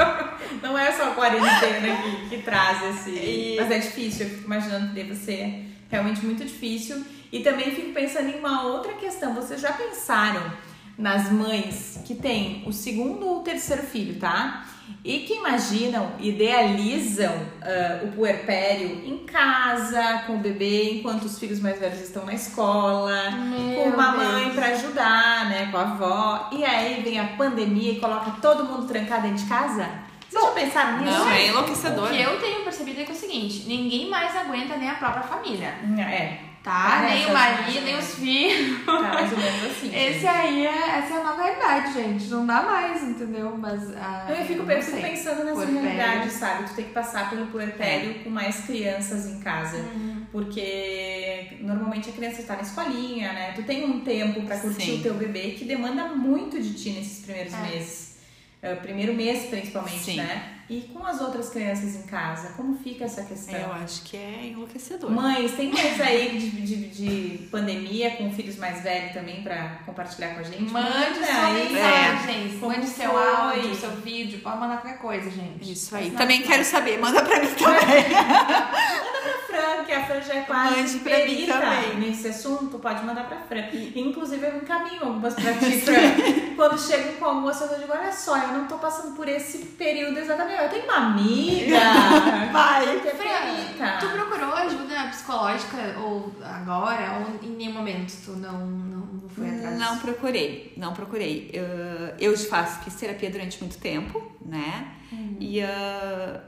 Não 0.62 0.76
é 0.78 0.92
só 0.92 1.08
a 1.08 1.14
quarentena 1.14 1.96
que, 2.02 2.28
que 2.36 2.42
traz 2.42 2.82
esse. 2.84 3.10
E- 3.10 3.56
Mas 3.58 3.70
é 3.70 3.78
difícil, 3.78 4.26
eu 4.26 4.30
fico 4.30 4.44
imaginando 4.44 4.88
que 4.88 4.94
deve 4.94 5.14
ser 5.14 5.64
realmente 5.90 6.24
muito 6.24 6.44
difícil. 6.44 7.04
E 7.32 7.40
também 7.40 7.70
fico 7.74 7.92
pensando 7.92 8.28
em 8.28 8.38
uma 8.38 8.62
outra 8.64 8.92
questão. 8.94 9.34
Vocês 9.34 9.60
já 9.60 9.72
pensaram 9.72 10.52
nas 10.96 11.30
mães 11.30 12.00
que 12.06 12.14
têm 12.14 12.62
o 12.66 12.72
segundo 12.72 13.26
ou 13.26 13.40
o 13.40 13.42
terceiro 13.42 13.82
filho, 13.82 14.18
tá? 14.18 14.66
E 15.02 15.20
que 15.20 15.34
imaginam, 15.34 16.12
idealizam 16.20 17.32
ah, 17.62 18.04
o 18.04 18.12
puerpério 18.12 19.02
em 19.04 19.18
casa, 19.24 20.24
com 20.26 20.34
o 20.34 20.38
bebê, 20.38 20.98
enquanto 20.98 21.24
os 21.24 21.38
filhos 21.38 21.58
mais 21.60 21.78
velhos 21.80 22.00
estão 22.00 22.24
na 22.24 22.34
escola, 22.34 23.30
com 23.74 23.88
uma 23.88 24.12
mãe 24.12 24.50
pra 24.50 24.66
ajudar, 24.68 25.48
né, 25.48 25.68
com 25.70 25.78
a 25.78 25.82
avó. 25.82 26.50
E 26.52 26.64
aí 26.64 27.02
vem 27.02 27.18
a 27.18 27.28
pandemia 27.28 27.92
e 27.92 28.00
coloca 28.00 28.32
todo 28.42 28.64
mundo 28.64 28.86
trancado 28.86 29.22
dentro 29.22 29.42
de 29.42 29.48
casa? 29.48 29.88
Vocês 30.28 30.44
já 30.44 30.50
pensaram 30.50 30.98
nisso? 31.00 31.18
Não, 31.18 31.30
é 31.30 31.44
O 31.44 31.48
enlouquecedor. 31.48 32.08
que 32.10 32.20
eu 32.20 32.40
tenho 32.40 32.64
percebido 32.64 33.00
é 33.00 33.04
que 33.04 33.12
é 33.12 33.14
o 33.14 33.18
seguinte: 33.18 33.64
ninguém 33.68 34.10
mais 34.10 34.34
aguenta 34.36 34.76
nem 34.76 34.90
a 34.90 34.94
própria 34.94 35.22
família. 35.22 35.74
É, 35.98 36.38
Tá? 36.64 36.96
Parece 37.02 37.14
nem 37.14 37.26
o 37.26 37.32
marido, 37.34 37.84
nem 37.84 37.98
os 37.98 38.14
filhos. 38.14 38.84
tá 38.86 38.92
mais 39.02 39.30
ou 39.30 39.38
menos 39.38 39.64
assim. 39.70 39.90
Esse 39.94 40.26
aí 40.26 40.66
é, 40.66 40.98
essa 40.98 41.12
é 41.14 41.20
a 41.20 41.22
nova 41.22 41.42
realidade, 41.42 41.92
gente. 41.92 42.24
Não 42.28 42.46
dá 42.46 42.62
mais, 42.62 43.02
entendeu? 43.02 43.54
Mas. 43.58 43.94
ah, 43.94 44.24
Eu 44.30 44.36
fico, 44.46 44.62
eu 44.70 44.82
fico 44.82 44.96
pensando 45.02 45.44
nessa 45.44 45.56
Puerpério. 45.66 45.82
realidade, 45.82 46.30
sabe? 46.30 46.64
Tu 46.70 46.74
tem 46.74 46.84
que 46.86 46.92
passar 46.92 47.28
pelo 47.28 47.48
puerpério 47.48 48.14
com 48.24 48.30
mais 48.30 48.60
crianças 48.64 49.26
em 49.26 49.40
casa. 49.40 49.76
Uhum. 49.76 50.24
Porque 50.32 51.58
normalmente 51.60 52.08
a 52.08 52.12
criança 52.12 52.40
está 52.40 52.56
na 52.56 52.62
escolinha, 52.62 53.32
né? 53.34 53.52
Tu 53.54 53.62
tem 53.64 53.84
um 53.84 54.00
tempo 54.00 54.40
pra 54.42 54.56
curtir 54.58 54.86
Sim. 54.92 54.98
o 55.00 55.02
teu 55.02 55.14
bebê 55.14 55.50
que 55.50 55.66
demanda 55.66 56.08
muito 56.08 56.58
de 56.62 56.72
ti 56.72 56.90
nesses 56.92 57.24
primeiros 57.26 57.52
É. 57.52 57.60
meses. 57.60 58.16
É, 58.62 58.74
primeiro 58.76 59.12
mês, 59.12 59.44
principalmente, 59.50 59.98
Sim. 59.98 60.16
né? 60.16 60.53
E 60.70 60.80
com 60.92 61.04
as 61.06 61.20
outras 61.20 61.50
crianças 61.50 61.94
em 61.94 62.02
casa, 62.04 62.54
como 62.56 62.78
fica 62.78 63.04
essa 63.04 63.22
questão? 63.22 63.54
Eu 63.54 63.72
acho 63.74 64.02
que 64.04 64.16
é 64.16 64.46
enlouquecedor. 64.46 65.10
Mães, 65.10 65.52
tem 65.52 65.70
mães 65.70 66.00
aí 66.00 66.38
de, 66.38 66.50
de, 66.50 66.88
de 66.88 67.46
pandemia 67.48 68.12
com 68.12 68.32
filhos 68.32 68.56
mais 68.56 68.82
velhos 68.82 69.12
também 69.12 69.42
pra 69.42 69.80
compartilhar 69.84 70.34
com 70.34 70.40
a 70.40 70.42
gente? 70.42 70.62
Mande 70.72 70.88
Manda 70.88 71.26
sua 71.26 71.46
aí. 71.48 71.68
mensagem, 71.72 72.58
Como 72.58 72.72
mande 72.74 72.86
seu 72.86 73.14
áudio, 73.16 73.74
seu 73.74 73.90
vídeo, 73.90 74.40
pode 74.40 74.56
mandar 74.58 74.80
qualquer 74.80 74.98
coisa, 74.98 75.30
gente. 75.30 75.70
Isso 75.70 75.94
aí. 75.94 76.08
Mas 76.08 76.18
Também 76.18 76.40
não- 76.40 76.46
quero 76.46 76.64
saber. 76.64 76.98
Manda 76.98 77.22
pra 77.22 77.40
mim 77.40 77.48
também. 77.54 78.04
Fran, 79.46 79.84
que 79.84 79.92
a 79.92 80.04
Fran 80.04 80.20
já 80.20 80.34
é 80.34 80.40
quase 80.42 80.76
Mande 80.76 80.98
pra 80.98 81.18
mim 81.26 81.46
também. 81.46 81.96
nesse 82.00 82.28
assunto, 82.28 82.78
pode 82.78 83.04
mandar 83.04 83.28
pra 83.28 83.36
Fran. 83.38 83.64
Inclusive, 83.94 84.44
eu 84.46 84.56
encaminho 84.56 85.04
algumas 85.04 85.34
pra 85.34 85.52
ti, 85.54 85.72
Fran. 85.84 86.54
Quando 86.56 86.78
chegam 86.80 87.12
com 87.14 87.24
algumas 87.24 87.56
coisas, 87.58 87.76
eu 87.76 87.82
digo, 87.86 87.96
olha 87.96 88.12
só, 88.12 88.36
eu 88.36 88.48
não 88.48 88.66
tô 88.66 88.78
passando 88.78 89.14
por 89.14 89.28
esse 89.28 89.58
período 89.58 90.18
exatamente. 90.18 90.53
Eu 90.62 90.68
tenho 90.68 90.84
uma 90.84 90.96
amiga. 90.96 91.80
Vai. 92.52 93.00
Que 93.00 93.08
é 93.08 93.14
perita. 93.14 93.98
tu 94.00 94.08
procurou 94.08 94.54
ajuda 94.54 95.08
psicológica 95.08 95.98
ou 95.98 96.32
agora 96.42 97.18
ou 97.18 97.48
em 97.48 97.52
nenhum 97.52 97.72
momento 97.72 98.14
tu 98.24 98.32
não, 98.32 98.66
não, 98.66 99.06
não 99.06 99.28
foi 99.28 99.48
atrás? 99.48 99.78
Não 99.78 99.98
procurei, 99.98 100.72
não 100.76 100.92
procurei. 100.92 101.50
Eu, 101.52 102.30
eu 102.32 102.38
faço, 102.38 102.82
fiz 102.84 102.94
terapia 102.94 103.30
durante 103.30 103.60
muito 103.60 103.78
tempo, 103.78 104.32
né? 104.44 104.94
E 105.40 105.60
ah, 105.60 106.40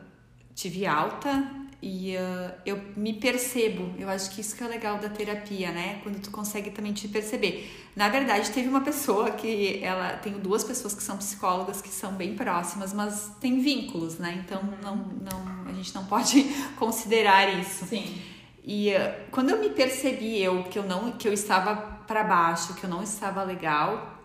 tive 0.54 0.86
alta 0.86 1.65
e 1.86 2.16
ah, 2.16 2.52
eu 2.66 2.80
me 2.96 3.12
percebo. 3.12 3.94
Eu 3.96 4.08
acho 4.08 4.30
que 4.30 4.40
isso 4.40 4.56
que 4.56 4.64
é 4.64 4.66
legal 4.66 4.98
da 4.98 5.08
terapia, 5.08 5.70
né? 5.70 6.00
Quando 6.02 6.20
tu 6.20 6.32
consegue 6.32 6.70
também 6.70 6.92
te 6.92 7.06
perceber. 7.06 7.70
Na 7.94 8.08
verdade, 8.08 8.50
teve 8.50 8.68
uma 8.68 8.80
pessoa 8.80 9.30
que 9.30 9.78
ela 9.84 10.14
tenho 10.16 10.38
duas 10.40 10.64
pessoas 10.64 10.94
que 10.94 11.02
são 11.02 11.16
psicólogas 11.16 11.80
que 11.80 11.88
são 11.88 12.12
bem 12.12 12.34
próximas, 12.34 12.92
mas 12.92 13.30
tem 13.40 13.60
vínculos, 13.60 14.18
né? 14.18 14.42
Então 14.44 14.60
não, 14.82 14.96
não, 14.96 15.68
a 15.68 15.72
gente 15.72 15.94
não 15.94 16.04
pode 16.06 16.42
considerar 16.76 17.56
isso. 17.60 17.86
Sim. 17.86 18.20
E 18.64 18.90
eh, 18.90 19.28
quando 19.30 19.50
eu 19.50 19.60
me 19.60 19.70
percebi 19.70 20.42
eu 20.42 20.64
que 20.64 20.76
eu 20.76 20.82
não 20.82 21.12
que 21.12 21.28
eu 21.28 21.32
estava 21.32 21.76
para 21.76 22.24
baixo, 22.24 22.74
que 22.74 22.82
eu 22.82 22.90
não 22.90 23.00
estava 23.00 23.44
legal, 23.44 24.15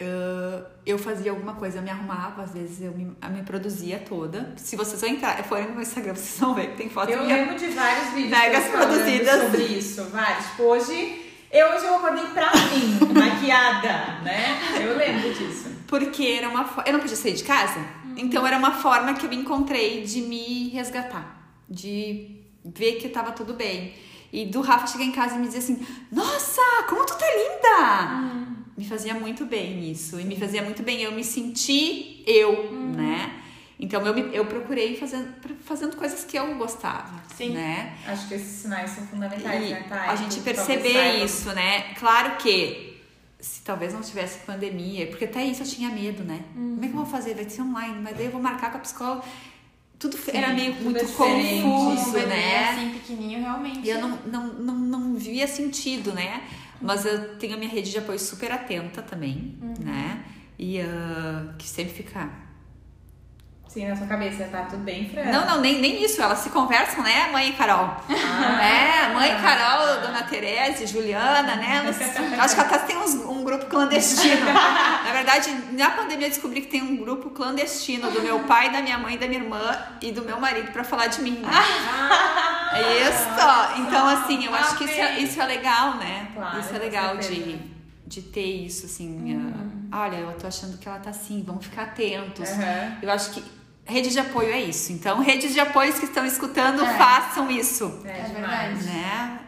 eh, 0.00 0.62
eu 0.86 0.98
fazia 0.98 1.30
alguma 1.30 1.54
coisa, 1.54 1.78
eu 1.78 1.82
me 1.82 1.90
arrumava, 1.90 2.42
às 2.42 2.52
vezes 2.52 2.80
eu 2.82 2.92
me, 2.92 3.16
eu 3.22 3.30
me 3.30 3.42
produzia 3.42 3.98
toda. 3.98 4.52
Se 4.56 4.74
vocês 4.76 5.02
entrar, 5.02 5.42
forem 5.44 5.66
no 5.66 5.72
meu 5.72 5.82
Instagram, 5.82 6.14
vocês 6.14 6.38
vão 6.40 6.54
ver 6.54 6.70
que 6.70 6.76
tem 6.78 6.88
foto 6.88 7.10
Eu 7.10 7.22
minha. 7.22 7.36
lembro 7.36 7.56
de 7.56 7.66
vários 7.68 8.08
vídeos 8.14 8.30
Megas 8.38 8.64
produzidas. 8.68 9.42
sobre 9.42 9.62
isso, 9.64 10.04
vários. 10.04 10.46
Tipo, 10.46 10.62
hoje, 10.64 11.22
eu, 11.52 11.66
hoje 11.74 11.84
eu 11.84 11.94
acordei 11.96 12.24
pra 12.26 12.50
mim, 12.54 12.98
maquiada, 13.18 14.20
né? 14.22 14.58
Eu 14.82 14.96
lembro 14.96 15.32
disso. 15.34 15.68
Porque 15.86 16.24
era 16.38 16.48
uma 16.48 16.64
fo- 16.64 16.82
eu 16.86 16.92
não 16.92 17.00
podia 17.00 17.16
sair 17.16 17.34
de 17.34 17.42
casa, 17.44 17.80
então 18.16 18.46
era 18.46 18.56
uma 18.56 18.72
forma 18.72 19.14
que 19.14 19.26
eu 19.26 19.32
encontrei 19.32 20.02
de 20.04 20.20
me 20.22 20.68
resgatar, 20.70 21.52
de 21.68 22.40
ver 22.64 22.92
que 22.94 23.08
tava 23.08 23.32
tudo 23.32 23.54
bem. 23.54 23.94
E 24.32 24.46
do 24.46 24.60
Rafa 24.60 24.86
chegar 24.86 25.02
em 25.04 25.10
casa 25.10 25.34
e 25.34 25.38
me 25.38 25.46
dizer 25.48 25.58
assim: 25.58 25.84
"Nossa, 26.12 26.60
como 26.88 27.04
tu 27.04 27.14
tá 27.18 27.24
linda!" 27.26 28.49
Me 28.80 28.86
fazia 28.86 29.12
muito 29.12 29.44
bem 29.44 29.90
isso 29.90 30.18
e 30.18 30.24
me 30.24 30.34
fazia 30.36 30.62
muito 30.62 30.82
bem 30.82 31.02
eu 31.02 31.12
me 31.12 31.22
sentir 31.22 32.22
eu, 32.26 32.72
né? 32.72 33.30
Então 33.78 34.06
eu, 34.06 34.14
me- 34.14 34.34
eu 34.34 34.46
procurei 34.46 34.96
fazendo, 34.96 35.28
fazendo 35.62 35.96
coisas 35.96 36.24
que 36.24 36.38
eu 36.38 36.54
gostava, 36.56 37.22
Sim. 37.36 37.50
né? 37.50 37.94
Acho 38.06 38.26
que 38.26 38.34
esses 38.34 38.62
sinais 38.62 38.90
são 38.90 39.06
fundamentais, 39.06 39.66
E 39.66 39.70
né, 39.70 39.84
Thay? 39.86 40.08
a 40.08 40.16
gente 40.16 40.40
perceber 40.40 40.92
saiba. 40.94 41.24
isso, 41.26 41.52
né? 41.52 41.92
Claro 41.98 42.36
que 42.38 42.98
se 43.38 43.60
talvez 43.60 43.92
não 43.92 44.00
tivesse 44.00 44.38
pandemia, 44.46 45.06
porque 45.08 45.26
até 45.26 45.44
isso 45.44 45.62
eu 45.62 45.66
tinha 45.66 45.90
medo, 45.90 46.24
né? 46.24 46.40
Como 46.54 46.78
é 46.82 46.88
que 46.88 46.92
eu 46.94 46.96
vou 46.96 47.06
fazer? 47.06 47.34
Vai 47.34 47.48
ser 47.50 47.60
online, 47.60 47.98
mas 48.00 48.16
daí 48.16 48.24
eu 48.26 48.32
vou 48.32 48.40
marcar 48.40 48.70
com 48.70 48.78
a 48.78 48.80
psicóloga. 48.80 49.24
Tudo 49.98 50.16
Sim, 50.16 50.30
era 50.32 50.54
meio 50.54 50.72
tudo 50.72 50.84
muito 50.84 51.00
é 51.00 51.04
diferente. 51.04 51.64
Um 51.66 51.70
confuso, 51.70 52.12
bebê 52.12 52.26
né? 52.28 52.68
assim 52.70 52.90
pequenininho 52.98 53.40
realmente. 53.40 53.80
E 53.86 53.90
eu 53.90 54.00
não, 54.00 54.18
não, 54.26 54.46
não, 54.54 54.74
não 54.74 55.14
via 55.16 55.46
sentido, 55.46 56.12
né? 56.14 56.42
Mas 56.80 57.04
eu 57.04 57.36
tenho 57.36 57.54
a 57.54 57.56
minha 57.56 57.70
rede 57.70 57.90
de 57.90 57.98
apoio 57.98 58.18
super 58.18 58.50
atenta 58.52 59.02
também, 59.02 59.58
né? 59.80 60.22
E 60.58 60.80
ah, 60.80 61.52
que 61.58 61.68
sempre 61.68 61.92
fica. 61.92 62.28
Sim, 63.68 63.86
na 63.86 63.94
sua 63.94 64.08
cabeça, 64.08 64.42
tá 64.50 64.62
tudo 64.62 64.82
bem, 64.82 65.08
Fran? 65.08 65.26
Não, 65.26 65.46
não, 65.46 65.60
nem, 65.60 65.80
nem 65.80 66.02
isso. 66.02 66.20
Elas 66.20 66.40
se 66.40 66.50
conversam, 66.50 67.04
né, 67.04 67.28
mãe 67.30 67.50
e 67.50 67.52
Carol? 67.52 67.96
Ah. 68.08 68.60
É, 68.60 69.14
mãe 69.14 69.30
Carol, 69.40 70.00
Dona 70.00 70.24
Tereza, 70.24 70.84
Juliana, 70.88 71.54
né? 71.54 71.76
Elas- 71.84 72.00
acho 72.40 72.54
que 72.56 72.60
até 72.62 72.78
tem 72.78 72.96
uns- 72.98 73.14
um 73.14 73.44
grupo 73.44 73.66
clandestino. 73.66 74.44
Na 75.04 75.12
verdade, 75.12 75.50
na 75.70 75.90
pandemia 75.92 76.26
eu 76.26 76.30
descobri 76.30 76.62
que 76.62 76.66
tem 76.66 76.82
um 76.82 76.96
grupo 76.96 77.30
clandestino 77.30 78.10
do 78.10 78.20
meu 78.22 78.40
pai, 78.40 78.72
da 78.72 78.82
minha 78.82 78.98
mãe, 78.98 79.16
da 79.16 79.28
minha 79.28 79.40
irmã 79.40 79.60
e 80.02 80.10
do 80.10 80.22
meu 80.22 80.40
marido 80.40 80.72
pra 80.72 80.82
falar 80.82 81.06
de 81.06 81.22
mim. 81.22 81.38
Né? 81.38 81.48
Ah, 81.48 82.59
isso. 82.78 83.80
Então, 83.80 84.08
assim, 84.08 84.44
eu 84.44 84.54
acho 84.54 84.76
que 84.78 84.84
isso 84.84 85.00
é, 85.00 85.20
isso 85.20 85.40
é 85.40 85.46
legal, 85.46 85.96
né? 85.96 86.28
Claro, 86.34 86.60
isso 86.60 86.74
é 86.74 86.78
legal 86.78 87.16
de, 87.16 87.58
de 88.06 88.22
ter 88.22 88.44
isso, 88.66 88.86
assim. 88.86 89.88
ah, 89.92 90.02
olha, 90.02 90.16
eu 90.16 90.32
tô 90.38 90.46
achando 90.46 90.78
que 90.78 90.88
ela 90.88 90.98
tá 90.98 91.10
assim, 91.10 91.42
vamos 91.46 91.64
ficar 91.66 91.82
atentos. 91.82 92.48
Aham. 92.50 92.98
Eu 93.02 93.10
acho 93.10 93.30
que 93.32 93.44
rede 93.84 94.10
de 94.10 94.18
apoio 94.20 94.50
é 94.52 94.60
isso. 94.60 94.92
Então, 94.92 95.20
redes 95.20 95.52
de 95.52 95.60
apoio 95.60 95.92
que 95.92 96.04
estão 96.04 96.24
escutando, 96.24 96.84
É. 96.84 96.94
façam 96.96 97.50
isso. 97.50 98.00
É, 98.04 98.20
É 98.20 98.22
verdade. 98.24 98.84
Né? 98.84 99.38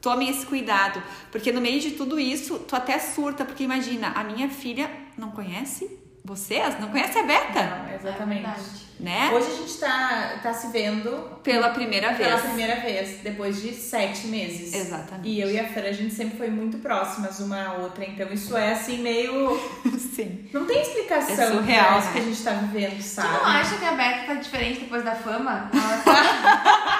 Tomem 0.00 0.30
esse 0.30 0.46
cuidado. 0.46 1.02
Porque 1.30 1.52
no 1.52 1.60
meio 1.60 1.78
de 1.80 1.92
tudo 1.92 2.18
isso, 2.18 2.58
tu 2.60 2.74
até 2.74 2.98
surta. 2.98 3.44
Porque 3.44 3.62
imagina, 3.62 4.08
a 4.16 4.24
minha 4.24 4.48
filha 4.48 4.90
não 5.18 5.30
conhece 5.30 5.99
vocês? 6.24 6.78
Não 6.80 6.88
conhece 6.88 7.18
a 7.18 7.22
Beta? 7.22 7.62
Não, 7.62 7.94
exatamente. 7.94 8.46
É. 8.46 8.80
Né? 9.00 9.30
Hoje 9.32 9.46
a 9.50 9.54
gente 9.56 9.78
tá, 9.78 10.38
tá 10.42 10.52
se 10.52 10.66
vendo 10.68 11.10
Pela 11.42 11.70
primeira 11.70 12.12
pela 12.12 12.36
vez. 12.36 12.42
primeira 12.42 12.76
vez, 12.80 13.20
depois 13.22 13.62
de 13.62 13.72
sete 13.72 14.26
meses. 14.26 14.74
Exatamente. 14.74 15.26
E 15.26 15.40
eu 15.40 15.50
e 15.50 15.58
a 15.58 15.66
Fran, 15.66 15.84
a 15.88 15.92
gente 15.92 16.12
sempre 16.12 16.36
foi 16.36 16.50
muito 16.50 16.76
próximas 16.80 17.40
uma 17.40 17.64
à 17.64 17.72
outra, 17.78 18.04
então 18.04 18.30
isso 18.30 18.54
é 18.54 18.72
assim 18.72 18.98
meio. 18.98 19.58
Sim. 20.14 20.46
Não 20.52 20.66
tem 20.66 20.82
explicação 20.82 21.32
É 21.44 21.50
surreal, 21.50 21.98
isso 21.98 22.06
né? 22.08 22.12
que 22.12 22.18
a 22.18 22.22
gente 22.24 22.42
tá 22.42 22.50
vivendo, 22.52 22.96
Tu 22.98 23.02
sabe? 23.04 23.28
não 23.32 23.46
acha 23.46 23.76
que 23.78 23.84
a 23.86 23.92
Beca 23.92 24.26
tá 24.26 24.34
diferente 24.34 24.80
depois 24.80 25.02
da 25.02 25.14
fama? 25.14 25.70
Ela 25.72 25.96
tá- 26.04 26.99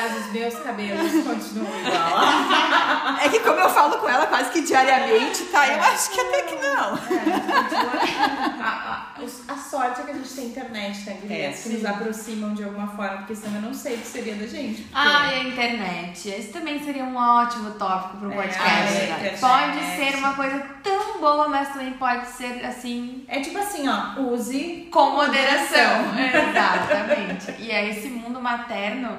Mas 0.00 0.16
os 0.16 0.32
meus 0.32 0.54
cabelos 0.54 1.12
continuam 1.24 1.80
igual. 1.80 3.18
É 3.22 3.28
que 3.28 3.40
como 3.40 3.60
eu 3.60 3.68
falo 3.68 3.98
com 3.98 4.08
ela 4.08 4.26
quase 4.26 4.50
que 4.50 4.62
diariamente, 4.62 5.44
tá? 5.44 5.68
Eu 5.68 5.82
acho 5.82 6.10
que 6.10 6.20
até 6.20 6.42
que 6.42 6.54
não. 6.54 6.96
É, 6.96 8.62
a, 8.62 9.12
a, 9.18 9.52
a, 9.52 9.56
sorte 9.56 10.00
é 10.00 10.04
que 10.04 10.10
a 10.10 10.14
gente 10.14 10.30
tem 10.30 10.46
internet, 10.46 11.04
né, 11.04 11.18
Guilherme? 11.20 11.44
É, 11.44 11.52
que 11.52 11.68
nos 11.68 11.84
aproximam 11.84 12.54
de 12.54 12.64
alguma 12.64 12.86
forma, 12.88 13.18
porque 13.18 13.34
senão 13.34 13.56
eu 13.56 13.62
não 13.62 13.74
sei 13.74 13.96
o 13.96 13.98
que 13.98 14.06
seria 14.06 14.34
da 14.36 14.46
gente. 14.46 14.82
Porque... 14.82 14.94
Ah, 14.94 15.34
e 15.34 15.40
a 15.40 15.44
internet. 15.44 16.28
Esse 16.30 16.48
também 16.48 16.82
seria 16.82 17.04
um 17.04 17.16
ótimo 17.16 17.72
tópico 17.72 18.16
pro 18.16 18.32
é, 18.32 18.36
podcast. 18.36 18.96
É, 18.96 19.36
pode 19.38 19.78
ser 19.96 20.16
uma 20.16 20.32
coisa 20.32 20.58
tão 20.82 21.20
boa, 21.20 21.46
mas 21.46 21.68
também 21.74 21.92
pode 21.92 22.26
ser 22.26 22.64
assim. 22.64 23.22
É 23.28 23.40
tipo 23.40 23.58
assim, 23.58 23.86
ó, 23.86 24.18
use 24.18 24.88
com 24.90 25.10
moderação. 25.10 26.04
moderação. 26.04 26.48
Exatamente. 26.50 27.54
E 27.58 27.70
é 27.70 27.90
esse 27.90 28.08
mundo 28.08 28.40
materno 28.40 29.18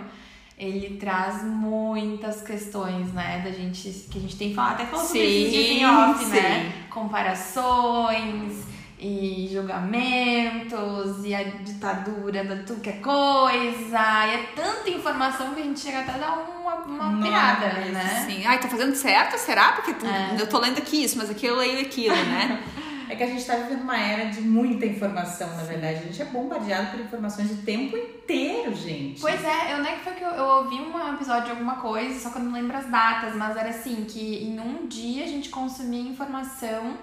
ele 0.61 0.97
traz 0.97 1.43
muitas 1.43 2.43
questões, 2.43 3.11
né, 3.13 3.41
da 3.43 3.51
gente, 3.51 3.89
que 4.11 4.19
a 4.19 4.21
gente 4.21 4.37
tem 4.37 4.53
falado, 4.53 4.73
até 4.75 4.85
falou 4.85 5.03
sobre 5.03 5.19
em 5.19 5.85
off, 5.85 6.23
né? 6.25 6.35
sim. 6.35 6.41
né, 6.41 6.73
comparações 6.87 8.63
e 8.99 9.49
julgamentos 9.51 11.25
e 11.25 11.33
a 11.33 11.41
ditadura 11.41 12.43
da 12.43 12.57
tudo 12.57 12.79
que 12.79 12.91
é 12.91 12.93
coisa, 12.93 14.27
e 14.27 14.35
é 14.35 14.49
tanta 14.55 14.87
informação 14.91 15.55
que 15.55 15.61
a 15.61 15.63
gente 15.63 15.79
chega 15.79 16.01
até 16.01 16.11
a 16.11 16.17
dar 16.19 16.47
uma, 16.61 16.75
uma 16.75 17.23
piada, 17.27 17.65
né? 17.89 18.25
Sim, 18.27 18.45
ai, 18.45 18.59
tô 18.59 18.67
fazendo 18.67 18.93
certo, 18.93 19.39
será? 19.39 19.71
Porque 19.71 19.95
tu, 19.95 20.05
é. 20.05 20.35
eu 20.39 20.47
tô 20.47 20.59
lendo 20.59 20.77
aqui 20.77 21.03
isso, 21.03 21.17
mas 21.17 21.31
aqui 21.31 21.47
eu 21.47 21.55
leio 21.55 21.81
aquilo, 21.81 22.15
né? 22.15 22.61
É 23.11 23.15
que 23.17 23.23
a 23.23 23.27
gente 23.27 23.39
está 23.39 23.57
vivendo 23.57 23.81
uma 23.81 23.99
era 23.99 24.29
de 24.29 24.39
muita 24.39 24.85
informação, 24.85 25.53
na 25.57 25.63
verdade. 25.63 25.95
A 25.95 26.01
gente 26.03 26.21
é 26.21 26.25
bombardeado 26.25 26.91
por 26.91 26.99
informações 27.01 27.51
o 27.51 27.57
tempo 27.57 27.97
inteiro, 27.97 28.73
gente. 28.73 29.19
Pois 29.19 29.43
é, 29.43 29.73
eu 29.73 29.83
nem 29.83 29.97
foi 29.97 30.13
que 30.13 30.23
eu, 30.23 30.29
eu, 30.29 30.45
ouvi 30.45 30.75
um 30.75 31.13
episódio 31.13 31.43
de 31.43 31.51
alguma 31.51 31.75
coisa, 31.75 32.17
só 32.17 32.29
que 32.29 32.37
eu 32.37 32.43
não 32.43 32.53
lembro 32.53 32.77
as 32.77 32.85
datas, 32.89 33.35
mas 33.35 33.57
era 33.57 33.67
assim, 33.67 34.05
que 34.05 34.45
em 34.45 34.57
um 34.61 34.87
dia 34.87 35.25
a 35.25 35.27
gente 35.27 35.49
consumia 35.49 36.09
informação 36.09 36.99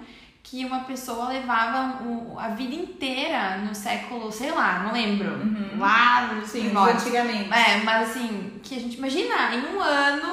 que 0.49 0.65
uma 0.65 0.79
pessoa 0.79 1.27
levava 1.27 1.99
a 2.35 2.47
vida 2.49 2.73
inteira 2.73 3.57
no 3.57 3.75
século, 3.75 4.31
sei 4.31 4.49
lá, 4.49 4.79
não 4.79 4.93
lembro. 4.93 5.29
Uhum. 5.29 5.77
Lá 5.77 6.33
no 6.33 6.45
Sim, 6.45 6.75
antigamente. 6.75 7.53
É, 7.53 7.83
mas 7.83 8.09
assim, 8.09 8.59
que 8.63 8.75
a 8.75 8.79
gente 8.79 8.97
imagina, 8.97 9.53
em 9.53 9.75
um 9.75 9.79
ano, 9.79 10.27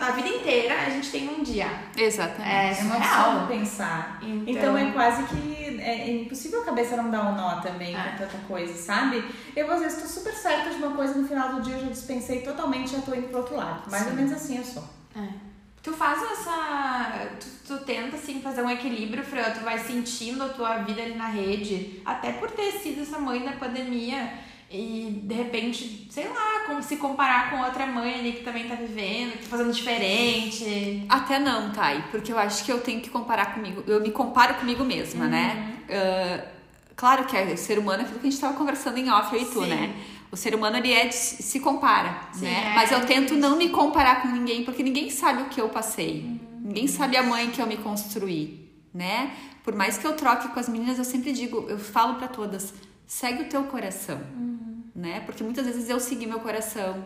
a 0.00 0.10
vida 0.12 0.28
inteira, 0.28 0.74
a 0.86 0.88
gente 0.88 1.10
tem 1.10 1.28
um 1.28 1.42
dia. 1.42 1.68
Exatamente. 1.94 2.50
É, 2.50 2.80
é 2.80 2.82
uma 2.82 3.46
pensar. 3.46 4.18
Então... 4.22 4.42
então... 4.46 4.78
é 4.78 4.90
quase 4.90 5.24
que 5.24 5.78
é, 5.78 6.08
é 6.08 6.22
impossível 6.22 6.62
a 6.62 6.64
cabeça 6.64 6.96
não 6.96 7.10
dar 7.10 7.26
um 7.26 7.36
nó 7.36 7.60
também 7.60 7.94
é. 7.94 8.02
com 8.02 8.16
tanta 8.16 8.38
coisa, 8.48 8.72
sabe? 8.72 9.22
Eu 9.54 9.70
às 9.70 9.80
vezes 9.80 10.00
tô 10.00 10.08
super 10.08 10.32
certa 10.32 10.70
de 10.70 10.76
uma 10.76 10.96
coisa 10.96 11.14
no 11.14 11.28
final 11.28 11.54
do 11.54 11.60
dia 11.60 11.74
eu 11.74 11.80
já 11.80 11.90
dispensei 11.90 12.40
totalmente 12.40 12.88
e 12.88 12.92
já 12.96 13.02
tô 13.02 13.14
indo 13.14 13.28
pro 13.28 13.40
outro 13.40 13.56
lado. 13.56 13.90
Mais 13.90 14.04
Sim. 14.04 14.10
ou 14.10 14.16
menos 14.16 14.32
assim 14.32 14.56
eu 14.56 14.64
sou. 14.64 14.84
É. 15.14 15.47
Tu 15.88 15.94
faz 15.94 16.22
essa. 16.22 17.28
Tu, 17.40 17.46
tu, 17.66 17.84
tenta 17.84 18.16
assim 18.16 18.42
fazer 18.42 18.60
um 18.62 18.68
equilíbrio, 18.68 19.24
Fran, 19.24 19.50
tu 19.54 19.60
vai 19.60 19.78
sentindo 19.78 20.44
a 20.44 20.48
tua 20.50 20.78
vida 20.78 21.00
ali 21.00 21.14
na 21.14 21.28
rede, 21.28 22.02
até 22.04 22.32
por 22.32 22.50
ter 22.50 22.72
sido 22.72 23.00
essa 23.00 23.18
mãe 23.18 23.42
da 23.42 23.52
pandemia 23.52 24.30
e 24.70 25.22
de 25.22 25.34
repente, 25.34 26.06
sei 26.10 26.28
lá, 26.28 26.66
como 26.66 26.82
se 26.82 26.98
comparar 26.98 27.48
com 27.48 27.62
outra 27.62 27.86
mãe 27.86 28.16
ali 28.16 28.32
que 28.32 28.44
também 28.44 28.68
tá 28.68 28.74
vivendo, 28.74 29.32
que 29.32 29.44
tá 29.44 29.48
fazendo 29.48 29.72
diferente. 29.72 31.06
Até 31.08 31.38
não, 31.38 31.72
Thay, 31.72 32.04
porque 32.10 32.32
eu 32.32 32.38
acho 32.38 32.66
que 32.66 32.70
eu 32.70 32.80
tenho 32.82 33.00
que 33.00 33.08
comparar 33.08 33.54
comigo, 33.54 33.82
eu 33.86 33.98
me 34.02 34.10
comparo 34.10 34.56
comigo 34.56 34.84
mesma, 34.84 35.26
né? 35.26 35.74
uhum. 35.88 35.96
né? 35.96 36.44
Uh, 36.44 36.48
claro 36.94 37.24
que 37.24 37.34
é 37.34 37.56
ser 37.56 37.78
humano 37.78 38.02
é 38.02 38.04
aquilo 38.04 38.20
que 38.20 38.26
a 38.26 38.30
gente 38.30 38.40
tava 38.40 38.58
conversando 38.58 38.98
em 38.98 39.10
off, 39.10 39.34
eu 39.34 39.40
e 39.40 39.46
tu, 39.46 39.62
Sim. 39.62 39.70
né? 39.70 39.94
O 40.30 40.36
ser 40.36 40.54
humano 40.54 40.76
ele 40.76 40.92
é 40.92 41.06
de, 41.06 41.14
se 41.14 41.58
compara, 41.60 42.20
Sim, 42.32 42.44
né? 42.44 42.72
É, 42.72 42.74
Mas 42.74 42.92
eu 42.92 43.04
tento 43.06 43.34
não 43.34 43.56
me 43.56 43.70
comparar 43.70 44.22
com 44.22 44.28
ninguém, 44.28 44.64
porque 44.64 44.82
ninguém 44.82 45.08
sabe 45.10 45.42
o 45.42 45.46
que 45.46 45.60
eu 45.60 45.68
passei. 45.70 46.22
Uhum. 46.22 46.60
Ninguém 46.64 46.86
sabe 46.86 47.16
a 47.16 47.22
mãe 47.22 47.50
que 47.50 47.62
eu 47.62 47.66
me 47.66 47.78
construí, 47.78 48.70
né? 48.92 49.30
Por 49.64 49.74
mais 49.74 49.96
que 49.96 50.06
eu 50.06 50.14
troque 50.14 50.48
com 50.48 50.60
as 50.60 50.68
meninas, 50.68 50.98
eu 50.98 51.04
sempre 51.04 51.32
digo, 51.32 51.66
eu 51.68 51.78
falo 51.78 52.16
para 52.16 52.28
todas, 52.28 52.74
segue 53.06 53.44
o 53.44 53.48
teu 53.48 53.64
coração, 53.64 54.20
uhum. 54.36 54.82
né? 54.94 55.20
Porque 55.20 55.42
muitas 55.42 55.64
vezes 55.64 55.88
eu 55.88 55.98
segui 55.98 56.26
meu 56.26 56.40
coração. 56.40 57.04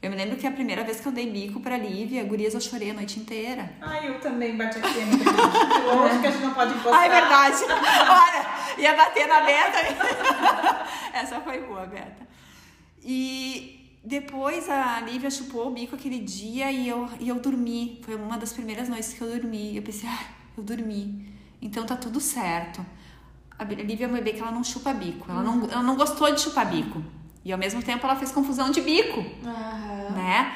Eu 0.00 0.10
me 0.10 0.16
lembro 0.16 0.36
que 0.36 0.44
a 0.44 0.50
primeira 0.50 0.82
vez 0.82 0.98
que 0.98 1.06
eu 1.06 1.12
dei 1.12 1.30
bico 1.30 1.60
pra 1.60 1.76
Lívia, 1.76 2.24
gurias, 2.24 2.54
eu 2.54 2.60
chorei 2.60 2.90
a 2.90 2.94
noite 2.94 3.20
inteira. 3.20 3.72
Ai, 3.80 4.08
eu 4.08 4.20
também 4.20 4.56
bati 4.56 4.78
aqui. 4.78 4.98
Longe 5.86 6.18
que 6.18 6.26
a 6.26 6.30
gente 6.32 6.42
não 6.42 6.54
pode 6.54 6.74
encostar. 6.74 6.94
Ai, 6.94 7.08
verdade. 7.08 7.62
Olha, 8.10 8.82
ia 8.82 8.96
bater 8.96 9.28
na 9.28 9.40
Beta. 9.42 9.78
Essa 11.14 11.40
foi 11.40 11.60
boa, 11.60 11.86
Beta. 11.86 12.31
E 13.04 13.82
depois 14.04 14.68
a 14.68 15.00
Lívia 15.00 15.30
chupou 15.30 15.68
o 15.68 15.70
bico 15.70 15.94
aquele 15.94 16.18
dia 16.18 16.70
e 16.70 16.88
eu, 16.88 17.08
e 17.20 17.28
eu 17.28 17.36
dormi. 17.36 18.00
Foi 18.02 18.14
uma 18.16 18.36
das 18.36 18.52
primeiras 18.52 18.88
noites 18.88 19.12
que 19.12 19.20
eu 19.20 19.28
dormi. 19.28 19.76
Eu 19.76 19.82
pensei, 19.82 20.08
ah, 20.08 20.26
eu 20.56 20.62
dormi. 20.62 21.26
Então 21.60 21.84
tá 21.86 21.96
tudo 21.96 22.20
certo. 22.20 22.84
A 23.58 23.64
Lívia 23.64 24.06
é 24.06 24.08
uma 24.08 24.16
bebê 24.18 24.32
que 24.32 24.40
ela 24.40 24.50
não 24.50 24.64
chupa 24.64 24.92
bico. 24.92 25.30
Ela 25.30 25.42
não, 25.42 25.70
ela 25.70 25.82
não 25.82 25.96
gostou 25.96 26.32
de 26.34 26.40
chupar 26.40 26.68
bico. 26.68 27.02
E 27.44 27.52
ao 27.52 27.58
mesmo 27.58 27.82
tempo 27.82 28.04
ela 28.04 28.16
fez 28.16 28.32
confusão 28.32 28.70
de 28.70 28.80
bico. 28.80 29.20
Uhum. 29.20 30.16
Né? 30.16 30.52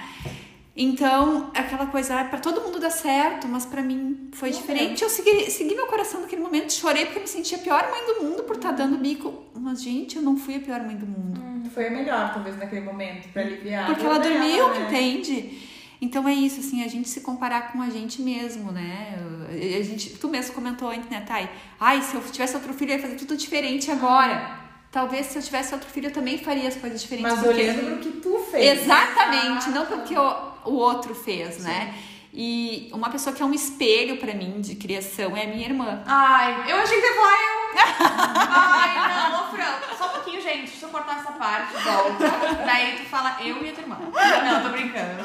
Então, 0.78 1.50
aquela 1.54 1.86
coisa, 1.86 2.20
ah, 2.20 2.24
para 2.24 2.38
todo 2.38 2.60
mundo 2.60 2.78
dá 2.78 2.90
certo, 2.90 3.48
mas 3.48 3.64
para 3.64 3.82
mim 3.82 4.28
foi 4.32 4.50
uhum. 4.50 4.56
diferente. 4.56 5.02
Eu 5.02 5.08
segui, 5.08 5.50
segui 5.50 5.74
meu 5.74 5.86
coração 5.86 6.20
naquele 6.20 6.42
momento, 6.42 6.72
chorei 6.72 7.06
porque 7.06 7.20
me 7.20 7.28
sentia 7.28 7.58
a 7.58 7.60
pior 7.60 7.88
mãe 7.90 8.14
do 8.14 8.24
mundo 8.24 8.42
por 8.42 8.56
estar 8.56 8.70
tá 8.70 8.76
dando 8.76 8.98
bico. 8.98 9.32
Mas, 9.54 9.82
gente, 9.82 10.16
eu 10.16 10.22
não 10.22 10.36
fui 10.36 10.56
a 10.56 10.60
pior 10.60 10.80
mãe 10.82 10.96
do 10.96 11.06
mundo. 11.06 11.40
Uhum 11.40 11.55
foi 11.68 11.88
a 11.88 11.90
melhor, 11.90 12.32
talvez, 12.32 12.56
naquele 12.56 12.82
momento, 12.82 13.28
para 13.28 13.42
aliviar. 13.42 13.86
Porque 13.86 14.04
ela 14.04 14.18
dormiu, 14.18 14.68
né? 14.70 14.86
entende? 14.86 15.62
Então 16.00 16.28
é 16.28 16.34
isso, 16.34 16.60
assim, 16.60 16.84
a 16.84 16.88
gente 16.88 17.08
se 17.08 17.20
comparar 17.20 17.72
com 17.72 17.80
a 17.80 17.88
gente 17.88 18.20
mesmo, 18.20 18.70
né? 18.70 19.18
A 19.50 19.82
gente, 19.82 20.10
tu 20.10 20.28
mesmo 20.28 20.54
comentou 20.54 20.90
antes, 20.90 21.08
né, 21.08 21.24
Thay? 21.26 21.48
Ai, 21.80 22.02
se 22.02 22.14
eu 22.14 22.20
tivesse 22.20 22.54
outro 22.54 22.74
filho, 22.74 22.92
eu 22.92 22.96
ia 22.96 23.02
fazer 23.02 23.16
tudo 23.16 23.36
diferente 23.36 23.90
agora. 23.90 24.66
Talvez 24.90 25.26
se 25.26 25.38
eu 25.38 25.42
tivesse 25.42 25.74
outro 25.74 25.88
filho, 25.88 26.08
eu 26.08 26.12
também 26.12 26.38
faria 26.38 26.68
as 26.68 26.76
coisas 26.76 27.00
diferentes. 27.00 27.32
Mas 27.32 27.46
olhando 27.46 27.84
pro 27.84 27.98
que 27.98 28.20
tu 28.20 28.38
fez. 28.50 28.82
Exatamente, 28.82 29.70
não 29.70 29.86
porque 29.86 30.16
o, 30.16 30.52
o 30.66 30.74
outro 30.74 31.14
fez, 31.14 31.58
né? 31.58 31.70
Sim. 31.70 31.86
né? 31.86 31.94
E 32.38 32.90
uma 32.92 33.08
pessoa 33.08 33.34
que 33.34 33.42
é 33.42 33.46
um 33.46 33.54
espelho 33.54 34.18
para 34.18 34.34
mim 34.34 34.60
de 34.60 34.74
criação 34.74 35.34
é 35.34 35.44
a 35.44 35.46
minha 35.46 35.66
irmã. 35.66 36.02
Ai, 36.04 36.70
eu 36.70 36.76
achei 36.76 37.00
que 37.00 37.06
você 37.06 37.12
ia 37.12 37.14
falar 37.14 37.32
eu. 37.32 37.55
Ai, 37.78 39.30
não, 39.30 39.50
Fran. 39.50 39.96
Só 39.96 40.06
um 40.06 40.10
pouquinho, 40.10 40.40
gente. 40.40 40.70
Deixa 40.70 40.86
eu 40.86 40.90
cortar 40.90 41.18
essa 41.20 41.32
parte. 41.32 41.72
Volta. 41.74 42.30
Daí 42.64 42.96
tu 42.96 43.04
fala 43.04 43.36
eu 43.40 43.64
e 43.64 43.70
a 43.70 43.72
tua 43.72 43.82
irmã. 43.82 43.98
Não, 44.44 44.62
tô 44.62 44.68
brincando. 44.70 45.22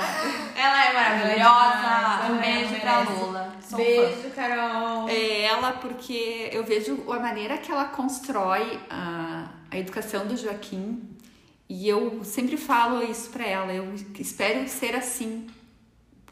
Ela 0.56 0.86
é 0.86 0.94
maravilhosa. 0.94 2.28
É 2.28 2.32
um 2.32 2.38
beijo 2.38 2.82
pra 2.82 3.00
Lula. 3.00 3.56
Sou 3.62 3.78
beijo, 3.78 4.22
fã. 4.24 4.30
Carol. 4.30 5.10
É 5.10 5.44
ela 5.44 5.74
porque 5.74 6.50
eu 6.52 6.64
vejo 6.64 7.06
a 7.12 7.20
maneira 7.20 7.58
que 7.58 7.72
ela 7.72 7.86
constrói 7.86 8.80
a, 8.90 9.46
a 9.70 9.78
educação 9.78 10.26
do 10.26 10.36
Joaquim. 10.36 11.08
E 11.70 11.88
eu 11.88 12.22
sempre 12.24 12.58
falo 12.58 13.02
isso 13.04 13.30
pra 13.30 13.46
ela. 13.46 13.72
Eu 13.72 13.94
espero 14.20 14.68
ser 14.68 14.96
assim 14.96 15.48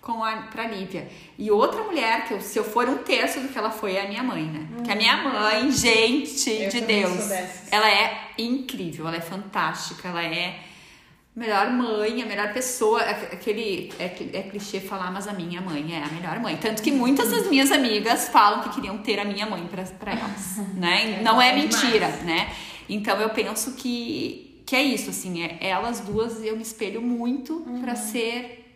com 0.02 0.24
a 0.24 0.38
pra 0.43 0.68
Lívia. 0.68 1.08
E 1.38 1.52
outra 1.52 1.84
mulher, 1.84 2.26
que 2.26 2.34
eu, 2.34 2.41
se 2.41 2.58
eu 2.58 2.64
for 2.64 2.88
um 2.88 3.00
terço 3.00 3.39
do 3.39 3.50
que 3.50 3.58
ela 3.58 3.70
foi, 3.70 3.95
é 3.95 4.06
a 4.06 4.08
minha 4.08 4.24
mãe, 4.24 4.43
né? 4.43 4.68
Hum. 4.78 4.84
Que 4.84 4.91
a 4.91 4.95
minha 4.95 5.18
mãe, 5.18 5.72
gente 5.72 6.50
eu 6.50 6.70
de 6.70 6.82
Deus, 6.82 7.30
ela 7.72 7.89
é 7.89 8.30
incrível, 8.38 9.08
ela 9.08 9.18
é 9.18 9.22
fantástica, 9.22 10.08
ela 10.08 10.24
é 10.24 10.60
a 11.36 11.39
melhor 11.39 11.70
mãe, 11.72 12.22
a 12.22 12.26
melhor 12.26 12.54
pessoa. 12.54 13.02
Aquele 13.02 13.93
é, 14.00 14.06
é 14.34 14.43
clichê 14.43 14.80
falar, 14.80 15.12
mas 15.12 15.28
a 15.28 15.34
minha 15.34 15.62
mãe 15.62 15.93
é 15.93 16.04
a 16.04 16.08
melhor 16.08 16.39
mãe. 16.39 16.58
Tanto 16.58 16.82
que 16.82 16.91
muitas 16.91 17.30
das 17.30 17.47
minhas 17.47 17.72
amigas 17.72 18.30
falam 18.30 18.62
que 18.62 18.70
queriam 18.70 18.97
ter 19.00 19.20
a 19.20 19.26
minha 19.26 19.45
mãe 19.45 19.68
para 19.68 20.12
elas, 20.12 20.58
né? 20.76 21.20
É, 21.20 21.24
Não 21.24 21.41
é 21.41 21.54
mentira, 21.54 22.08
né? 22.24 22.52
Então 22.88 23.20
eu 23.20 23.30
penso 23.30 23.74
que 23.74 24.47
que 24.70 24.76
é 24.76 24.84
isso, 24.84 25.10
assim, 25.10 25.41
é 25.41 25.58
elas 25.62 26.00
duas 26.00 26.43
eu 26.43 26.56
me 26.56 26.62
espelho 26.62 27.02
muito 27.02 27.54
uhum. 27.54 27.82
para 27.82 27.95
ser 27.95 28.68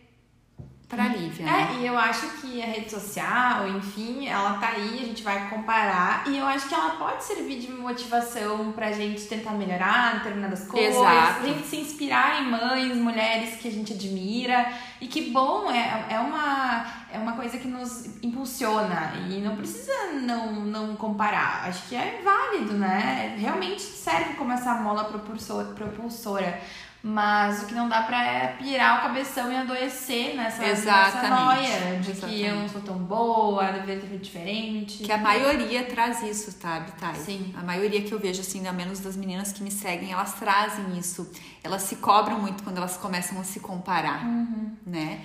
pra 0.88 1.08
Lívia. 1.08 1.46
Né? 1.46 1.70
É, 1.72 1.80
e 1.80 1.86
eu 1.86 1.98
acho 1.98 2.28
que 2.40 2.62
a 2.62 2.66
rede 2.66 2.90
social, 2.90 3.68
enfim, 3.68 4.26
ela 4.26 4.54
tá 4.58 4.68
aí, 4.68 5.00
a 5.02 5.06
gente 5.06 5.22
vai 5.22 5.48
comparar. 5.48 6.24
E 6.28 6.36
eu 6.36 6.46
acho 6.46 6.68
que 6.68 6.74
ela 6.74 6.90
pode 6.90 7.24
servir 7.24 7.58
de 7.58 7.70
motivação 7.72 8.72
pra 8.72 8.92
gente 8.92 9.22
tentar 9.22 9.52
melhorar 9.52 10.18
determinadas 10.18 10.66
coisas. 10.66 10.94
Exato. 10.94 11.40
A 11.42 11.46
gente 11.46 11.66
se 11.66 11.76
inspirar 11.76 12.42
em 12.42 12.50
mães, 12.50 12.96
mulheres 12.96 13.56
que 13.56 13.68
a 13.68 13.72
gente 13.72 13.92
admira. 13.92 14.72
E 15.00 15.06
que 15.06 15.30
bom, 15.30 15.70
é, 15.70 16.06
é, 16.10 16.18
uma, 16.18 16.86
é 17.12 17.18
uma 17.18 17.32
coisa 17.32 17.58
que 17.58 17.68
nos 17.68 18.22
impulsiona. 18.22 19.14
E 19.28 19.40
não 19.40 19.56
precisa 19.56 20.12
não, 20.20 20.52
não 20.64 20.96
comparar. 20.96 21.64
Acho 21.66 21.88
que 21.88 21.96
é 21.96 22.20
válido, 22.22 22.74
né? 22.74 23.36
Realmente 23.38 23.82
serve 23.82 24.34
como 24.34 24.52
essa 24.52 24.74
mola 24.74 25.04
propulsora. 25.04 25.68
propulsora 25.74 26.60
mas 27.06 27.62
o 27.62 27.66
que 27.66 27.74
não 27.74 27.86
dá 27.86 28.00
pra 28.00 28.26
é 28.26 28.56
pirar 28.56 28.98
o 28.98 29.02
cabeção 29.02 29.52
e 29.52 29.56
adoecer 29.56 30.34
nessa, 30.34 30.62
nessa 30.62 31.28
noia 31.28 32.00
de 32.00 32.12
Exatamente. 32.12 32.20
que 32.22 32.42
eu 32.42 32.54
não 32.54 32.66
sou 32.66 32.80
tão 32.80 32.96
boa, 32.96 33.72
deveria 33.72 34.00
ter 34.00 34.06
feito 34.06 34.22
diferente. 34.22 35.02
Que 35.02 35.12
a 35.12 35.18
maioria 35.18 35.84
traz 35.84 36.22
isso, 36.22 36.50
sabe, 36.52 36.92
Thay? 36.92 37.14
Sim. 37.16 37.54
A 37.58 37.62
maioria 37.62 38.00
que 38.00 38.10
eu 38.10 38.18
vejo, 38.18 38.40
assim, 38.40 38.66
a 38.66 38.72
menos 38.72 39.00
das 39.00 39.16
meninas 39.16 39.52
que 39.52 39.62
me 39.62 39.70
seguem, 39.70 40.12
elas 40.12 40.32
trazem 40.32 40.98
isso. 40.98 41.30
Elas 41.62 41.82
se 41.82 41.96
cobram 41.96 42.40
muito 42.40 42.62
quando 42.62 42.78
elas 42.78 42.96
começam 42.96 43.38
a 43.38 43.44
se 43.44 43.60
comparar, 43.60 44.24
uhum. 44.24 44.74
né? 44.86 45.20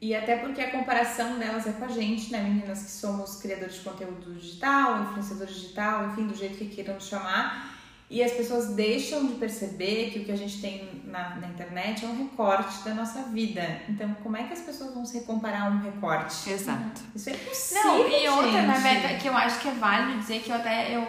E 0.00 0.14
até 0.14 0.36
porque 0.36 0.60
a 0.60 0.70
comparação 0.70 1.36
delas 1.36 1.66
é 1.66 1.72
com 1.72 1.84
a 1.84 1.88
gente, 1.88 2.30
né, 2.30 2.40
meninas 2.42 2.80
que 2.80 2.90
somos 2.92 3.40
criadores 3.40 3.74
de 3.74 3.80
conteúdo 3.80 4.34
digital, 4.34 5.02
influenciadores 5.02 5.54
digital, 5.56 6.10
enfim, 6.10 6.28
do 6.28 6.34
jeito 6.36 6.58
que 6.58 6.66
queiram 6.66 7.00
chamar. 7.00 7.73
E 8.10 8.22
as 8.22 8.32
pessoas 8.32 8.68
deixam 8.74 9.26
de 9.26 9.34
perceber 9.34 10.10
que 10.10 10.20
o 10.20 10.24
que 10.24 10.32
a 10.32 10.36
gente 10.36 10.60
tem 10.60 11.02
na, 11.04 11.36
na, 11.36 11.48
internet 11.48 12.04
é 12.04 12.08
um 12.08 12.16
recorte 12.16 12.84
da 12.84 12.94
nossa 12.94 13.22
vida. 13.22 13.80
Então, 13.88 14.14
como 14.22 14.36
é 14.36 14.44
que 14.44 14.52
as 14.52 14.60
pessoas 14.60 14.92
vão 14.92 15.06
se 15.06 15.22
comparar 15.22 15.62
a 15.62 15.70
um 15.70 15.80
recorte? 15.80 16.50
Exato. 16.50 17.00
Isso 17.14 17.30
é 17.30 17.32
impossível. 17.32 17.82
Não, 17.82 18.08
e 18.08 18.28
outra, 18.28 18.62
na 18.62 18.74
verdade, 18.74 19.20
que 19.20 19.28
eu 19.28 19.36
acho 19.36 19.58
que 19.60 19.68
é 19.68 19.72
válido 19.72 20.18
dizer 20.18 20.40
que 20.40 20.50
eu 20.50 20.56
até 20.56 20.94
eu 20.94 21.06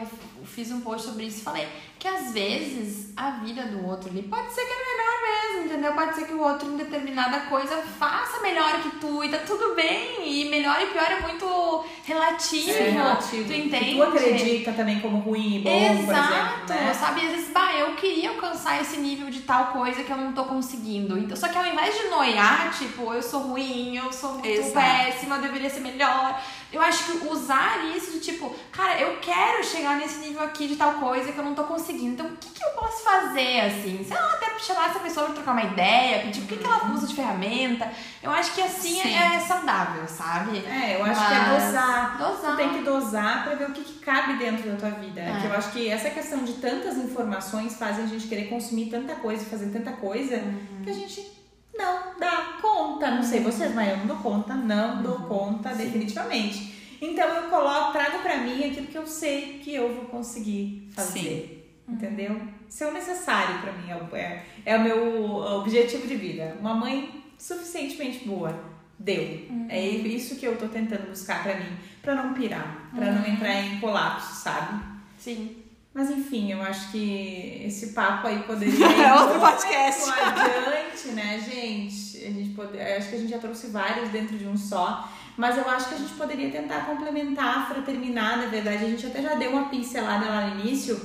fiz 0.56 0.72
um 0.72 0.80
post 0.80 1.06
sobre 1.08 1.26
isso 1.26 1.42
e 1.42 1.44
falei 1.44 1.68
que 2.00 2.08
às 2.08 2.32
vezes 2.32 3.12
a 3.18 3.32
vida 3.32 3.64
do 3.64 3.86
outro 3.86 4.10
ali 4.10 4.22
pode 4.24 4.52
ser 4.54 4.62
que 4.62 4.72
é 4.72 4.76
melhor 4.76 5.16
mesmo, 5.26 5.66
entendeu? 5.66 5.94
Pode 5.94 6.16
ser 6.16 6.28
que 6.28 6.34
o 6.34 6.42
outro 6.42 6.72
em 6.72 6.78
determinada 6.78 7.40
coisa 7.42 7.78
faça 7.98 8.42
melhor 8.42 8.80
que 8.82 8.90
tu 9.00 9.24
e 9.24 9.30
tá 9.30 9.40
tudo 9.40 9.76
bem. 9.76 10.16
E 10.24 10.50
melhor 10.50 10.80
e 10.82 10.88
pior 10.88 11.10
é 11.10 11.20
muito 11.22 11.86
relativo. 12.04 12.70
É 12.70 12.90
relativo. 12.90 13.46
Tu 13.46 13.54
entende? 13.54 13.86
Que 13.86 13.96
tu 13.96 14.04
acredita 14.04 14.72
também 14.74 15.00
como 15.00 15.18
ruim 15.18 15.56
e 15.56 15.60
bom, 15.60 15.72
Exato, 15.72 16.06
por 16.06 16.14
exemplo, 16.14 16.86
né? 16.86 16.94
sabe? 16.94 17.26
Às 17.26 17.32
vezes, 17.32 17.50
bah, 17.52 17.74
eu 17.74 17.96
queria 17.96 18.30
alcançar 18.30 18.80
esse 18.82 18.98
nível 18.98 19.30
de 19.32 19.42
tal 19.42 19.68
coisa 19.68 20.04
que 20.04 20.12
eu 20.12 20.18
não 20.18 20.32
tô 20.34 20.44
conseguindo. 20.44 21.18
Então, 21.18 21.36
só 21.36 21.48
que 21.48 21.58
ao 21.58 21.66
invés 21.66 21.98
de 21.98 22.08
noiar, 22.10 22.72
tipo, 22.78 23.14
eu 23.14 23.24
sou 23.24 23.40
ruim, 23.42 23.98
eu 23.98 24.14
sou 24.14 24.34
muito 24.34 24.48
Exato. 24.48 24.74
péssima, 24.74 25.38
eu 25.38 25.42
deveria 25.42 25.70
ser 25.70 25.80
melhor. 25.80 26.40
Eu 26.76 26.82
acho 26.82 27.06
que 27.06 27.28
usar 27.28 27.86
isso 27.96 28.12
de 28.12 28.20
tipo, 28.20 28.54
cara, 28.72 29.00
eu 29.00 29.18
quero 29.22 29.64
chegar 29.64 29.98
nesse 29.98 30.20
nível 30.20 30.44
aqui 30.44 30.68
de 30.68 30.76
tal 30.76 30.94
coisa 30.96 31.32
que 31.32 31.38
eu 31.38 31.44
não 31.46 31.56
tô 31.56 31.64
conseguindo. 31.64 32.14
Então, 32.14 32.26
o 32.26 32.36
que, 32.38 32.50
que 32.50 32.64
eu 32.64 32.70
posso 32.72 33.04
fazer, 33.04 33.62
assim? 33.62 34.04
Sei 34.06 34.16
lá, 34.18 34.34
até 34.34 34.60
chamar 34.60 34.90
essa 34.90 35.00
pessoa 35.00 35.28
pra 35.28 35.36
trocar 35.36 35.52
uma 35.54 35.64
ideia, 35.64 36.24
pedir 36.24 36.42
o 36.42 36.46
que, 36.48 36.58
que 36.58 36.66
ela 36.66 36.92
usa 36.94 37.08
de 37.08 37.16
ferramenta. 37.16 37.90
Eu 38.22 38.32
acho 38.32 38.54
que 38.54 38.62
assim 38.62 39.02
Sim. 39.02 39.14
é 39.16 39.40
saudável, 39.40 40.08
sabe? 40.08 40.58
É, 40.66 40.98
eu 41.00 41.06
acho 41.06 41.26
que 41.28 41.34
é 41.34 41.38
Mas- 41.40 41.64
dosar. 41.64 42.18
Dosar. 42.18 42.52
Tu 42.52 42.58
tem 42.58 42.70
que 42.74 42.82
dosar 42.84 43.44
pra 43.46 43.56
ver 43.56 43.70
o 43.70 43.74
que, 43.74 43.82
que 43.84 44.00
cabe 44.00 44.34
dentro 44.38 44.70
da 44.70 44.76
tua 44.78 44.90
vida. 45.00 45.22
É. 45.22 45.40
Que 45.40 45.48
eu 45.48 45.54
acho 45.54 45.72
que 45.72 45.90
essa 45.90 46.10
questão 46.10 46.44
de 46.44 46.54
tantas 46.54 46.98
informações 46.98 47.76
fazem 47.78 48.04
a 48.04 48.08
gente 48.08 48.28
querer 48.28 48.46
consumir 48.50 48.88
tanta 48.90 49.16
coisa 49.16 49.44
e 49.44 49.46
fazer 49.46 49.68
tanta 49.68 49.92
coisa 49.94 50.36
Uhum. 50.38 50.82
que 50.84 50.90
a 50.90 50.94
gente 50.94 51.45
não 51.78 52.18
dá 52.20 52.58
conta. 52.62 53.12
Não 53.12 53.24
sei 53.24 53.42
vocês, 53.42 53.74
mas 53.74 53.90
eu 53.90 53.98
não 53.98 54.08
dou 54.08 54.18
conta, 54.18 54.54
não 54.56 55.02
dou 55.02 55.16
Uhum. 55.20 55.28
conta 55.28 55.74
definitivamente. 55.76 56.74
Então 57.02 57.28
eu 57.28 57.50
coloco, 57.50 57.92
trago 57.92 58.20
pra 58.20 58.38
mim 58.38 58.64
aquilo 58.64 58.88
que 58.88 58.98
eu 58.98 59.06
sei 59.06 59.60
que 59.64 59.74
eu 59.76 59.94
vou 59.94 60.06
conseguir 60.06 60.88
fazer. 60.94 61.62
Entendeu? 61.88 62.42
Isso 62.68 62.84
é 62.84 62.88
o 62.88 62.94
necessário 62.94 63.60
pra 63.62 63.72
mim, 63.74 63.90
é 63.92 64.18
é, 64.18 64.46
é 64.66 64.78
o 64.78 64.82
meu 64.84 65.36
objetivo 65.60 66.08
de 66.08 66.16
vida. 66.16 66.56
Uma 66.60 66.74
mãe 66.74 67.24
suficientemente 67.38 68.28
boa. 68.28 68.58
Deu. 68.98 69.46
É 69.70 69.80
isso 69.86 70.38
que 70.38 70.46
eu 70.48 70.58
tô 70.58 70.68
tentando 70.68 71.10
buscar 71.10 71.44
pra 71.44 71.56
mim, 71.56 71.78
pra 72.02 72.16
não 72.16 72.34
pirar, 72.34 72.90
pra 72.96 73.12
não 73.12 73.26
entrar 73.28 73.54
em 73.62 73.80
colapso, 73.80 74.34
sabe? 74.42 74.82
Sim. 75.18 75.58
Mas 75.96 76.12
enfim, 76.12 76.52
eu 76.52 76.62
acho 76.62 76.92
que 76.92 77.62
esse 77.66 77.94
papo 77.94 78.28
aí 78.28 78.40
poderia 78.44 78.86
ir 78.86 79.02
É 79.02 79.14
outro 79.14 79.40
podcast. 79.40 80.12
adiante, 80.12 81.08
né, 81.16 81.40
gente? 81.40 82.18
A 82.18 82.30
gente 82.32 82.50
pode, 82.50 82.78
acho 82.80 83.10
que 83.10 83.16
a 83.16 83.18
gente 83.18 83.30
já 83.32 83.40
trouxe 83.40 83.68
vários 83.68 84.10
dentro 84.10 84.38
de 84.38 84.46
um 84.46 84.58
só, 84.58 85.10
mas 85.38 85.58
eu 85.58 85.68
acho 85.70 85.88
que 85.88 85.96
a 85.96 85.98
gente 85.98 86.14
poderia 86.16 86.52
tentar 86.52 86.86
complementar 86.86 87.70
para 87.70 87.82
terminar, 87.82 88.38
na 88.40 88.48
verdade, 88.48 88.84
a 88.84 88.90
gente 88.90 89.06
até 89.08 89.22
já 89.22 89.36
deu 89.36 89.52
uma 89.52 89.70
pincelada 89.70 90.26
lá 90.26 90.48
no 90.48 90.60
início, 90.60 91.00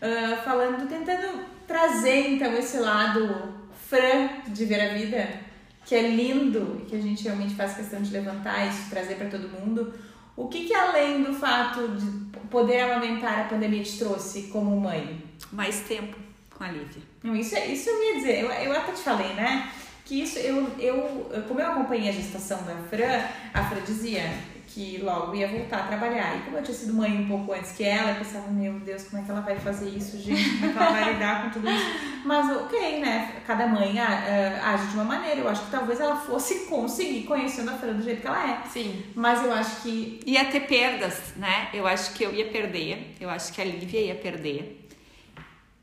ah, 0.00 0.42
falando, 0.44 0.88
tentando 0.88 1.44
trazer 1.64 2.32
então 2.32 2.52
esse 2.54 2.78
lado 2.78 3.54
franco 3.88 4.50
de 4.50 4.64
ver 4.64 4.80
a 4.90 4.94
vida, 4.94 5.40
que 5.86 5.94
é 5.94 6.02
lindo 6.02 6.80
e 6.82 6.86
que 6.86 6.96
a 6.96 7.00
gente 7.00 7.22
realmente 7.22 7.54
faz 7.54 7.74
questão 7.74 8.02
de 8.02 8.10
levantar 8.10 8.66
isso, 8.66 8.90
trazer 8.90 9.14
para 9.14 9.28
todo 9.28 9.48
mundo. 9.48 9.94
O 10.42 10.48
que, 10.48 10.64
que 10.66 10.74
além 10.74 11.22
do 11.22 11.32
fato 11.32 11.86
de 11.88 12.36
poder 12.50 12.80
amamentar 12.80 13.40
a 13.40 13.44
pandemia 13.44 13.82
te 13.82 13.98
trouxe 13.98 14.44
como 14.44 14.78
mãe? 14.80 15.22
Mais 15.52 15.80
tempo 15.80 16.16
com 16.56 16.64
a 16.64 16.68
Lívia. 16.68 17.02
Não, 17.22 17.34
isso, 17.36 17.54
é- 17.56 17.66
isso 17.66 17.88
eu 17.88 18.02
ia 18.04 18.14
dizer, 18.16 18.40
eu, 18.40 18.50
eu 18.50 18.72
até 18.76 18.92
te 18.92 19.00
falei, 19.00 19.32
né? 19.34 19.70
Que 20.04 20.20
isso, 20.22 20.38
eu, 20.40 20.68
eu, 20.78 21.30
como 21.46 21.60
eu 21.60 21.66
acompanhei 21.70 22.08
a 22.08 22.12
gestação 22.12 22.58
da 22.64 22.74
Fran, 22.90 23.24
a 23.54 23.64
Fran 23.64 23.80
dizia 23.86 24.32
que 24.72 24.98
logo 24.98 25.34
ia 25.34 25.48
voltar 25.48 25.80
a 25.80 25.86
trabalhar. 25.86 26.36
E 26.36 26.40
como 26.40 26.56
eu 26.56 26.62
tinha 26.62 26.76
sido 26.76 26.94
mãe 26.94 27.12
um 27.12 27.28
pouco 27.28 27.52
antes 27.52 27.72
que 27.72 27.84
ela, 27.84 28.12
eu 28.12 28.16
pensava, 28.16 28.48
meu 28.48 28.72
Deus, 28.80 29.04
como 29.04 29.22
é 29.22 29.24
que 29.24 29.30
ela 29.30 29.40
vai 29.40 29.58
fazer 29.58 29.90
isso, 29.90 30.18
gente? 30.18 30.58
Como 30.58 30.66
é 30.66 30.72
que 30.72 30.78
ela 30.78 30.90
vai 30.90 31.12
lidar 31.12 31.42
com 31.42 31.50
tudo 31.50 31.70
isso? 31.70 31.86
Mas 32.24 32.56
ok, 32.56 33.00
né? 33.00 33.42
Cada 33.46 33.66
mãe 33.66 33.98
ah, 33.98 34.60
ah, 34.62 34.74
age 34.74 34.86
de 34.88 34.94
uma 34.94 35.04
maneira. 35.04 35.40
Eu 35.40 35.48
acho 35.48 35.64
que 35.64 35.70
talvez 35.70 36.00
ela 36.00 36.16
fosse 36.16 36.66
conseguir 36.70 37.24
conhecendo 37.24 37.70
a 37.70 37.74
Fran 37.74 37.94
do 37.94 38.02
jeito 38.02 38.20
que 38.20 38.26
ela 38.26 38.50
é. 38.50 38.68
Sim. 38.68 39.04
Mas 39.14 39.44
eu 39.44 39.52
acho 39.52 39.82
que 39.82 40.20
Ia 40.26 40.44
ter 40.46 40.60
perdas, 40.60 41.34
né? 41.36 41.68
Eu 41.74 41.86
acho 41.86 42.14
que 42.14 42.24
eu 42.24 42.32
ia 42.32 42.46
perder. 42.46 43.14
Eu 43.20 43.28
acho 43.28 43.52
que 43.52 43.60
a 43.60 43.64
Lívia 43.64 44.00
ia 44.00 44.14
perder. 44.14 44.88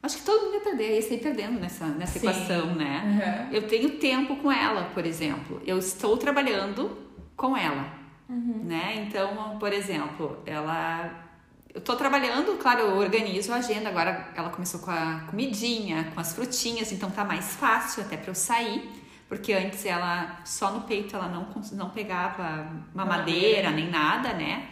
Acho 0.02 0.18
que 0.18 0.24
todo 0.24 0.46
mundo 0.46 0.56
ia 0.56 0.62
perder, 0.62 0.96
ia 0.96 1.02
sair 1.02 1.18
perdendo 1.18 1.60
nessa, 1.60 1.86
nessa 1.86 2.18
Sim. 2.18 2.28
equação, 2.28 2.74
né? 2.74 3.48
Uhum. 3.50 3.56
Eu 3.56 3.68
tenho 3.68 3.90
tempo 3.98 4.38
com 4.38 4.52
ela, 4.52 4.86
por 4.94 5.06
exemplo. 5.06 5.62
Eu 5.66 5.78
estou 5.78 6.18
trabalhando 6.18 6.98
com 7.36 7.56
ela, 7.56 7.86
né? 8.30 9.06
Então, 9.08 9.58
por 9.60 9.74
exemplo, 9.74 10.42
ela... 10.46 11.28
Eu 11.74 11.82
tô 11.82 11.96
trabalhando, 11.96 12.58
claro, 12.58 12.82
eu 12.82 12.98
organizo 12.98 13.54
a 13.54 13.58
agenda. 13.58 13.90
Agora 13.90 14.32
ela 14.36 14.50
começou 14.50 14.80
com 14.80 14.92
a 14.92 15.26
comidinha, 15.30 16.12
com 16.14 16.20
as 16.20 16.34
frutinhas, 16.34 16.92
então 16.92 17.12
tá 17.12 17.24
mais 17.24 17.56
fácil 17.56 18.04
até 18.04 18.18
para 18.18 18.32
eu 18.32 18.36
sair. 18.36 18.90
Porque 19.28 19.54
antes 19.54 19.86
ela, 19.86 20.42
só 20.44 20.72
no 20.72 20.82
peito, 20.82 21.16
ela 21.16 21.28
não, 21.28 21.48
não 21.74 21.92
pegava 21.92 22.68
mamadeira 22.94 23.70
nem 23.70 23.90
nada, 23.90 24.34
né? 24.34 24.70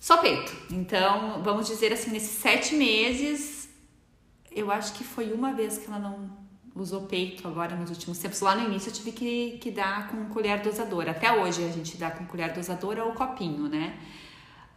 Só 0.00 0.18
peito. 0.18 0.56
Então, 0.70 1.42
vamos 1.42 1.66
dizer 1.66 1.92
assim, 1.92 2.10
nesses 2.10 2.38
sete 2.38 2.74
meses, 2.74 3.68
eu 4.50 4.70
acho 4.70 4.94
que 4.94 5.04
foi 5.04 5.32
uma 5.32 5.52
vez 5.52 5.76
que 5.76 5.86
ela 5.86 5.98
não 5.98 6.37
usou 6.82 7.02
peito 7.02 7.46
agora 7.46 7.76
nos 7.76 7.90
últimos 7.90 8.18
tempos. 8.18 8.40
Lá 8.40 8.54
no 8.54 8.66
início 8.66 8.90
eu 8.90 8.94
tive 8.94 9.12
que, 9.12 9.58
que 9.60 9.70
dar 9.70 10.08
com 10.08 10.26
colher 10.26 10.60
dosadora. 10.60 11.10
Até 11.12 11.32
hoje 11.32 11.64
a 11.64 11.70
gente 11.70 11.96
dá 11.96 12.10
com 12.10 12.24
colher 12.26 12.52
dosadora 12.52 13.04
ou 13.04 13.12
copinho, 13.12 13.68
né? 13.68 13.94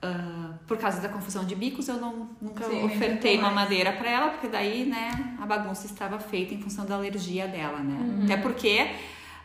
Ah, 0.02 0.54
por 0.66 0.78
causa 0.78 1.00
da 1.00 1.10
confusão 1.10 1.46
de 1.46 1.54
bicos, 1.54 1.88
eu 1.88 1.98
não, 1.98 2.30
nunca 2.42 2.66
Sim, 2.66 2.86
ofertei 2.86 3.38
tentou 3.38 3.42
mais. 3.44 3.56
mamadeira 3.56 3.92
para 3.94 4.10
ela, 4.10 4.30
porque 4.30 4.48
daí, 4.48 4.86
né, 4.86 5.38
a 5.40 5.46
bagunça 5.46 5.86
estava 5.86 6.18
feita 6.18 6.56
em 6.56 6.60
função 6.60 6.86
da 6.86 6.96
alergia 6.96 7.48
dela, 7.48 7.78
né? 7.80 8.24
Até 8.24 8.36
porque 8.38 8.96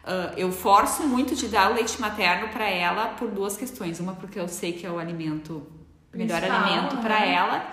ah, 0.06 0.32
eu 0.36 0.50
forço 0.50 1.02
muito 1.02 1.34
de 1.34 1.48
dar 1.48 1.70
o 1.70 1.74
leite 1.74 2.00
materno 2.00 2.48
para 2.48 2.68
ela 2.68 3.08
por 3.18 3.28
duas 3.28 3.56
questões. 3.56 4.00
Uma, 4.00 4.14
porque 4.14 4.38
eu 4.38 4.48
sei 4.48 4.72
que 4.72 4.86
é 4.86 4.90
o 4.90 4.98
alimento, 4.98 5.66
o 6.14 6.16
melhor 6.16 6.40
Principal, 6.40 6.64
alimento 6.64 6.96
para 6.98 7.20
né? 7.20 7.34
ela. 7.34 7.72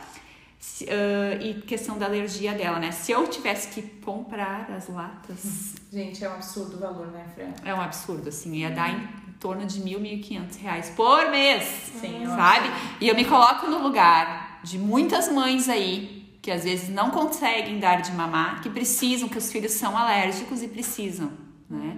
Se- 0.65 0.87
ah, 0.89 1.35
e 1.43 1.55
questão 1.63 1.97
da 1.97 2.05
alergia 2.05 2.53
dela, 2.53 2.79
né? 2.79 2.89
Se 2.91 3.11
eu 3.11 3.27
tivesse 3.27 3.67
que 3.67 3.81
comprar 3.99 4.71
as 4.71 4.87
latas, 4.87 5.73
Gente, 5.91 6.23
é 6.23 6.29
um 6.29 6.35
absurdo 6.35 6.77
o 6.77 6.79
valor, 6.79 7.07
né, 7.07 7.25
Fran? 7.35 7.51
é 7.69 7.75
um 7.75 7.81
absurdo, 7.81 8.29
assim, 8.29 8.55
ia 8.55 8.71
dar 8.71 8.89
em 8.89 9.05
torno 9.41 9.65
de 9.65 9.81
mil, 9.81 9.99
mil 9.99 10.13
e 10.13 10.19
quinhentos 10.19 10.55
reais 10.57 10.89
por 10.91 11.29
mês, 11.29 11.63
Sim, 11.99 12.25
sabe? 12.27 12.69
E 13.01 13.09
eu 13.09 13.13
me 13.15 13.25
coloco 13.25 13.67
no 13.69 13.79
lugar 13.83 14.61
de 14.63 14.79
muitas 14.79 15.29
mães 15.29 15.67
aí 15.67 16.37
que 16.41 16.49
às 16.49 16.63
vezes 16.63 16.87
não 16.89 17.09
conseguem 17.11 17.77
dar 17.77 18.01
de 18.01 18.13
mamar, 18.13 18.61
que 18.61 18.69
precisam, 18.69 19.27
que 19.27 19.37
os 19.37 19.51
filhos 19.51 19.73
são 19.73 19.97
alérgicos 19.97 20.63
e 20.63 20.69
precisam, 20.69 21.29
né? 21.69 21.97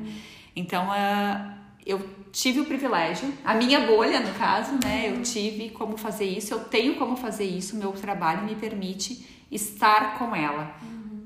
Então, 0.55 0.88
ah, 0.91 1.53
eu 1.86 1.99
tive 2.36 2.60
o 2.60 2.66
privilégio, 2.66 3.34
a 3.46 3.54
minha 3.54 3.80
bolha, 3.80 4.20
no 4.20 4.34
caso, 4.34 4.74
né? 4.84 5.10
Eu 5.10 5.22
tive 5.22 5.70
como 5.70 5.96
fazer 5.96 6.26
isso, 6.26 6.54
eu 6.54 6.60
tenho 6.60 6.96
como 6.96 7.16
fazer 7.16 7.46
isso, 7.46 7.78
meu 7.78 7.94
trabalho 7.94 8.44
me 8.44 8.56
permite 8.56 9.26
estar 9.50 10.20
com 10.20 10.36
ela. 10.36 10.76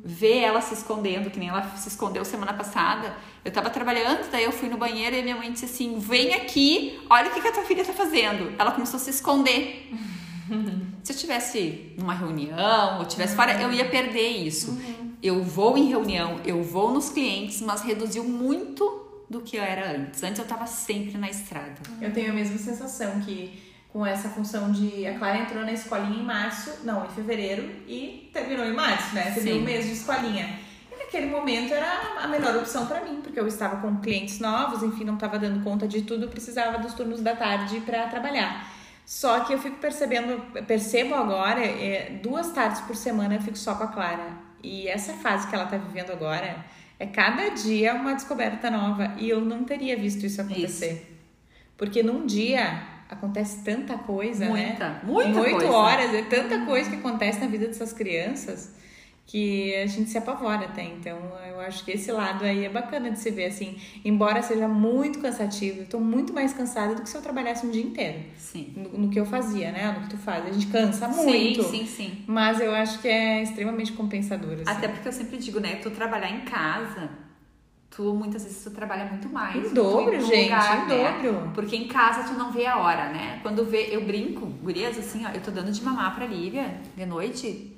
Ver 0.06 0.38
ela 0.38 0.62
se 0.62 0.76
escondendo, 0.76 1.32
que 1.32 1.40
nem 1.40 1.50
ela 1.50 1.64
se 1.76 1.90
escondeu 1.90 2.24
semana 2.24 2.54
passada. 2.54 3.18
Eu 3.44 3.52
tava 3.52 3.72
trabalhando, 3.72 4.30
daí 4.30 4.44
eu 4.44 4.52
fui 4.52 4.70
no 4.70 4.78
banheiro 4.78 5.16
e 5.16 5.24
minha 5.24 5.36
mãe 5.36 5.52
disse 5.52 5.66
assim: 5.66 5.98
vem 5.98 6.36
aqui, 6.36 7.00
olha 7.10 7.30
o 7.30 7.34
que, 7.34 7.42
que 7.42 7.48
a 7.48 7.52
tua 7.54 7.64
filha 7.64 7.84
tá 7.84 7.94
fazendo. 7.94 8.54
Ela 8.60 8.72
começou 8.72 8.98
a 8.98 9.00
se 9.00 9.10
esconder. 9.10 9.92
Se 11.04 11.14
eu 11.14 11.18
tivesse 11.18 11.94
numa 11.98 12.14
reunião 12.14 13.00
ou 13.00 13.06
tivesse 13.06 13.36
fora, 13.36 13.60
eu 13.60 13.74
ia 13.74 13.86
perder 13.86 14.30
isso. 14.30 14.80
Eu 15.24 15.44
vou 15.44 15.76
em 15.76 15.88
reunião, 15.88 16.40
eu 16.46 16.62
vou 16.62 16.94
nos 16.94 17.10
clientes, 17.10 17.62
mas 17.62 17.82
reduziu 17.82 18.24
muito 18.24 19.09
do 19.30 19.42
que 19.42 19.58
eu 19.58 19.64
era 19.64 19.92
antes. 19.92 20.24
Antes 20.24 20.40
eu 20.40 20.46
tava 20.46 20.66
sempre 20.66 21.18
na 21.18 21.30
estrada. 21.30 21.76
Eu 22.02 22.12
tenho 22.12 22.32
a 22.32 22.34
mesma 22.34 22.58
sensação 22.58 23.20
que 23.22 23.70
com 23.90 24.06
essa 24.06 24.30
função 24.30 24.72
de 24.72 25.06
a 25.08 25.18
Clara 25.18 25.40
entrou 25.40 25.64
na 25.64 25.72
escolinha 25.72 26.20
em 26.20 26.24
março, 26.24 26.72
não, 26.84 27.06
em 27.06 27.10
fevereiro 27.10 27.70
e 27.88 28.30
terminou 28.32 28.66
em 28.66 28.74
março, 28.74 29.14
né? 29.16 29.32
Sim. 29.32 29.60
um 29.60 29.64
mês 29.64 29.86
de 29.86 29.94
escolinha. 29.94 30.60
E 30.92 30.96
naquele 30.96 31.28
momento 31.28 31.74
era 31.74 32.22
a 32.22 32.28
melhor 32.28 32.56
opção 32.58 32.86
pra 32.86 33.04
mim, 33.04 33.22
porque 33.22 33.40
eu 33.40 33.48
estava 33.48 33.78
com 33.78 33.98
clientes 33.98 34.40
novos, 34.40 34.84
enfim, 34.84 35.04
não 35.04 35.16
estava 35.16 35.40
dando 35.40 35.64
conta 35.64 35.88
de 35.88 36.04
tudo, 36.04 36.28
precisava 36.28 36.78
dos 36.78 36.94
turnos 36.94 37.22
da 37.22 37.36
tarde 37.36 37.80
pra 37.82 38.08
trabalhar. 38.08 38.68
Só 39.06 39.40
que 39.40 39.54
eu 39.54 39.58
fico 39.58 39.78
percebendo, 39.78 40.40
percebo 40.68 41.16
agora, 41.16 41.62
é, 41.62 42.20
duas 42.22 42.52
tardes 42.52 42.82
por 42.82 42.96
semana 42.96 43.36
eu 43.36 43.42
fico 43.42 43.58
só 43.58 43.74
com 43.74 43.84
a 43.84 43.88
Clara. 43.88 44.38
E 44.62 44.88
essa 44.88 45.14
fase 45.14 45.48
que 45.48 45.56
ela 45.56 45.66
tá 45.66 45.78
vivendo 45.78 46.12
agora 46.12 46.64
É 47.00 47.08
cada 47.08 47.50
dia 47.50 47.96
uma 47.96 48.14
descoberta 48.14 48.70
nova. 48.70 49.16
E 49.18 49.30
eu 49.30 49.40
não 49.40 49.64
teria 49.64 49.98
visto 49.98 50.26
isso 50.26 50.42
acontecer. 50.42 51.18
Porque 51.78 52.04
num 52.04 52.26
dia 52.26 52.84
acontece 53.10 53.64
tanta 53.64 53.98
coisa, 53.98 54.46
Muita, 54.46 54.90
né? 54.90 55.02
muita 55.04 55.30
Em 55.30 55.38
oito 55.40 55.66
horas 55.66 56.14
é 56.14 56.22
tanta 56.24 56.66
coisa 56.66 56.90
que 56.90 56.98
acontece 56.98 57.40
na 57.40 57.48
vida 57.48 57.66
dessas 57.66 57.94
crianças 57.94 58.76
que 59.30 59.76
a 59.76 59.86
gente 59.86 60.10
se 60.10 60.18
apavora 60.18 60.66
até. 60.66 60.84
Então, 60.84 61.20
eu 61.48 61.60
acho 61.60 61.86
que 61.86 61.92
esse 61.92 62.12
lado 62.12 62.44
aí 62.44 62.66
é 62.66 62.70
bacana 62.70 63.12
de 63.12 63.20
se 63.20 63.30
ver 63.30 63.46
assim. 63.46 63.78
Embora 64.04 64.42
seja 64.42 64.68
muito 64.68 65.20
cansativo, 65.20 65.82
eu 65.82 65.86
tô 65.86 66.00
muito 66.00 66.34
mais 66.34 66.52
cansada 66.52 66.96
do 66.96 67.04
que 67.04 67.10
se 67.10 67.16
eu 67.16 67.22
trabalhasse 67.22 67.64
um 67.64 67.70
dia 67.70 67.84
inteiro. 67.84 68.22
Sim. 68.36 68.74
No, 68.76 68.90
no 68.98 69.10
que 69.10 69.20
eu 69.20 69.28
fazia, 69.28 69.72
né? 69.72 69.92
No 69.92 70.02
que 70.06 70.10
tu 70.10 70.18
faz. 70.18 70.48
A 70.48 70.52
gente 70.52 70.66
cansa 70.66 71.08
muito. 71.08 71.62
Sim, 71.62 71.86
sim, 71.86 71.86
sim. 71.86 72.24
Mas 72.26 72.60
eu 72.60 72.74
acho 72.74 73.00
que 73.00 73.08
é 73.08 73.44
extremamente 73.44 73.94
compensador. 73.94 74.54
Assim. 74.54 74.64
Até 74.66 74.88
porque 74.88 75.08
eu 75.08 75.14
sempre 75.14 75.38
digo, 75.38 75.60
né? 75.60 75.76
Tu 75.76 75.92
trabalhar 75.92 76.32
em 76.32 76.42
casa, 76.42 77.12
tu 77.92 78.16
muitas 78.16 78.44
vezes 78.44 78.64
tu 78.64 78.72
trabalha 78.72 79.06
muito 79.06 79.30
mais. 79.30 79.64
Em 79.64 79.76
dobro, 79.76 80.18
pro 80.18 80.26
gente, 80.26 80.46
lugar, 80.46 80.86
em 80.86 80.90
né? 80.90 81.22
dobro. 81.22 81.52
Porque 81.54 81.76
em 81.76 81.88
casa 81.88 82.24
tu 82.24 82.34
não 82.34 82.52
vê 82.52 82.66
a 82.66 82.80
hora, 82.80 83.10
né? 83.10 83.38
Quando 83.44 83.64
vê, 83.64 83.90
eu 83.92 84.04
brinco, 84.04 84.48
gurias, 84.48 84.98
assim, 84.98 85.24
ó, 85.24 85.30
eu 85.30 85.40
tô 85.40 85.52
dando 85.52 85.72
de 85.72 85.84
mamar 85.84 86.16
pra 86.16 86.26
Lívia 86.26 86.82
de 86.98 87.06
noite. 87.06 87.76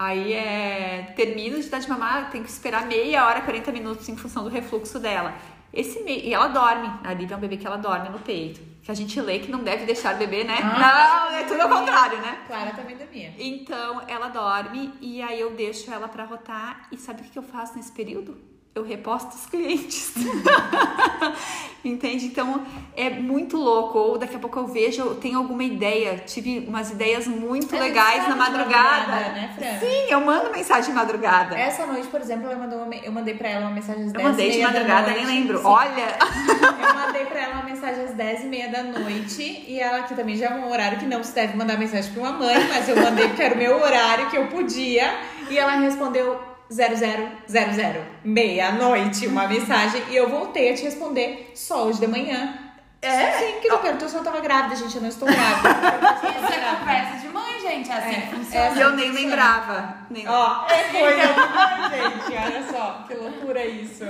Aí 0.00 0.32
é. 0.32 1.12
Termino 1.14 1.60
de 1.60 1.68
dar 1.68 1.78
de 1.78 1.86
mamar, 1.86 2.30
tem 2.30 2.42
que 2.42 2.48
esperar 2.48 2.86
meia 2.86 3.26
hora, 3.26 3.42
40 3.42 3.70
minutos 3.70 4.08
em 4.08 4.16
função 4.16 4.42
do 4.42 4.48
refluxo 4.48 4.98
dela. 4.98 5.34
Esse. 5.74 6.02
E 6.08 6.32
ela 6.32 6.48
dorme. 6.48 6.90
A 7.04 7.12
Lívia 7.12 7.34
é 7.34 7.36
um 7.36 7.40
bebê 7.40 7.58
que 7.58 7.66
ela 7.66 7.76
dorme 7.76 8.08
no 8.08 8.18
peito. 8.18 8.62
Que 8.82 8.90
a 8.90 8.94
gente 8.94 9.20
lê 9.20 9.40
que 9.40 9.52
não 9.52 9.62
deve 9.62 9.84
deixar 9.84 10.14
bebê, 10.14 10.42
né? 10.42 10.56
Ah, 10.62 11.28
não, 11.28 11.36
é 11.36 11.44
tudo 11.44 11.60
ao 11.60 11.68
contrário, 11.68 12.16
né? 12.18 12.44
Clara 12.46 12.70
também 12.72 12.96
da 12.96 13.04
minha. 13.04 13.34
Então 13.38 14.00
ela 14.08 14.28
dorme 14.28 14.90
e 15.02 15.20
aí 15.20 15.38
eu 15.38 15.50
deixo 15.50 15.92
ela 15.92 16.08
pra 16.08 16.24
rotar. 16.24 16.88
E 16.90 16.96
sabe 16.96 17.20
o 17.20 17.24
que 17.24 17.38
eu 17.38 17.42
faço 17.42 17.76
nesse 17.76 17.92
período? 17.92 18.49
Eu 18.72 18.84
reposto 18.84 19.34
os 19.34 19.46
clientes. 19.46 20.12
Entende? 21.84 22.26
Então 22.26 22.62
é 22.96 23.10
muito 23.10 23.56
louco. 23.56 23.98
Ou 23.98 24.18
daqui 24.18 24.36
a 24.36 24.38
pouco 24.38 24.58
eu 24.60 24.66
vejo, 24.66 25.02
eu 25.02 25.14
tenho 25.16 25.38
alguma 25.38 25.64
ideia. 25.64 26.22
Tive 26.24 26.64
umas 26.68 26.90
ideias 26.90 27.26
muito 27.26 27.74
É, 27.74 27.80
legais 27.80 28.28
na 28.28 28.36
madrugada. 28.36 29.06
madrugada, 29.08 29.32
né, 29.32 29.54
Fran? 29.58 29.78
Sim, 29.80 30.06
eu 30.08 30.20
mando 30.20 30.52
mensagem 30.52 30.90
de 30.90 30.96
madrugada. 30.96 31.58
Essa 31.58 31.84
noite, 31.84 32.06
por 32.08 32.20
exemplo, 32.20 32.46
mandou 32.56 32.84
uma 32.84 32.94
eu 32.94 33.10
mandei 33.10 33.34
pra 33.34 33.48
ela 33.48 33.62
uma 33.66 33.74
mensagem 33.74 34.04
às 34.04 34.12
10 34.12 34.24
eu 34.24 34.30
mandei 34.30 34.50
de 34.50 34.60
madrugada, 34.60 35.10
nem 35.10 35.26
lembro. 35.26 35.58
Sim. 35.58 35.64
Olha, 35.66 36.18
Eu 36.80 36.94
mandei 36.94 37.24
pra 37.24 37.40
ela 37.40 37.54
uma 37.54 37.64
mensagem 37.64 38.04
às 38.04 38.12
10 38.12 38.44
e 38.44 38.46
meia 38.46 38.68
da 38.68 38.82
noite 38.82 39.64
e 39.66 39.80
ela 39.80 40.02
que 40.02 40.14
também 40.14 40.36
já 40.36 40.46
é 40.46 40.54
um 40.54 40.70
horário 40.70 40.98
que 40.98 41.06
não 41.06 41.22
se 41.24 41.34
deve 41.34 41.56
mandar 41.56 41.76
mensagem 41.78 42.12
pra 42.12 42.22
uma 42.22 42.32
mãe, 42.32 42.56
mas 42.68 42.88
eu 42.88 42.96
mandei 42.96 43.26
porque 43.28 43.42
era 43.42 43.54
o 43.54 43.58
meu 43.58 43.80
horário 43.82 44.28
que 44.30 44.36
eu 44.36 44.46
podia 44.48 45.12
e 45.50 45.58
ela 45.58 45.72
respondeu 45.72 46.49
0000, 46.70 48.02
meia-noite, 48.24 49.26
uma 49.26 49.46
mensagem 49.48 50.02
e 50.10 50.16
eu 50.16 50.28
voltei 50.28 50.70
a 50.72 50.74
te 50.74 50.82
responder 50.84 51.52
só 51.54 51.84
hoje 51.86 51.98
de 52.00 52.06
manhã. 52.06 52.54
É? 53.02 53.32
Sim, 53.38 53.60
que 53.62 53.66
eu 53.72 53.78
perguntou 53.78 54.08
se 54.08 54.14
eu 54.14 54.22
tava 54.22 54.40
grávida, 54.40 54.76
gente, 54.76 54.94
eu 54.94 55.00
não 55.02 55.08
estou 55.08 55.26
grávida. 55.26 55.68
Isso 56.28 56.52
é 56.52 56.74
conversa 56.76 57.16
de 57.16 57.28
mãe, 57.28 57.60
gente. 57.60 57.90
É 57.90 57.94
assim 57.94 58.10
É, 58.10 58.20
que 58.20 58.34
funciona. 58.34 58.66
é 58.66 58.74
e 58.74 58.80
eu 58.80 58.90
nem 58.92 59.10
lembrava. 59.10 59.94
Nem... 60.10 60.28
Ó, 60.28 60.66
é 60.68 60.84
coisa 60.84 61.26
demais, 61.32 61.92
gente, 62.28 62.36
olha 62.36 62.64
só, 62.70 63.04
que 63.08 63.14
loucura 63.14 63.64
isso. 63.64 64.04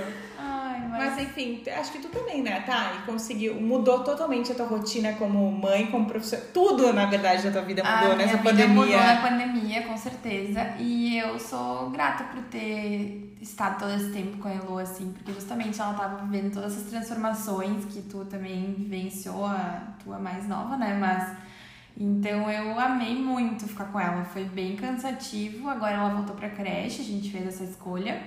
Mas... 0.91 1.15
Mas 1.15 1.21
enfim, 1.21 1.63
acho 1.69 1.91
que 1.93 1.99
tu 1.99 2.09
também, 2.09 2.41
né, 2.41 2.59
tá? 2.61 2.93
E 2.97 3.05
conseguiu, 3.05 3.55
mudou 3.61 4.03
totalmente 4.03 4.51
a 4.51 4.55
tua 4.55 4.65
rotina 4.65 5.13
como 5.13 5.49
mãe, 5.49 5.87
como 5.87 6.05
professora. 6.05 6.41
Tudo, 6.53 6.91
na 6.91 7.05
verdade, 7.05 7.43
da 7.43 7.51
tua 7.51 7.61
vida 7.61 7.81
mudou 7.81 8.11
a 8.11 8.15
nessa 8.15 8.37
minha 8.37 8.53
vida 8.53 8.67
mudou 8.67 8.91
pandemia. 8.91 9.13
na 9.13 9.21
pandemia, 9.21 9.83
com 9.83 9.97
certeza. 9.97 10.75
E 10.79 11.17
eu 11.17 11.39
sou 11.39 11.89
grata 11.91 12.25
por 12.25 12.43
ter 12.43 13.33
estado 13.39 13.79
todo 13.79 13.93
esse 13.93 14.11
tempo 14.11 14.37
com 14.37 14.49
a 14.49 14.53
Elo, 14.53 14.77
assim, 14.77 15.13
porque 15.13 15.31
justamente 15.31 15.79
ela 15.79 15.93
tava 15.93 16.25
vivendo 16.25 16.53
todas 16.53 16.73
essas 16.73 16.89
transformações 16.89 17.85
que 17.85 18.01
tu 18.01 18.25
também 18.25 18.73
vivenciou, 18.77 19.45
a 19.45 19.93
tua 20.03 20.19
mais 20.19 20.45
nova, 20.47 20.75
né? 20.75 20.97
Mas. 20.99 21.51
Então 21.97 22.49
eu 22.49 22.79
amei 22.79 23.15
muito 23.15 23.67
ficar 23.67 23.85
com 23.85 23.99
ela. 23.99 24.23
Foi 24.25 24.43
bem 24.43 24.75
cansativo. 24.75 25.69
Agora 25.69 25.93
ela 25.93 26.09
voltou 26.09 26.35
pra 26.35 26.49
creche, 26.49 27.01
a 27.01 27.05
gente 27.05 27.29
fez 27.29 27.47
essa 27.47 27.63
escolha. 27.63 28.21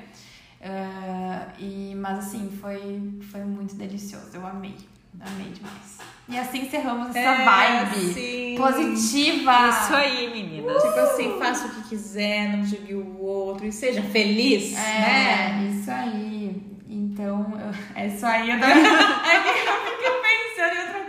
Ah, 0.65 1.49
e, 1.59 1.95
mas 1.97 2.19
assim, 2.21 2.51
foi, 2.61 3.13
foi 3.31 3.41
muito 3.45 3.75
delicioso. 3.75 4.31
Eu 4.33 4.47
amei. 4.47 4.75
Amei 5.21 5.51
demais. 5.53 5.99
E 6.29 6.39
assim 6.39 6.63
encerramos 6.63 7.11
essa 7.15 7.19
É, 7.19 7.45
vibe 7.45 8.15
sim. 8.15 8.55
positiva. 8.57 9.69
Isso 9.69 9.95
aí, 9.95 10.31
meninas. 10.33 10.83
Tipo 10.83 10.99
assim, 11.01 11.39
faça 11.39 11.67
o 11.67 11.71
que 11.71 11.89
quiser, 11.91 12.57
não 12.57 12.65
julgue 12.65 12.95
o 12.95 13.21
outro 13.23 13.67
e 13.67 13.73
seja 13.73 14.03
feliz, 14.03 14.73
É, 14.73 14.79
né? 14.79 15.69
isso 15.71 15.91
aí. 15.91 16.63
Então, 16.89 17.47
eu- 17.61 17.75
é 18.03 18.07
isso 18.07 18.25
aí. 18.25 18.51
Eu, 18.51 18.59
tô... 18.59 18.65
é 18.67 18.73
que 18.73 19.69
eu 19.69 19.85
fiquei 19.85 20.11
pensando 20.11 20.44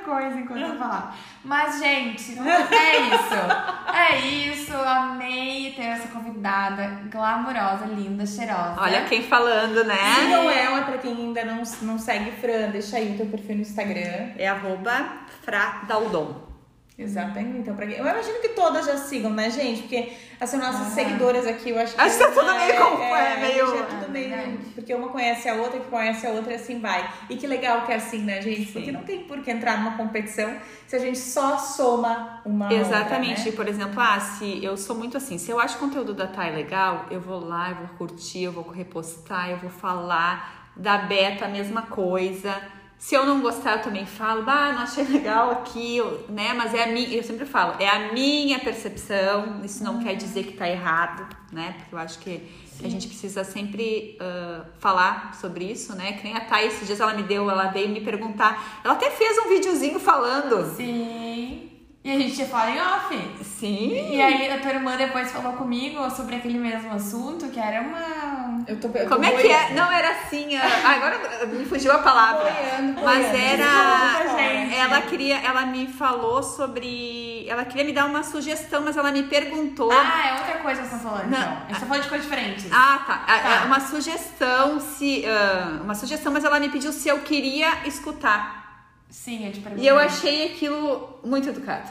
coisa 0.05 0.39
enquanto 0.39 0.61
eu 0.61 0.77
falava. 0.77 1.13
Mas, 1.43 1.79
gente, 1.79 2.37
é 2.39 3.01
isso. 3.01 3.93
É 3.93 4.17
isso. 4.19 4.73
Amei 4.75 5.73
ter 5.75 5.83
essa 5.83 6.07
convidada 6.07 7.01
glamurosa, 7.11 7.85
linda, 7.85 8.25
cheirosa. 8.25 8.75
Olha 8.79 9.03
quem 9.05 9.23
falando, 9.23 9.83
né? 9.83 10.15
Sigam 10.15 10.49
ela, 10.49 10.83
pra 10.83 10.97
quem 10.97 11.11
ainda 11.11 11.43
não, 11.43 11.63
não 11.81 11.99
segue 11.99 12.31
Fran, 12.31 12.69
deixa 12.71 12.97
aí 12.97 13.13
o 13.13 13.17
teu 13.17 13.25
perfil 13.25 13.55
no 13.55 13.61
Instagram. 13.61 14.31
É 14.37 14.47
arroba 14.47 15.25
Fradaldon. 15.43 16.54
Exatamente. 16.97 17.57
Então, 17.59 17.75
pra. 17.75 17.85
Eu 17.85 18.05
imagino 18.07 18.39
que 18.41 18.49
todas 18.49 18.85
já 18.85 18.95
sigam, 18.97 19.29
né, 19.31 19.49
gente? 19.49 19.81
Porque 19.81 20.13
as 20.39 20.53
nossas 20.53 20.87
Ah. 20.87 20.91
seguidoras 20.91 21.45
aqui, 21.45 21.71
eu 21.71 21.77
acho 21.79 21.93
que. 21.93 21.99
Acho 22.01 22.17
que 22.17 22.23
tá 22.23 22.31
tudo 22.31 22.55
meio 22.55 22.75
com- 22.77 23.03
é, 23.15 23.33
é, 23.33 23.37
meio- 23.41 23.75
é 23.75 23.83
tudo 23.83 24.05
É 24.05 24.07
meio. 24.07 24.29
verdade. 24.29 24.57
Porque 24.75 24.93
uma 24.95 25.09
conhece 25.09 25.49
a 25.49 25.55
outra, 25.55 25.77
que 25.79 25.87
conhece 25.87 26.25
a 26.25 26.29
outra 26.31 26.53
e 26.53 26.55
assim 26.55 26.79
vai. 26.79 27.09
E 27.29 27.35
que 27.35 27.45
legal 27.47 27.81
que 27.85 27.91
é 27.91 27.95
assim, 27.95 28.19
né, 28.19 28.41
gente? 28.41 28.65
Sim. 28.67 28.71
Porque 28.71 28.91
não 28.93 29.03
tem 29.03 29.23
por 29.25 29.41
que 29.43 29.51
entrar 29.51 29.77
numa 29.79 29.97
competição 29.97 30.55
se 30.87 30.95
a 30.95 30.99
gente 30.99 31.19
só 31.19 31.57
soma 31.57 32.41
uma. 32.45 32.71
Exatamente. 32.73 33.39
Outra, 33.39 33.51
né? 33.51 33.55
Por 33.57 33.67
exemplo, 33.67 33.99
ah, 34.01 34.19
se 34.21 34.63
eu 34.63 34.77
sou 34.77 34.95
muito 34.95 35.17
assim, 35.17 35.37
se 35.37 35.51
eu 35.51 35.59
acho 35.59 35.75
o 35.75 35.79
conteúdo 35.79 36.13
da 36.13 36.27
Thay 36.27 36.55
legal, 36.55 37.07
eu 37.11 37.19
vou 37.19 37.45
lá, 37.45 37.71
eu 37.71 37.75
vou 37.75 37.87
curtir, 37.97 38.43
eu 38.43 38.53
vou 38.53 38.69
repostar, 38.69 39.49
eu 39.49 39.57
vou 39.57 39.69
falar. 39.69 40.63
Da 40.77 40.97
Beta, 40.97 41.45
a 41.45 41.47
mesma 41.47 41.83
coisa. 41.83 42.53
Se 42.97 43.13
eu 43.13 43.25
não 43.25 43.41
gostar, 43.41 43.77
eu 43.77 43.81
também 43.83 44.05
falo, 44.05 44.43
bah, 44.43 44.73
não 44.73 44.81
achei 44.81 45.03
legal 45.03 45.51
aqui, 45.51 46.01
né? 46.29 46.53
Mas 46.53 46.73
é 46.73 46.83
a 46.83 46.87
minha, 46.87 47.15
eu 47.15 47.23
sempre 47.23 47.45
falo, 47.45 47.75
é 47.79 47.87
a 47.87 48.13
minha 48.13 48.57
percepção, 48.59 49.61
isso 49.63 49.83
não 49.83 50.01
quer 50.01 50.15
dizer 50.15 50.45
que 50.45 50.53
tá 50.53 50.67
errado, 50.67 51.27
né? 51.51 51.75
Porque 51.77 51.93
eu 51.93 51.99
acho 51.99 52.19
que 52.19 52.41
a 52.83 52.89
gente 52.89 53.07
precisa 53.07 53.43
sempre 53.43 54.17
ah, 54.19 54.65
falar 54.79 55.35
sobre 55.35 55.65
isso, 55.65 55.95
né? 55.95 56.13
Que 56.13 56.23
nem 56.23 56.35
a 56.35 56.41
Thay, 56.41 56.67
esses 56.67 56.87
dias 56.87 56.99
ela 56.99 57.13
me 57.13 57.23
deu, 57.23 57.49
ela 57.49 57.67
veio 57.67 57.89
me 57.89 58.01
perguntar, 58.01 58.81
ela 58.83 58.93
até 58.93 59.11
fez 59.11 59.37
um 59.39 59.49
videozinho 59.49 59.99
falando. 59.99 60.75
Sim. 60.75 61.74
E 62.05 62.11
a 62.11 62.19
gente 62.19 62.37
ia 62.37 62.45
falar 62.45 62.69
em 62.69 62.79
off. 62.79 63.43
Sim. 63.43 64.13
E 64.15 64.21
aí 64.21 64.51
a 64.51 64.59
tua 64.59 64.69
irmã 64.73 64.95
depois 64.95 65.31
falou 65.31 65.53
comigo 65.53 66.07
sobre 66.11 66.35
aquele 66.35 66.59
mesmo 66.59 66.93
assunto, 66.93 67.47
que 67.49 67.59
era 67.59 67.81
uma. 67.81 68.63
Eu 68.67 68.79
tô, 68.79 68.89
eu 68.89 69.09
tô 69.09 69.15
Como 69.15 69.25
é 69.25 69.31
que 69.31 69.47
é? 69.47 69.73
Não 69.73 69.91
era 69.91 70.11
assim. 70.11 70.55
Agora 70.55 71.19
me 71.47 71.65
fugiu 71.65 71.91
a 71.91 71.97
palavra. 71.97 72.43
Boiando, 72.51 73.01
Mas 73.03 73.27
boiando. 73.31 73.63
era. 73.63 74.75
Ela 74.75 75.01
queria. 75.01 75.37
Ela 75.39 75.65
me 75.65 75.87
falou 75.87 76.43
sobre. 76.43 77.43
Ela 77.49 77.65
queria 77.65 77.83
me 77.83 77.91
dar 77.91 78.05
uma 78.05 78.21
sugestão, 78.21 78.83
mas 78.83 78.95
ela 78.95 79.11
me 79.11 79.23
perguntou. 79.23 79.91
Ah, 79.91 80.27
é 80.27 80.33
outra 80.33 80.57
coisa 80.59 80.83
que 80.83 80.87
você 80.87 80.93
tá 80.97 80.99
falando, 81.01 81.29
Não. 81.31 81.39
então. 81.39 81.57
Gente 81.69 81.79
tá 81.79 81.85
falando 81.87 82.03
de 82.03 82.09
coisas 82.09 82.27
diferentes. 82.27 82.67
Ah, 82.71 82.99
tá. 83.07 83.23
Ah, 83.27 83.39
Tá. 83.39 83.49
é 83.63 83.65
Uma 83.65 83.79
sugestão, 83.79 84.79
se. 84.79 85.25
ah, 85.25 85.79
uma 85.83 85.95
sugestão, 85.95 86.31
mas 86.31 86.43
ela 86.45 86.59
me 86.59 86.69
pediu 86.69 86.91
se 86.91 87.09
eu 87.09 87.19
queria 87.21 87.69
escutar. 87.87 88.64
Sim, 89.09 89.45
eu 89.45 89.51
te 89.53 89.59
perguntei. 89.59 89.85
E 89.85 89.87
eu 89.87 89.97
achei 89.97 90.47
aquilo 90.47 91.19
muito 91.23 91.49
educado. 91.49 91.89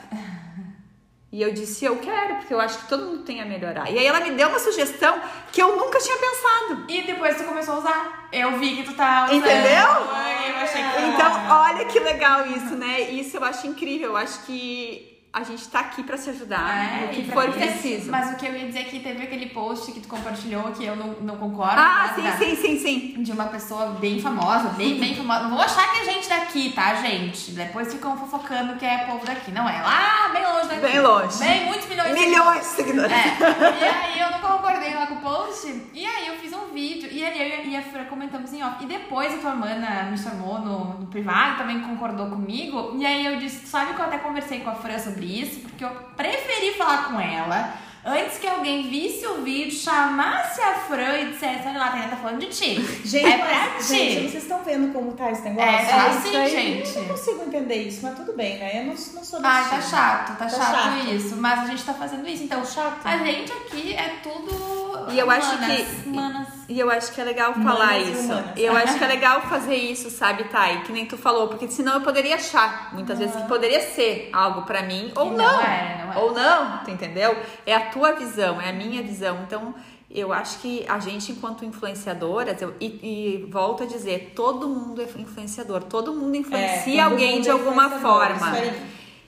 E 1.33 1.43
eu 1.43 1.53
disse, 1.53 1.85
eu 1.85 1.97
quero, 1.97 2.37
porque 2.37 2.55
eu 2.55 2.61
acho 2.61 2.79
que 2.79 2.89
todo 2.89 3.07
mundo 3.07 3.25
tem 3.25 3.41
a 3.41 3.45
melhorar. 3.45 3.91
E 3.91 3.99
aí 3.99 4.07
ela 4.07 4.21
me 4.21 4.31
deu 4.31 4.49
uma 4.49 4.61
sugestão 4.61 5.21
que 5.51 5.61
eu 5.61 5.77
nunca 5.77 5.99
tinha 5.99 6.17
pensado. 6.17 6.85
E 6.89 7.03
depois 7.03 7.37
tu 7.37 7.43
começou 7.43 7.75
a 7.75 7.79
usar. 7.79 8.29
Eu 8.31 8.57
vi 8.57 8.77
que 8.77 8.83
tu 8.85 8.95
tá 8.95 9.25
usando. 9.25 9.39
Entendeu? 9.39 9.89
Ai, 10.13 10.51
Eu 10.51 10.57
achei 10.59 10.83
que 10.83 11.01
Então, 11.09 11.51
olha 11.51 11.85
que 11.87 11.99
legal 11.99 12.47
isso, 12.47 12.77
né? 12.77 13.01
Isso 13.11 13.37
eu 13.37 13.43
acho 13.45 13.67
incrível. 13.67 14.11
Eu 14.11 14.17
acho 14.17 14.45
que 14.47 15.14
a 15.35 15.43
gente 15.43 15.67
tá 15.67 15.81
aqui 15.81 16.05
pra 16.05 16.17
se 16.17 16.31
ajudar 16.31 17.03
É, 17.03 17.07
no 17.07 17.09
que 17.09 17.25
for 17.25 17.51
preciso. 17.51 18.09
Mas 18.09 18.33
o 18.33 18.37
que 18.37 18.47
eu 18.47 18.57
ia 18.57 18.67
dizer 18.67 18.79
é 18.79 18.85
que 18.85 19.01
teve 19.01 19.25
aquele 19.25 19.47
post 19.47 19.91
que 19.91 19.99
tu 19.99 20.07
compartilhou 20.07 20.63
que 20.71 20.85
eu 20.85 20.95
não, 20.95 21.09
não 21.23 21.37
concordo. 21.37 21.75
Ah, 21.77 22.15
né, 22.17 22.37
sim, 22.39 22.55
sim, 22.55 22.63
sim, 22.63 22.79
sim. 22.79 23.23
De 23.23 23.33
uma 23.33 23.47
pessoa 23.47 23.97
bem 24.01 24.21
famosa, 24.21 24.69
bem, 24.71 25.01
bem 25.01 25.17
famosa. 25.17 25.43
Não 25.43 25.51
vou 25.51 25.61
achar 25.61 25.91
que 25.91 25.99
é 25.99 26.05
gente 26.05 26.29
daqui, 26.29 26.73
tá, 26.73 26.95
gente? 26.95 27.51
Depois 27.51 27.93
ficam 27.93 28.17
fofocando 28.17 28.77
que 28.77 28.87
é 28.87 28.99
povo 29.07 29.27
daqui. 29.27 29.51
Não 29.51 29.69
é 29.69 29.83
lá, 29.83 30.31
bem 30.33 30.47
longe 30.47 30.69
daqui. 30.69 30.81
Bem 30.81 31.01
longe. 31.01 31.39
Bem, 31.41 31.65
muitos 31.67 31.87
milhões 32.13 32.35
Milhões 32.35 32.61
de 32.61 32.67
seguidores. 32.67 33.13
É, 33.13 33.81
e 33.81 33.85
aí 33.85 34.21
eu 34.21 34.31
não 34.31 34.41
concordei 34.41 34.95
lá 34.95 35.07
com 35.07 35.15
o 35.15 35.21
post, 35.21 35.67
e 35.93 36.07
aí 36.07 36.29
eu 36.29 36.37
fiz 36.37 36.53
um 36.53 36.73
vídeo, 36.73 37.09
e 37.11 37.25
ali 37.25 37.41
eu 37.41 37.65
e 37.65 37.77
a 37.77 37.83
Fran 37.83 38.05
comentamos 38.05 38.53
em 38.53 38.63
off. 38.63 38.83
E 38.83 38.87
depois 38.87 39.33
a 39.35 39.39
tua 39.39 39.55
mana 39.55 40.05
me 40.11 40.19
chamou 40.19 40.59
no, 40.59 41.01
no 41.01 41.07
privado, 41.07 41.59
também 41.59 41.81
concordou 41.81 42.27
comigo, 42.29 42.93
e 42.97 43.07
aí 43.07 43.25
eu 43.25 43.37
disse, 43.37 43.67
sabe 43.67 43.95
que 43.95 44.01
eu 44.01 44.05
até 44.05 44.19
conversei 44.19 44.61
com 44.61 44.71
a 44.71 44.75
Fran 44.75 44.99
sobre 44.99 45.25
isso, 45.25 45.61
porque 45.61 45.85
eu 45.85 45.91
preferi 46.17 46.75
falar 46.75 47.05
com 47.05 47.21
ela 47.21 47.75
Antes 48.07 48.37
que 48.39 48.47
alguém 48.47 48.89
visse 48.91 49.27
o 49.27 49.41
vídeo, 49.43 49.73
chamasse 49.73 50.61
a 50.61 50.75
Fran 50.75 51.19
e 51.21 51.31
dissesse, 51.33 51.67
olha 51.67 51.79
lá, 51.79 51.87
a 51.87 51.91
Tainá 51.91 52.09
tá 52.09 52.17
falando 52.17 52.41
de 52.41 52.47
ti. 52.49 52.75
Gente, 53.03 53.25
é 53.27 53.39
pra 53.39 53.71
mas, 53.77 53.87
ti. 53.89 53.95
gente, 53.95 54.31
vocês 54.31 54.43
estão 54.43 54.63
vendo 54.63 54.93
como 54.93 55.13
tá 55.13 55.31
esse 55.31 55.41
negócio? 55.43 55.71
É, 55.71 55.85
tá 55.87 56.09
isso 56.09 56.19
assim, 56.19 56.37
aí, 56.37 56.51
gente. 56.51 56.95
Eu 56.97 57.03
não 57.03 57.09
consigo 57.09 57.43
entender 57.45 57.77
isso, 57.83 58.01
mas 58.03 58.15
tudo 58.15 58.35
bem, 58.35 58.59
né? 58.59 58.81
Eu 58.81 58.85
não, 58.85 58.93
não 58.93 58.97
sou 58.97 59.41
desse 59.41 59.43
Ai, 59.43 59.71
tá 59.71 59.81
chato, 59.81 60.29
tá, 60.37 60.45
Tá 60.45 60.49
chato, 60.51 60.71
chato. 60.99 61.15
isso. 61.15 61.37
Mas 61.37 61.59
a 61.61 61.67
gente 61.67 61.83
tá 61.83 61.95
fazendo 61.95 62.29
isso. 62.29 62.43
Então, 62.45 62.63
Chato. 62.65 62.99
a 63.07 63.17
gente 63.19 63.51
aqui 63.53 63.95
é 63.95 64.17
tudo. 64.23 65.11
E 65.11 65.19
eu 65.19 65.31
acho 65.31 65.51
que- 65.59 66.09
Humanas. 66.09 66.44
E 66.69 66.81
eu 66.81 66.91
acho 66.91 67.13
que 67.13 67.21
é 67.21 67.25
legal 67.25 67.53
Humanas 67.53 67.73
falar 67.79 67.99
e 67.99 68.11
isso. 68.13 68.23
humanas. 68.23 68.51
Eu 68.57 68.77
acho 68.77 68.99
que 68.99 69.05
é 69.05 69.07
legal 69.09 69.43
fazer 69.43 69.75
isso, 69.77 70.09
sabe, 70.11 70.45
Thay? 70.45 70.83
Que 70.83 70.93
nem 70.93 71.05
tu 71.05 71.17
falou, 71.19 71.49
porque 71.49 71.69
senão 71.69 71.95
eu 71.95 72.01
poderia 72.01 72.37
achar 72.37 72.91
muitas 72.95 73.19
vezes 73.19 73.37
que 73.37 73.47
poderia 73.49 73.81
ser 73.81 74.31
algo 74.33 74.63
pra 74.63 74.83
mim 74.83 75.13
ou 75.15 75.27
não. 75.27 75.37
não 75.37 75.61
é, 75.61 76.05
não 76.07 76.13
é. 76.15 76.19
Ou 76.19 76.33
não, 76.33 76.79
tu 76.85 76.91
entendeu? 76.91 77.37
É 77.67 77.75
a 77.75 77.81
tua 77.91 78.13
visão, 78.13 78.61
é 78.61 78.71
a 78.71 78.73
minha 78.73 79.03
visão. 79.03 79.41
Então, 79.47 79.75
eu 80.11 80.33
acho 80.33 80.61
que 80.61 80.85
a 80.89 80.99
gente, 81.01 81.33
enquanto 81.33 81.65
influenciadoras, 81.65 82.63
eu- 82.63 82.75
e, 82.81 82.87
e 82.87 83.47
volto 83.51 83.83
a 83.83 83.87
dizer, 83.87 84.33
todo 84.35 84.69
mundo 84.69 85.03
é 85.03 85.05
influenciador, 85.21 85.83
todo 85.85 86.15
mundo 86.15 86.35
influencia 86.37 87.03
todo 87.03 87.13
alguém 87.13 87.33
mundo 87.35 87.43
de 87.43 87.49
é 87.49 87.53
alguma 87.53 87.91
forma. 87.91 88.37
isso 88.37 88.45
aí. 88.63 88.83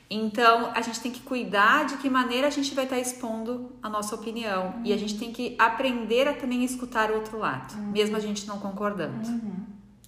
Então, 0.09 0.71
a 0.73 0.81
gente 0.81 1.01
tem 1.01 1.11
que 1.11 1.21
cuidar 1.21 1.85
de 1.87 1.97
que 1.97 2.09
maneira 2.09 2.47
a 2.47 2.51
gente 2.51 2.75
vai 2.75 2.85
estar 2.85 2.99
expondo 2.99 3.73
a 3.83 3.89
nossa 3.89 4.15
opinião. 4.15 4.75
E 4.85 4.93
a 4.93 4.97
gente 4.97 5.19
tem 5.19 5.33
que 5.33 5.57
aprender 5.59 6.29
a 6.29 6.33
também 6.33 6.65
escutar 6.65 7.11
o 7.11 7.15
outro 7.17 7.39
lado, 7.39 7.77
mesmo 7.77 8.17
a 8.17 8.21
gente 8.21 8.47
não 8.47 8.59
concordando. 8.59 9.27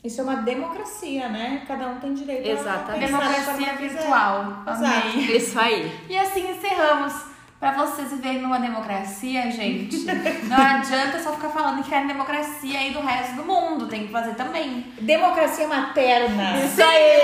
Isso 0.02 0.20
é 0.20 0.24
uma 0.24 0.36
democracia, 0.36 1.28
né? 1.28 1.64
Cada 1.66 1.88
um 1.88 1.98
tem 1.98 2.14
direito 2.14 2.48
Exatamente. 2.48 3.04
a 3.04 3.08
pensar 3.08 3.28
Democracia 3.28 3.74
virtual. 3.76 4.62
Exato. 4.68 5.18
Isso 5.18 5.58
aí. 5.58 5.92
E 6.08 6.16
assim 6.16 6.50
encerramos. 6.50 7.12
Pra 7.58 7.72
vocês 7.72 8.10
viverem 8.10 8.40
numa 8.40 8.60
democracia, 8.60 9.50
gente, 9.50 10.06
não 10.44 10.56
adianta 10.56 11.20
só 11.20 11.32
ficar 11.32 11.48
falando 11.48 11.82
que 11.82 11.90
quer 11.90 12.06
democracia 12.06 12.78
aí 12.78 12.92
do 12.92 13.00
resto 13.00 13.34
do 13.34 13.44
mundo. 13.44 13.88
Tem 13.88 14.06
que 14.06 14.12
fazer 14.12 14.36
também. 14.36 14.86
Democracia 15.00 15.66
materna. 15.66 16.64
Isso 16.64 16.80
aí! 16.80 17.18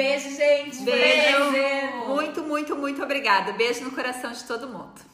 Beijo, 0.00 0.30
gente. 0.34 0.82
Beijo. 0.82 2.08
Muito, 2.08 2.42
muito, 2.42 2.74
muito 2.74 3.02
obrigada. 3.02 3.52
Beijo 3.52 3.84
no 3.84 3.90
coração 3.90 4.32
de 4.32 4.42
todo 4.44 4.66
mundo. 4.66 5.09